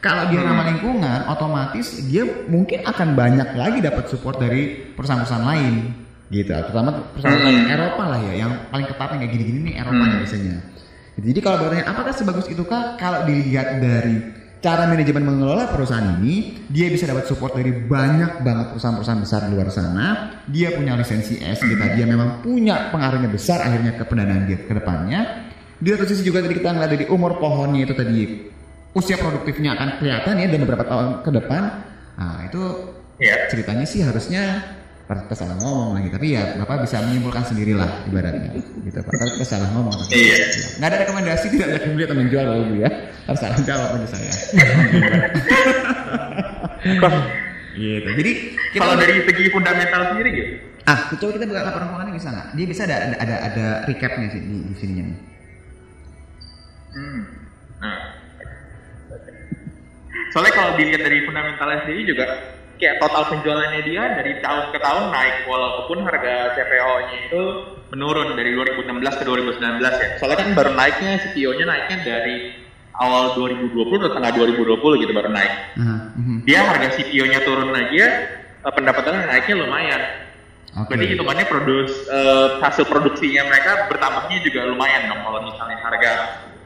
Kalau 0.03 0.27
dia 0.35 0.43
ramah 0.43 0.67
lingkungan, 0.67 1.31
otomatis 1.31 2.03
dia 2.11 2.27
mungkin 2.51 2.83
akan 2.83 3.15
banyak 3.15 3.55
lagi 3.55 3.79
dapat 3.79 4.11
support 4.11 4.43
dari 4.43 4.91
perusahaan-perusahaan 4.99 5.47
lain, 5.47 5.75
gitu. 6.27 6.51
Terutama 6.51 7.15
perusahaan 7.15 7.39
Hmm. 7.39 7.71
Eropa 7.71 8.05
lah 8.11 8.21
ya, 8.27 8.35
yang 8.43 8.67
paling 8.75 8.91
ketatnya 8.91 9.23
kayak 9.23 9.31
gini-gini 9.31 9.59
nih 9.71 9.75
Eropa 9.79 10.03
Hmm. 10.03 10.19
biasanya. 10.19 10.57
Jadi 11.23 11.39
kalau 11.39 11.57
bertanya 11.63 11.85
apakah 11.87 12.11
sebagus 12.11 12.51
itukah? 12.51 12.99
Kalau 12.99 13.23
dilihat 13.31 13.79
dari 13.79 14.17
cara 14.59 14.91
manajemen 14.91 15.23
mengelola 15.23 15.71
perusahaan 15.71 16.19
ini, 16.19 16.67
dia 16.67 16.91
bisa 16.91 17.07
dapat 17.07 17.31
support 17.31 17.55
dari 17.55 17.71
banyak 17.71 18.43
banget 18.43 18.75
perusahaan-perusahaan 18.75 19.23
besar 19.23 19.41
di 19.47 19.55
luar 19.55 19.71
sana. 19.71 20.07
Dia 20.51 20.75
punya 20.75 20.99
lisensi 20.99 21.39
ESG 21.39 21.79
tadi, 21.79 22.03
dia 22.03 22.11
memang 22.11 22.43
punya 22.43 22.91
pengaruhnya 22.91 23.31
besar 23.31 23.63
akhirnya 23.63 23.95
ke 23.95 24.03
pendanaan 24.03 24.51
dia 24.51 24.59
ke 24.67 24.73
depannya. 24.75 25.51
Di 25.79 25.95
satu 25.95 26.11
sisi 26.11 26.27
juga 26.27 26.43
tadi 26.43 26.59
kita 26.59 26.75
ngeliat 26.75 26.91
dari 26.91 27.07
umur 27.07 27.39
pohonnya 27.39 27.87
itu 27.87 27.95
tadi 27.95 28.51
usia 28.93 29.17
produktifnya 29.17 29.73
akan 29.73 29.89
kelihatan 29.99 30.35
ya 30.37 30.47
dalam 30.49 30.63
beberapa 30.65 30.85
tahun 30.85 31.07
ke 31.25 31.31
depan. 31.33 31.63
Nah 32.17 32.39
itu 32.45 32.63
Iya. 33.17 33.47
ceritanya 33.47 33.87
sih 33.87 34.03
harusnya 34.03 34.43
kita 35.13 35.37
salah 35.37 35.61
ngomong 35.61 36.01
lagi 36.01 36.09
tapi 36.09 36.33
ya 36.33 36.57
bapak 36.57 36.89
bisa 36.89 37.05
menyimpulkan 37.05 37.45
sendirilah 37.45 38.09
ibaratnya 38.09 38.57
gitu 38.57 38.97
pak 38.99 39.13
kalau 39.13 39.33
kita 39.37 39.45
salah 39.45 39.69
ngomong 39.77 39.93
Iya. 40.09 40.37
nggak 40.81 40.89
ada 40.89 40.99
rekomendasi 41.05 41.47
tidak 41.53 41.67
ada 41.69 41.79
pembeli 41.85 42.03
atau 42.09 42.17
menjual 42.17 42.45
kalau 42.49 42.65
bu 42.65 42.75
ya 42.81 42.91
harus 43.29 43.39
salah 43.39 43.59
jawab 43.61 43.89
aja 43.93 44.09
saya 44.09 44.33
gitu 47.73 48.09
jadi 48.17 48.33
kita 48.73 48.81
Kalau 48.81 48.97
dari 48.97 49.15
segi 49.25 49.45
fundamental 49.53 50.01
sendiri 50.13 50.31
gitu. 50.33 50.51
ah 50.83 50.99
coba 51.13 51.31
kita 51.37 51.45
buka 51.45 51.61
laporan 51.63 51.87
keuangannya 51.93 52.15
bisa 52.17 52.29
nggak 52.33 52.47
dia 52.57 52.67
bisa 52.67 52.83
ada 52.89 52.97
ada 52.97 53.17
ada, 53.21 53.37
ada 53.53 53.67
recapnya 53.85 54.27
sih 54.33 54.41
di, 54.41 54.57
di 54.67 54.75
sininya 54.81 55.05
nih 55.13 55.19
Hmm. 56.93 57.21
Nah. 57.81 58.22
Soalnya 60.33 60.53
kalau 60.57 60.73
dilihat 60.81 61.05
dari 61.05 61.29
fundamentalnya 61.29 61.85
sendiri 61.85 62.03
juga 62.09 62.25
kayak 62.83 62.99
total 62.99 63.23
penjualannya 63.31 63.81
dia 63.87 64.03
dari 64.19 64.43
tahun 64.43 64.75
ke 64.75 64.79
tahun 64.83 65.15
naik 65.15 65.47
walaupun 65.47 66.03
harga 66.03 66.59
CPO-nya 66.59 67.17
itu 67.31 67.43
menurun 67.95 68.35
dari 68.35 68.51
2016 68.59 69.21
ke 69.21 69.25
2019 69.29 69.79
ya. 69.79 70.09
Soalnya 70.19 70.39
kan 70.43 70.49
baru 70.57 70.71
naiknya 70.75 71.13
CPO-nya 71.23 71.65
naiknya 71.69 71.99
dari 72.03 72.37
awal 72.99 73.39
2020 73.39 74.03
ke 74.03 74.09
tengah 74.11 74.31
2020 74.35 75.03
gitu 75.07 75.13
baru 75.15 75.31
naik. 75.31 75.53
Dia 76.49 76.61
harga 76.67 76.89
CPO-nya 76.99 77.41
turun 77.47 77.71
aja 77.71 78.07
eh, 78.67 78.73
pendapatannya 78.73 79.31
naiknya 79.31 79.55
lumayan. 79.63 80.03
Oke. 80.73 80.97
Berarti 80.97 81.07
hitungannya 81.13 81.47
produs 81.47 81.93
eh, 82.09 82.49
hasil 82.65 82.89
produksinya 82.89 83.47
mereka 83.47 83.87
bertambahnya 83.93 84.41
juga 84.43 84.67
lumayan 84.67 85.13
dong 85.13 85.21
kalau 85.23 85.41
misalnya 85.45 85.79
harga 85.85 86.13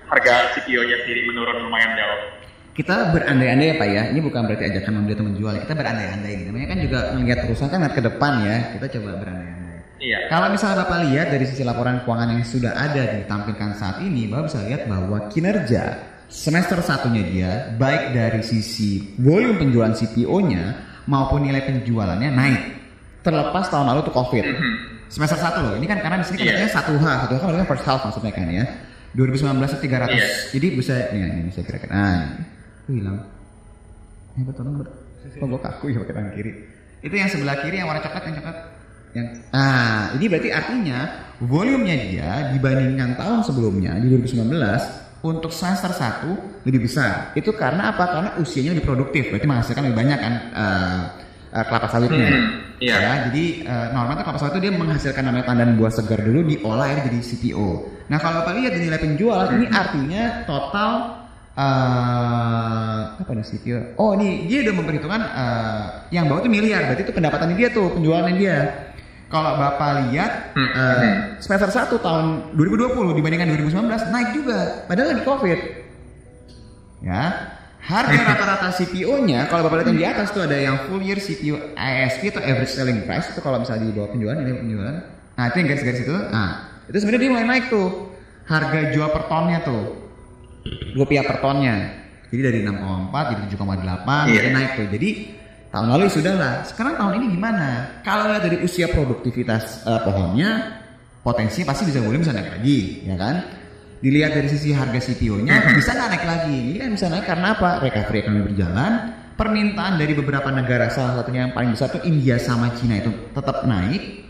harga 0.06 0.34
CPO-nya 0.54 1.02
sendiri 1.02 1.28
menurun 1.28 1.66
lumayan 1.66 1.92
jauh. 1.98 2.36
Kita 2.77 3.16
berandai-andai 3.16 3.72
ya 3.72 3.77
Pak 3.81 3.89
ya. 3.89 4.03
Ini 4.12 4.20
bukan 4.20 4.41
berarti 4.45 4.64
ajakan 4.68 4.93
membeli 5.01 5.14
atau 5.16 5.24
menjual. 5.24 5.53
Kita 5.64 5.72
berandai-andai. 5.72 6.33
gitu. 6.45 6.49
Namanya 6.53 6.68
kan 6.68 6.79
juga 6.85 6.99
melihat 7.16 7.39
perusahaan 7.49 7.72
kan 7.72 7.81
lihat 7.81 7.95
ke 7.97 8.03
depan 8.05 8.33
ya. 8.45 8.57
Kita 8.77 8.87
coba 9.01 9.11
berandai-andai. 9.16 9.79
Iya. 9.97 10.18
Kalau 10.29 10.47
misalnya 10.53 10.77
Bapak 10.85 10.99
lihat 11.09 11.27
dari 11.33 11.45
sisi 11.49 11.64
laporan 11.64 12.05
keuangan 12.05 12.37
yang 12.37 12.45
sudah 12.45 12.77
ada 12.77 13.03
ditampilkan 13.16 13.70
saat 13.81 14.05
ini, 14.05 14.29
Bapak 14.29 14.53
bisa 14.53 14.61
lihat 14.68 14.83
bahwa 14.85 15.18
kinerja 15.33 15.85
semester 16.29 16.85
satunya 16.85 17.22
dia, 17.24 17.51
baik 17.81 18.12
dari 18.12 18.45
sisi 18.45 19.16
volume 19.16 19.57
penjualan 19.57 19.97
CPO-nya 19.97 20.64
maupun 21.09 21.49
nilai 21.49 21.64
penjualannya 21.64 22.29
naik. 22.29 22.62
Terlepas 23.24 23.72
tahun 23.72 23.89
lalu 23.89 24.01
tuh 24.05 24.14
COVID. 24.14 24.45
Semester 25.07 25.39
satu 25.39 25.59
loh, 25.64 25.74
ini 25.79 25.87
kan 25.87 26.03
karena 26.03 26.20
di 26.20 26.27
sini 26.27 26.45
kan 26.45 26.51
artinya 26.51 26.72
satu 26.77 26.93
H, 26.99 27.07
satu 27.24 27.35
H 27.39 27.43
berarti 27.47 27.61
kan 27.62 27.68
first 27.70 27.85
half 27.87 28.01
maksudnya 28.05 28.33
kan 28.35 28.47
ya. 28.51 28.64
2019 29.16 29.64
itu 29.64 29.79
300. 29.89 30.12
Iya. 30.12 30.29
Jadi 30.53 30.66
bisa 30.77 30.95
ini, 31.14 31.47
ini 31.47 31.51
saya 31.55 31.64
kira-kira. 31.64 31.91
Nah, 31.95 32.20
ini. 32.87 32.89
Tuh 32.89 32.95
hilang. 32.95 33.18
Ya 34.39 34.43
betul 34.47 34.64
ber. 34.78 34.89
Kok 35.26 35.47
gue 35.51 35.61
kaku 35.61 35.84
ya 35.91 35.99
pakai 36.07 36.14
tangan 36.14 36.32
kiri. 36.39 36.53
Itu 37.03 37.14
yang 37.18 37.28
sebelah 37.28 37.57
kiri 37.59 37.76
yang 37.82 37.91
warna 37.91 38.03
coklat 38.03 38.22
yang 38.30 38.37
coklat. 38.39 38.57
Yang 39.16 39.26
ah, 39.51 40.12
ini 40.14 40.24
berarti 40.28 40.49
artinya 40.53 40.99
volumenya 41.41 41.97
dia 42.07 42.30
dibandingkan 42.53 43.16
tahun 43.16 43.41
sebelumnya 43.43 43.97
di 43.99 44.12
2019 44.12 44.53
untuk 45.24 45.51
semester 45.51 45.91
1 45.91 46.68
lebih 46.68 46.87
besar. 46.87 47.32
Itu 47.34 47.57
karena 47.57 47.91
apa? 47.91 48.05
Karena 48.07 48.30
usianya 48.39 48.76
lebih 48.76 48.87
produktif, 48.87 49.32
berarti 49.32 49.47
menghasilkan 49.49 49.82
lebih 49.91 49.99
banyak 49.99 50.18
kan 50.20 50.34
eh, 50.53 51.01
eh, 51.57 51.64
kelapa 51.64 51.89
sawitnya. 51.91 52.28
Hmm, 52.28 52.49
iya. 52.78 52.97
Ya, 53.01 53.12
jadi 53.32 53.45
eh, 53.66 53.87
normal 53.97 54.20
tuh 54.20 54.24
kelapa 54.30 54.39
sawit 54.39 54.53
itu 54.55 54.61
dia 54.68 54.72
menghasilkan 54.76 55.22
namanya 55.26 55.45
tandan 55.49 55.74
buah 55.80 55.93
segar 55.93 56.20
dulu 56.22 56.41
diolah 56.47 56.84
akhirnya 56.87 57.05
jadi 57.11 57.18
CPO. 57.24 57.68
Nah 58.12 58.18
kalau 58.22 58.45
bapak 58.45 58.53
lihat 58.62 58.72
di 58.78 58.80
nilai 58.87 59.01
penjual 59.01 59.45
ini 59.57 59.66
artinya 59.72 60.22
total 60.47 60.91
eh 61.57 63.00
apa 63.16 63.30
nih 63.32 63.46
CPO? 63.48 63.78
Oh 63.96 64.12
ini 64.12 64.44
dia 64.44 64.61
udah 64.68 64.74
memperhitungkan 64.76 65.22
eh, 65.24 65.84
yang 66.12 66.28
bawah 66.28 66.44
itu 66.44 66.52
miliar, 66.52 66.84
berarti 66.84 67.02
itu 67.09 67.14
pendapatan 67.16 67.57
dia 67.57 67.72
tuh 67.72 67.96
penjualannya 67.96 68.34
dia. 68.36 68.59
Kalau 69.26 69.59
bapak 69.59 70.07
lihat 70.07 70.54
Hmm, 70.54 70.70
eh, 70.70 71.14
semester 71.42 71.66
1 71.66 71.98
tahun 71.98 72.54
2020 72.54 73.18
dibandingkan 73.18 73.48
2019 73.57 74.12
naik 74.14 74.28
juga, 74.36 74.86
padahal 74.86 75.16
lagi 75.16 75.22
COVID. 75.26 75.61
Ya, 77.02 77.22
harga 77.82 78.20
rata-rata 78.30 78.68
CPO-nya 78.76 79.50
kalau 79.50 79.66
bapak 79.66 79.82
lihat 79.82 79.88
yang 79.90 79.98
di 79.98 80.07
atas 80.07 80.30
tuh 80.30 80.46
ada 80.46 80.54
yang 80.54 80.86
full 80.86 81.02
year 81.02 81.18
CPO 81.18 81.74
ASP 81.74 82.36
atau 82.36 82.42
average 82.44 82.72
selling 82.72 83.02
price 83.09 83.32
itu 83.34 83.40
kalau 83.42 83.59
misalnya 83.59 83.90
di 83.90 83.94
bawah 83.96 84.14
penjualan 84.14 84.38
ini 84.38 84.52
penjualan. 84.54 84.96
Nah 85.36 85.44
itu 85.50 85.57
yang 85.59 85.68
garis-garis 85.74 86.00
itu, 86.07 86.16
nah 86.30 86.48
itu 86.86 86.96
sebenarnya 87.02 87.22
dia 87.26 87.32
mulai 87.34 87.46
naik 87.50 87.64
tuh 87.66 87.88
harga 88.46 88.80
jual 88.94 89.09
per 89.11 89.26
tonnya 89.26 89.59
tuh 89.66 90.05
rupiah 90.94 91.24
per 91.24 91.38
tonnya. 91.40 91.76
Jadi 92.26 92.40
dari 92.42 92.58
6,4 92.66 93.30
jadi 93.32 93.42
7,8 93.54 94.26
Iya. 94.26 94.40
dia 94.42 94.50
naik 94.50 94.70
tuh. 94.74 94.86
Jadi 94.90 95.10
tahun 95.70 95.86
lalu 95.94 96.04
sudah 96.10 96.34
lah. 96.34 96.54
Sekarang 96.66 96.94
tahun 96.98 97.12
ini 97.22 97.26
gimana? 97.38 97.68
Kalau 98.02 98.26
dari 98.36 98.58
usia 98.60 98.90
produktivitas 98.90 99.86
eh, 99.86 100.00
pohonnya, 100.02 100.50
potensinya 101.22 101.70
pasti 101.70 101.86
bisa 101.86 102.02
volume 102.02 102.22
bisa 102.26 102.34
naik 102.34 102.50
lagi, 102.58 103.06
ya 103.06 103.14
kan? 103.14 103.36
Dilihat 103.96 104.36
dari 104.36 104.48
sisi 104.50 104.74
harga 104.76 105.00
CPO-nya 105.00 105.72
bisa 105.78 105.90
nggak 105.94 106.08
naik 106.12 106.24
lagi. 106.26 106.58
Ini 106.74 106.78
kan 106.82 106.90
bisa 106.92 107.06
naik 107.08 107.24
karena 107.24 107.46
apa? 107.56 107.70
Recovery 107.80 108.18
ekonomi 108.22 108.42
berjalan, 108.52 108.92
permintaan 109.38 109.94
dari 109.96 110.12
beberapa 110.12 110.48
negara 110.52 110.90
salah 110.92 111.22
satunya 111.22 111.48
yang 111.48 111.54
paling 111.54 111.72
besar 111.72 111.88
tuh 111.94 112.02
India 112.04 112.36
sama 112.36 112.74
Cina 112.74 112.98
itu 112.98 113.10
tetap 113.32 113.64
naik. 113.64 114.26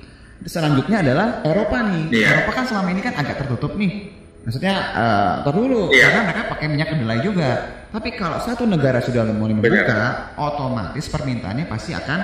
Selanjutnya 0.47 1.01
adalah 1.03 1.41
Eropa 1.43 1.81
nih. 1.83 2.05
Iya. 2.13 2.27
Eropa 2.39 2.51
kan 2.53 2.65
selama 2.69 2.89
ini 2.93 3.01
kan 3.03 3.15
agak 3.17 3.41
tertutup 3.43 3.73
nih. 3.75 4.13
Maksudnya 4.47 4.75
eh 4.95 5.33
tar 5.43 5.55
dulu 5.59 5.91
Iya. 5.91 6.07
karena 6.07 6.21
mereka 6.31 6.43
pakai 6.55 6.67
minyak 6.71 6.89
kedelai 6.95 7.19
juga. 7.19 7.51
Tapi 7.91 8.09
kalau 8.15 8.39
satu 8.39 8.63
negara 8.63 9.03
sudah 9.03 9.27
mulai 9.27 9.59
membuka, 9.59 10.31
otomatis 10.39 11.11
permintaannya 11.11 11.67
pasti 11.67 11.91
akan 11.91 12.19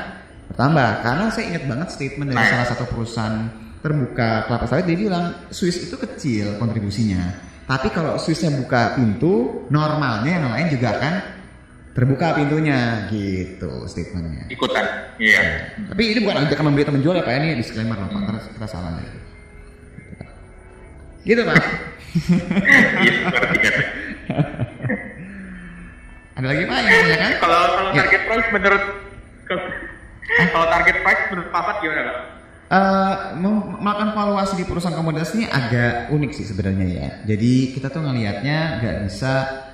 bertambah. 0.55 0.89
Karena 1.03 1.25
saya 1.35 1.45
ingat 1.51 1.65
banget 1.67 1.89
statement 1.91 2.31
dari 2.31 2.39
Nah. 2.39 2.47
salah 2.47 2.67
satu 2.71 2.85
perusahaan 2.87 3.51
terbuka 3.83 4.47
kelapa 4.47 4.71
sawit 4.71 4.87
dia 4.87 4.95
bilang 4.95 5.51
Swiss 5.51 5.83
itu 5.83 5.99
kecil 5.99 6.63
kontribusinya. 6.63 7.51
Tapi 7.67 7.91
kalau 7.91 8.15
Swissnya 8.15 8.55
buka 8.55 8.95
pintu, 8.95 9.67
normalnya 9.67 10.31
yang 10.39 10.47
lain 10.55 10.67
juga 10.71 10.95
akan 10.99 11.15
terbuka 11.91 12.39
pintunya 12.39 13.11
gitu 13.11 13.87
statementnya. 13.91 14.47
Ikutan. 14.47 14.87
Iya. 15.19 15.43
Tapi 15.91 16.03
ini 16.15 16.19
bukan 16.23 16.47
ajakan 16.47 16.65
membeli 16.71 16.87
atau 16.87 16.95
menjual 16.95 17.15
ya 17.19 17.25
Pak, 17.27 17.35
ini 17.35 17.49
disclaimer 17.59 17.99
loh 17.99 18.11
Pak, 18.15 18.23
karena 18.23 18.41
kita 18.47 18.67
salah. 18.71 18.91
Gitu 21.23 21.43
Pak. 21.43 21.55
Iya. 22.13 23.13
Ada 26.33 26.47
lagi 26.49 26.63
Pak 26.65 26.79
yang 26.81 27.07
ya 27.07 27.17
kan? 27.19 27.33
Kalau 27.39 27.61
kalau 27.69 27.91
Ya. 27.93 27.99
target 28.03 28.23
price 28.25 28.49
menurut 28.51 28.85
kalau 30.49 30.67
target 30.67 30.97
price 31.03 31.23
menurut 31.29 31.49
Papat 31.51 31.77
gimana 31.81 32.03
Kak? 32.03 32.19
Eh, 32.73 33.15
mem- 33.37 33.77
melakukan 33.79 34.11
valuasi 34.13 34.55
di 34.57 34.65
perusahaan 34.65 34.97
komoditas 34.97 35.37
ini 35.37 35.45
agak 35.45 36.09
unik 36.09 36.31
sih 36.33 36.49
sebenarnya 36.49 36.87
ya. 36.89 37.09
Jadi 37.29 37.77
kita 37.77 37.93
tuh 37.93 38.01
ngelihatnya 38.01 38.81
nggak 38.81 38.97
bisa 39.05 39.33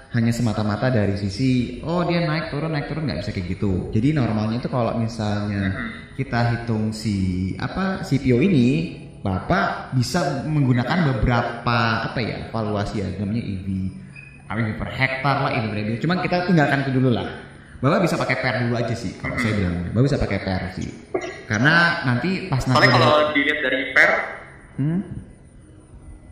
hanya 0.08 0.32
semata-mata 0.32 0.90
dari 0.90 1.14
sisi 1.14 1.78
oh 1.84 2.02
dia 2.02 2.26
naik 2.26 2.50
turun 2.50 2.74
naik 2.74 2.90
turun 2.90 3.06
nggak 3.06 3.22
bisa 3.22 3.30
kayak 3.30 3.54
gitu. 3.54 3.94
Jadi 3.94 4.18
normalnya 4.18 4.58
itu 4.58 4.66
kalau 4.66 4.98
misalnya 4.98 5.78
kita 6.18 6.58
hitung 6.58 6.90
si 6.90 7.14
apa 7.54 8.02
CPO 8.02 8.42
ini 8.42 8.68
Bapak 9.18 9.98
bisa 9.98 10.46
menggunakan 10.46 11.10
beberapa 11.14 11.78
apa 12.06 12.18
ya 12.22 12.38
valuasi 12.54 13.02
ya 13.02 13.06
namanya 13.18 13.42
EV 13.42 13.66
EV 14.48 14.68
per 14.78 14.88
hektar 14.94 15.36
lah 15.42 15.50
EV 15.58 15.64
per 15.68 15.78
Cuman 15.98 16.16
kita 16.22 16.36
tinggalkan 16.46 16.86
itu 16.86 16.92
dulu 16.94 17.10
lah. 17.10 17.26
Bapak 17.78 18.06
bisa 18.06 18.14
pakai 18.18 18.36
per 18.38 18.54
dulu 18.66 18.74
aja 18.78 18.94
sih 18.94 19.18
kalau 19.18 19.34
saya 19.38 19.54
bilang. 19.54 19.90
Bapak 19.90 20.04
bisa 20.06 20.16
pakai 20.18 20.38
per 20.42 20.62
sih. 20.78 20.88
Karena 21.46 21.74
nanti 22.06 22.46
pas 22.46 22.62
nanti 22.66 22.86
kalau 22.86 23.32
dilihat 23.34 23.58
dari 23.62 23.80
per 23.94 24.10
Hmm? 24.78 25.02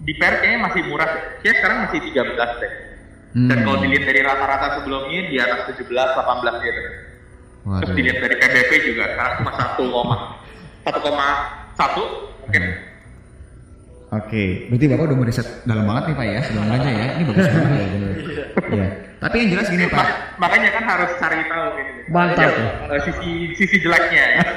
di 0.07 0.14
per 0.14 0.39
kayaknya 0.39 0.70
masih 0.70 0.82
murah 0.87 1.09
deh. 1.11 1.24
Kayaknya 1.43 1.57
sekarang 1.59 1.78
masih 1.82 1.99
13 2.14 2.51
deh. 2.62 2.72
Dan 3.37 3.57
Hmm. 3.59 3.64
kalau 3.66 3.78
dilihat 3.82 4.05
dari 4.07 4.20
rata-rata 4.22 4.66
sebelumnya 4.78 5.20
di 5.26 5.37
atas 5.43 5.61
17, 5.74 6.09
18 6.14 6.55
gitu. 6.62 6.80
Terus 7.66 7.91
Waduh. 7.91 7.95
dilihat 7.99 8.18
dari 8.22 8.34
PBB 8.39 8.70
juga 8.87 9.05
sekarang 9.11 9.34
cuma 9.43 9.53
1, 9.59 10.07
1,1 10.87 12.36
mungkin. 12.47 12.64
Oke, 14.07 14.70
berarti 14.70 14.86
Bapak 14.86 15.05
udah 15.11 15.18
meriset 15.18 15.47
dalam 15.66 15.82
banget 15.82 16.05
nih 16.09 16.14
Pak 16.14 16.26
ya 16.30 16.38
sebelum 16.47 16.64
belanja 16.70 16.90
ya. 16.94 17.07
Ini 17.18 17.22
bagus 17.26 17.47
banget 17.51 17.70
ya. 17.74 17.86
Iya. 18.66 18.88
Tapi 19.18 19.34
yang 19.42 19.49
jelas 19.51 19.66
gini 19.66 19.84
Pak. 19.90 19.99
Ma- 19.99 20.16
makanya 20.47 20.70
kan 20.70 20.84
harus 20.86 21.11
cari 21.18 21.40
tahu 21.51 21.66
gitu. 21.74 21.90
Mantap. 22.14 22.51
Eh, 22.55 23.01
sisi 23.03 23.30
sisi 23.59 23.76
jeleknya. 23.82 24.24
ya. 24.38 24.42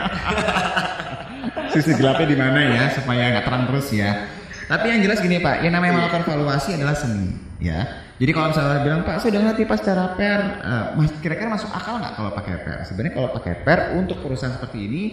Sisi 1.70 1.94
gelapnya 1.94 2.26
di 2.26 2.38
mana 2.38 2.60
ya 2.66 2.84
supaya 2.90 3.30
nggak 3.30 3.46
terang 3.46 3.64
terus 3.70 3.94
ya. 3.94 4.26
Tapi 4.66 4.86
yang 4.90 5.02
jelas 5.06 5.22
gini 5.22 5.38
Pak, 5.38 5.62
yang 5.62 5.74
namanya 5.74 6.02
melakukan 6.02 6.26
valuasi 6.26 6.78
adalah 6.78 6.98
seni 6.98 7.30
ya. 7.62 8.06
Jadi 8.18 8.32
kalau 8.34 8.50
misalnya 8.50 8.82
bilang 8.82 9.02
Pak, 9.06 9.22
saya 9.22 9.38
udah 9.38 9.42
ngerti 9.50 9.64
pas 9.70 9.80
cara 9.82 10.18
per, 10.18 10.40
eh, 10.60 10.86
mas, 10.98 11.14
kira-kira 11.22 11.50
masuk 11.50 11.70
akal 11.70 12.02
nggak 12.02 12.14
kalau 12.18 12.32
pakai 12.34 12.56
per? 12.66 12.78
Sebenarnya 12.90 13.14
kalau 13.18 13.30
pakai 13.38 13.54
per 13.62 13.80
untuk 14.02 14.18
perusahaan 14.18 14.54
seperti 14.58 14.78
ini 14.82 15.04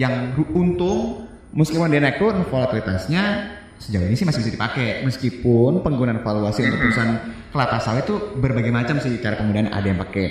yang 0.00 0.32
untung 0.56 1.27
meskipun 1.52 1.88
dia 1.88 2.00
naik 2.02 2.20
turun 2.20 2.44
volatilitasnya 2.44 3.24
sejauh 3.78 4.04
ini 4.10 4.16
sih 4.18 4.26
masih 4.26 4.42
bisa 4.42 4.52
dipakai. 4.52 5.06
Meskipun 5.06 5.80
penggunaan 5.80 6.20
valuasi 6.20 6.66
untuk 6.66 6.82
perusahaan 6.82 7.14
kelapa 7.54 7.78
sawit 7.80 8.04
itu 8.04 8.16
berbagai 8.36 8.74
macam 8.74 8.98
sih 8.98 9.16
cara 9.22 9.38
penggunaan 9.38 9.70
ada 9.70 9.86
yang 9.86 9.98
pakai 10.02 10.26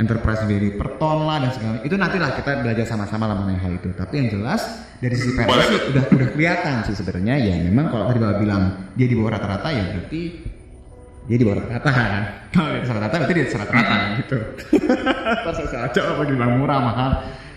enterprise 0.00 0.48
value 0.48 0.80
per 0.80 0.96
ton 0.96 1.28
lah 1.28 1.44
dan 1.44 1.50
segala 1.52 1.76
itu 1.84 1.92
nantilah 1.92 2.32
kita 2.32 2.64
belajar 2.64 2.84
sama-sama 2.88 3.28
lah 3.28 3.36
mengenai 3.36 3.60
hal 3.60 3.72
itu. 3.76 3.88
Tapi 3.92 4.14
yang 4.16 4.28
jelas 4.32 4.62
dari 5.00 5.16
sisi 5.16 5.36
sih 5.36 5.78
udah 5.92 6.04
udah 6.08 6.28
kelihatan 6.32 6.74
sih 6.88 6.94
sebenarnya. 6.96 7.34
Ya 7.40 7.54
memang 7.64 7.92
kalau 7.92 8.08
tadi 8.08 8.18
bapak 8.20 8.38
bilang 8.40 8.62
dia 8.96 9.06
di 9.08 9.16
bawah 9.16 9.32
rata-rata 9.36 9.68
ya 9.72 9.84
berarti 9.92 10.22
dia 11.28 11.36
di 11.36 11.44
bawah 11.44 11.56
rata-rata. 11.60 11.90
Kan 11.92 12.24
kalau 12.52 12.68
di 12.72 12.78
atas 12.80 12.90
rata-rata 12.92 13.14
berarti 13.20 13.34
dia 13.34 13.44
di 13.44 13.48
atas 13.48 13.58
rata-rata 13.60 13.96
gitu. 14.20 14.38
Terus 15.44 15.72
aja 15.72 16.00
apa 16.00 16.22
dibilang 16.24 16.52
murah 16.56 16.78
mahal 16.80 17.10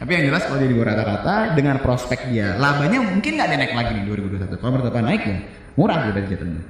tapi 0.03 0.19
yang 0.19 0.23
jelas 0.27 0.43
kalau 0.43 0.59
dia 0.59 0.67
di 0.67 0.75
bawah 0.75 0.91
rata-rata 0.91 1.35
dengan 1.55 1.79
prospek 1.79 2.27
dia 2.27 2.59
labanya 2.59 2.99
mungkin 2.99 3.39
nggak 3.39 3.47
ada 3.47 3.55
naik 3.55 3.71
lagi 3.71 3.91
nih 3.95 4.03
2021 4.03 4.59
kalau 4.59 4.71
menurut 4.75 4.91
naik 4.99 5.23
ya 5.23 5.37
murah 5.79 5.97
berarti 6.11 6.27
jatuhnya 6.35 6.63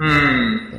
Hmm. 0.00 0.72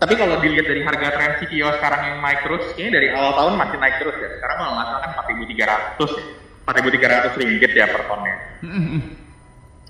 Tapi 0.00 0.16
kalau 0.16 0.40
dilihat 0.40 0.64
dari 0.64 0.80
harga 0.80 1.12
tren 1.12 1.32
CPO 1.44 1.76
sekarang 1.76 2.00
yang 2.08 2.16
naik 2.24 2.40
terus, 2.40 2.64
kayaknya 2.72 2.92
dari 3.00 3.08
awal 3.12 3.32
tahun 3.36 3.54
masih 3.60 3.76
naik 3.76 3.96
terus 4.00 4.16
ya. 4.16 4.28
Sekarang 4.40 4.56
kalau 4.64 4.72
nggak 4.72 4.86
salah 4.88 5.00
kan 5.04 5.10
4.300 5.28 6.08
ya. 6.16 6.24
4.300 6.64 7.40
ringgit 7.40 7.72
ya 7.76 7.86
per 7.92 8.02
tonnya. 8.08 8.36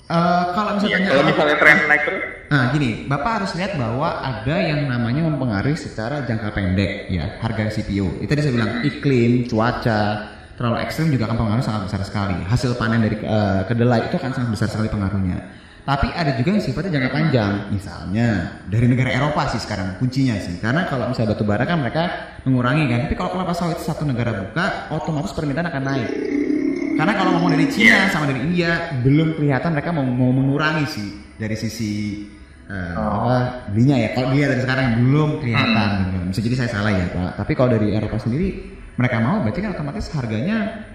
Eh, 0.07 0.45
kalau 0.55 0.79
misalnya 0.79 1.11
kalau 1.11 1.25
misalnya 1.27 1.57
tren 1.59 1.77
naik 1.91 2.03
terus, 2.07 2.23
Nah 2.47 2.71
gini, 2.71 3.11
Bapak 3.11 3.43
harus 3.43 3.51
lihat 3.59 3.75
bahwa 3.75 4.23
ada 4.23 4.57
yang 4.63 4.87
namanya 4.87 5.27
mempengaruhi 5.27 5.75
secara 5.75 6.23
jangka 6.23 6.55
pendek 6.55 7.11
ya 7.11 7.43
harga 7.43 7.75
CPO. 7.75 8.23
Itu 8.23 8.31
tadi 8.31 8.47
saya 8.47 8.55
bilang 8.55 8.87
iklim, 8.87 9.51
cuaca, 9.51 10.31
terlalu 10.55 10.79
ekstrim 10.87 11.11
juga 11.11 11.27
akan 11.27 11.43
pengaruh 11.43 11.65
sangat 11.67 11.83
besar 11.91 12.01
sekali. 12.07 12.39
Hasil 12.47 12.79
panen 12.79 13.03
dari 13.03 13.19
eh, 13.19 13.63
kedelai 13.67 14.07
itu 14.07 14.15
akan 14.15 14.31
sangat 14.31 14.51
besar 14.55 14.69
sekali 14.71 14.87
pengaruhnya. 14.87 15.43
Tapi 15.87 16.11
ada 16.15 16.35
juga 16.39 16.55
yang 16.55 16.63
sifatnya 16.63 16.99
jangka 16.99 17.11
panjang, 17.15 17.53
misalnya 17.71 18.59
dari 18.67 18.91
negara 18.91 19.11
Eropa 19.11 19.47
sih 19.55 19.63
sekarang 19.63 19.99
kuncinya 20.03 20.35
sih. 20.39 20.59
Karena 20.59 20.87
kalau 20.87 21.11
misalnya 21.11 21.35
batu 21.35 21.47
bara 21.47 21.63
kan 21.63 21.79
mereka 21.83 22.03
mengurangi 22.43 22.91
kan, 22.91 23.07
tapi 23.07 23.15
kalau 23.15 23.31
kelapa 23.35 23.55
sawit 23.55 23.79
satu 23.83 24.03
negara 24.03 24.35
buka, 24.35 24.91
otomatis 24.91 25.31
permintaan 25.31 25.71
akan 25.71 25.83
naik. 25.83 26.11
Karena 26.97 27.13
kalau 27.13 27.31
ngomong 27.37 27.53
dari 27.53 27.67
Cina 27.69 28.09
sama 28.09 28.25
dari 28.27 28.41
India 28.43 28.71
belum 29.05 29.37
kelihatan 29.37 29.71
mereka 29.71 29.93
mau, 29.93 30.03
mau 30.03 30.33
mengurangi 30.33 30.85
sih 30.89 31.09
dari 31.37 31.53
sisi 31.55 32.25
eh, 32.67 32.95
apa 32.97 33.69
belinya 33.71 33.97
ya. 34.01 34.09
Kalau 34.17 34.33
dia 34.33 34.49
dari 34.49 34.61
sekarang 34.61 34.87
belum 35.05 35.31
kelihatan. 35.39 35.89
gitu. 36.03 36.17
Bisa 36.33 36.41
jadi 36.43 36.57
saya 36.57 36.71
salah 36.73 36.93
ya 36.93 37.05
Pak. 37.13 37.31
Tapi 37.39 37.53
kalau 37.53 37.71
dari 37.77 37.93
Eropa 37.93 38.17
sendiri 38.17 38.49
mereka 38.97 39.21
mau 39.21 39.45
berarti 39.45 39.61
kan 39.61 39.77
otomatis 39.77 40.09
harganya 40.11 40.89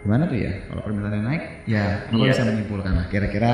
gimana 0.00 0.24
tuh 0.24 0.38
ya? 0.40 0.52
Kalau 0.64 0.80
permintaannya 0.80 1.22
naik 1.22 1.42
ya 1.68 2.08
Iya. 2.08 2.32
bisa 2.32 2.42
menyimpulkan 2.42 2.92
lah 2.96 3.06
kira-kira 3.06 3.52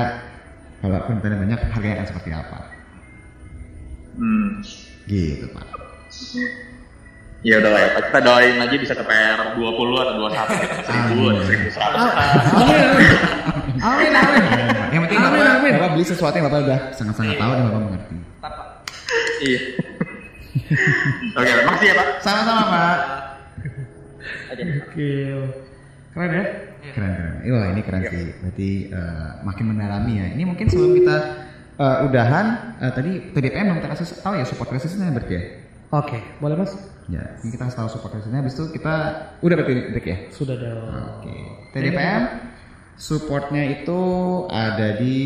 kalau 0.79 0.97
permintaannya 1.03 1.39
banyak 1.43 1.59
harganya 1.75 1.95
akan 1.99 2.07
seperti 2.07 2.29
apa. 2.31 2.57
hmm, 4.15 4.49
Gitu 5.05 5.45
Pak. 5.51 5.65
Ya 7.45 7.61
udah 7.61 7.71
lah 7.71 7.81
ya. 7.85 7.89
Kita 8.01 8.19
doain 8.25 8.57
aja 8.57 8.75
bisa 8.75 8.93
ke 8.97 9.03
PR 9.05 9.39
20 9.53 9.61
atau 10.01 10.13
21 10.17 10.65
gitu. 10.65 10.75
1000 11.69 11.77
atau 11.77 11.99
1100. 12.65 13.85
Amin 13.85 14.11
amin. 14.17 14.43
Yang 14.89 15.01
penting 15.05 15.19
Amin, 15.21 15.37
Bapak, 15.37 15.57
amin. 15.61 15.71
Bapak 15.77 15.89
beli 15.93 16.05
sesuatu 16.09 16.35
yang 16.35 16.47
Bapak 16.49 16.59
udah 16.65 16.79
sangat-sangat 16.97 17.35
tahu 17.37 17.51
dan 17.53 17.63
Bapak 17.69 17.81
mengerti. 17.85 18.15
Iya. 19.45 19.59
Oke, 21.35 21.51
makasih 21.67 21.87
ya 21.91 21.95
Pak. 21.99 22.07
Sama-sama 22.25 22.63
Pak. 22.71 22.97
Oke. 24.55 25.11
Keren 26.15 26.31
ya? 26.31 26.45
Keren 26.95 27.11
keren. 27.11 27.33
Wah 27.51 27.65
ini 27.75 27.81
keren 27.83 28.01
sih. 28.07 28.25
Berarti 28.39 28.69
eh, 28.89 29.29
makin 29.43 29.65
mendalami 29.75 30.13
ya. 30.15 30.25
Ini 30.33 30.43
mungkin 30.47 30.65
sebelum 30.71 30.91
kita 31.03 31.17
eh, 31.75 31.97
udahan 32.07 32.45
eh, 32.79 32.91
tadi 32.95 33.11
TDPM 33.35 33.65
belum 33.69 33.77
kita 33.83 33.89
kasih 33.93 34.07
tahu 34.23 34.33
ya 34.39 34.45
support 34.47 34.71
resistance 34.71 35.11
berarti 35.11 35.33
ya. 35.35 35.43
Oke, 35.93 36.17
boleh 36.41 36.57
mas? 36.57 36.73
Ya, 37.05 37.37
ini 37.45 37.53
kita 37.53 37.69
tahu 37.69 37.85
support 37.85 38.17
resistance. 38.17 38.33
Habis 38.33 38.53
itu 38.57 38.63
kita 38.81 38.95
udah 39.45 39.55
berarti 39.61 39.73
break 39.93 40.07
ya. 40.09 40.17
Sudah 40.33 40.57
dong. 40.57 40.89
Oke. 41.21 41.35
TDPM 41.77 42.23
supportnya 42.97 43.63
itu 43.69 44.01
ada 44.49 44.97
di 44.97 45.17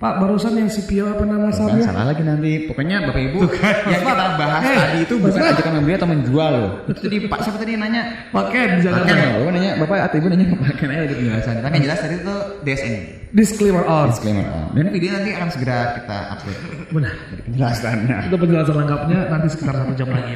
Pak 0.00 0.16
barusan 0.16 0.56
yang 0.56 0.64
CPO 0.64 1.12
apa 1.12 1.28
nama 1.28 1.52
Bukan, 1.52 1.52
sahamnya? 1.52 1.84
salah 1.84 2.08
lagi 2.08 2.24
nanti. 2.24 2.64
Pokoknya 2.64 3.04
Bapak 3.04 3.20
Ibu 3.20 3.40
yang 3.84 4.00
kita 4.00 4.26
bahas 4.40 4.62
Eh, 4.64 4.76
tadi 4.80 4.98
itu 5.04 5.14
bukan 5.20 5.40
ajakan 5.44 5.72
membeli 5.76 5.92
atau 5.92 6.08
menjual 6.08 6.50
loh. 6.56 6.70
Itu 6.88 7.00
tadi 7.04 7.16
Pak 7.28 7.38
siapa 7.44 7.60
tadi 7.60 7.76
yang 7.76 7.84
nanya? 7.84 8.02
Pak 8.32 8.44
Ken 8.48 8.80
di 8.80 8.80
Pak 8.80 8.84
Jakarta. 8.88 9.12
Ken, 9.12 9.28
Bapak 9.36 9.52
nanya, 9.52 9.70
Bapak 9.76 9.96
atau 10.08 10.16
Ibu 10.16 10.26
nanya 10.32 10.46
ke 10.48 10.56
Pak 10.56 10.72
Ken 10.80 10.88
aja 10.88 11.04
di 11.04 11.16
penjelasan. 11.20 11.54
Tapi 11.60 11.72
yang 11.76 11.84
jelas 11.84 11.98
tadi 12.00 12.14
itu 12.16 12.34
DSN. 12.64 12.94
Disclaimer 13.30 13.84
on. 13.84 14.06
Disclaimer. 14.08 14.44
oh. 14.48 14.66
Dan 14.72 14.88
video 14.88 15.10
nanti 15.12 15.30
akan 15.36 15.48
segera 15.52 15.78
kita 16.00 16.16
upload. 16.32 16.56
Benar. 16.90 17.14
Jadi 17.28 17.42
penjelasannya. 17.44 18.16
Itu 18.24 18.36
penjelasan 18.40 18.74
lengkapnya 18.80 19.18
nanti 19.28 19.46
sekitar 19.52 19.74
satu 19.76 19.92
jam 20.00 20.08
lagi. 20.08 20.32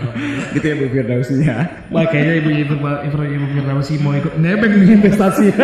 Gitu 0.53 0.65
ya 0.69 0.75
Bu 0.77 0.85
Firdausi 0.93 1.35
ya. 1.41 1.57
Wah 1.89 2.05
kayaknya 2.05 2.35
ibu 2.45 2.51
ibu 2.53 2.75
ibu 2.85 3.47
Firdausi 3.57 3.97
mau 3.97 4.13
ikut 4.13 4.37
nebeng 4.37 4.77
investasi. 4.77 5.49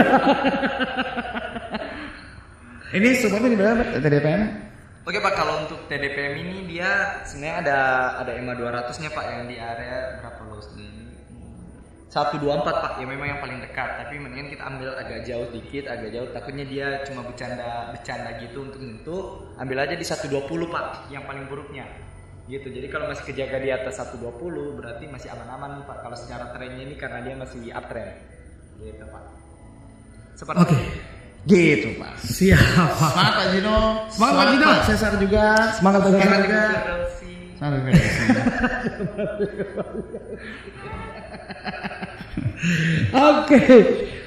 Ini 2.90 3.22
supportnya 3.22 3.54
di 3.54 3.58
berapa 3.58 4.02
TDPM? 4.02 4.42
Oke 5.06 5.22
Pak, 5.22 5.34
kalau 5.38 5.62
untuk 5.62 5.86
TDPM 5.86 6.34
ini 6.42 6.58
dia 6.66 7.22
sebenarnya 7.22 7.56
ada 7.62 7.78
ada 8.26 8.32
EMA 8.34 8.58
200 8.58 8.98
nya 8.98 9.10
Pak 9.14 9.24
yang 9.30 9.42
di 9.46 9.56
area 9.62 10.18
berapa 10.18 10.42
loss 10.50 10.74
ini? 10.74 11.06
124 12.10 12.42
Pak, 12.66 12.92
ya 12.98 13.06
memang 13.06 13.30
yang 13.30 13.38
paling 13.38 13.62
dekat, 13.62 14.02
tapi 14.02 14.18
mendingan 14.18 14.50
kita 14.50 14.66
ambil 14.66 14.98
agak 14.98 15.22
jauh 15.22 15.46
dikit, 15.54 15.86
agak 15.86 16.10
jauh 16.10 16.26
takutnya 16.34 16.66
dia 16.66 16.86
cuma 17.06 17.22
bercanda 17.22 17.94
bercanda 17.94 18.30
gitu 18.42 18.66
untuk 18.66 18.82
nyentuh, 18.82 19.22
ambil 19.62 19.86
aja 19.86 19.94
di 19.94 20.02
120 20.02 20.42
Pak, 20.74 20.86
yang 21.14 21.22
paling 21.30 21.46
buruknya. 21.46 21.86
Gitu. 22.50 22.66
Jadi 22.66 22.90
kalau 22.90 23.06
masih 23.06 23.22
kejaga 23.30 23.62
di 23.62 23.70
atas 23.70 24.02
120 24.02 24.26
berarti 24.82 25.06
masih 25.06 25.30
aman-aman 25.30 25.78
nih 25.78 25.84
Pak 25.86 25.98
kalau 26.02 26.16
secara 26.18 26.50
trennya 26.50 26.82
ini 26.82 26.98
karena 26.98 27.22
dia 27.22 27.38
masih 27.38 27.70
uptrend. 27.70 28.10
Gitu 28.82 29.04
Pak. 29.06 29.24
Seperti 30.34 30.58
Oke. 30.66 31.19
Gitu 31.48 31.88
Pak. 31.96 32.12
Siap. 32.20 32.60
Semangat 33.00 33.32
Pak 33.32 33.46
Jino. 33.56 33.78
Semangat, 34.12 34.36
Pak 34.36 34.46
Jino. 34.52 34.66
Pak 34.68 34.80
Cesar 34.84 35.12
juga. 35.16 35.44
Semangat 35.80 36.00
Pak 36.04 36.10
Cesar 36.12 36.40
juga. 36.44 36.62
Semangat 37.56 37.80
Pak. 37.80 37.92
Oke. 43.10 43.58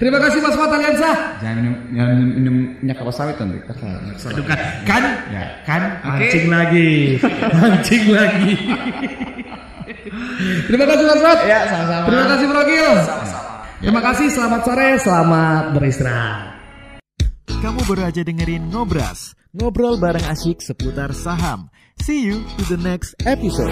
Terima 0.01 0.17
kasih 0.19 0.39
Mas 0.41 0.57
Mata 0.57 0.75
Lensa. 0.81 1.11
Jangan 1.39 1.55
minum, 1.61 1.75
jangan 1.93 2.13
minum, 2.17 2.29
minum 2.33 2.55
minyak 2.81 2.95
kelapa 2.97 3.13
sawit 3.13 3.37
nanti. 3.37 3.57
Aduh 3.63 4.43
kan, 4.43 4.59
kan, 4.83 5.03
Ya. 5.29 5.43
kan, 5.63 5.81
mancing 6.03 6.45
lagi, 6.49 7.21
mancing 7.55 8.03
lagi. 8.09 8.53
Terima 10.67 10.85
kasih 10.89 11.05
Mas 11.07 11.21
Mat. 11.21 11.39
Ya, 11.45 11.59
sama-sama. 11.69 12.05
Terima 12.09 12.25
kasih 12.35 12.45
Bro 12.49 12.61
Gil. 12.67 12.93
Sama-sama. 13.05 13.51
Terima 13.83 14.01
kasih, 14.01 14.27
selamat 14.31 14.61
sore, 14.63 14.89
selamat 14.99 15.63
beristirahat. 15.77 16.52
Kamu 17.63 17.79
baru 17.87 18.11
aja 18.11 18.27
dengerin 18.27 18.75
Ngobras, 18.75 19.39
ngobrol 19.55 19.95
bareng 19.95 20.27
asyik 20.27 20.59
seputar 20.59 21.15
saham. 21.15 21.71
See 22.03 22.27
you 22.27 22.43
to 22.59 22.67
the 22.67 22.75
next 22.75 23.15
episode. 23.23 23.71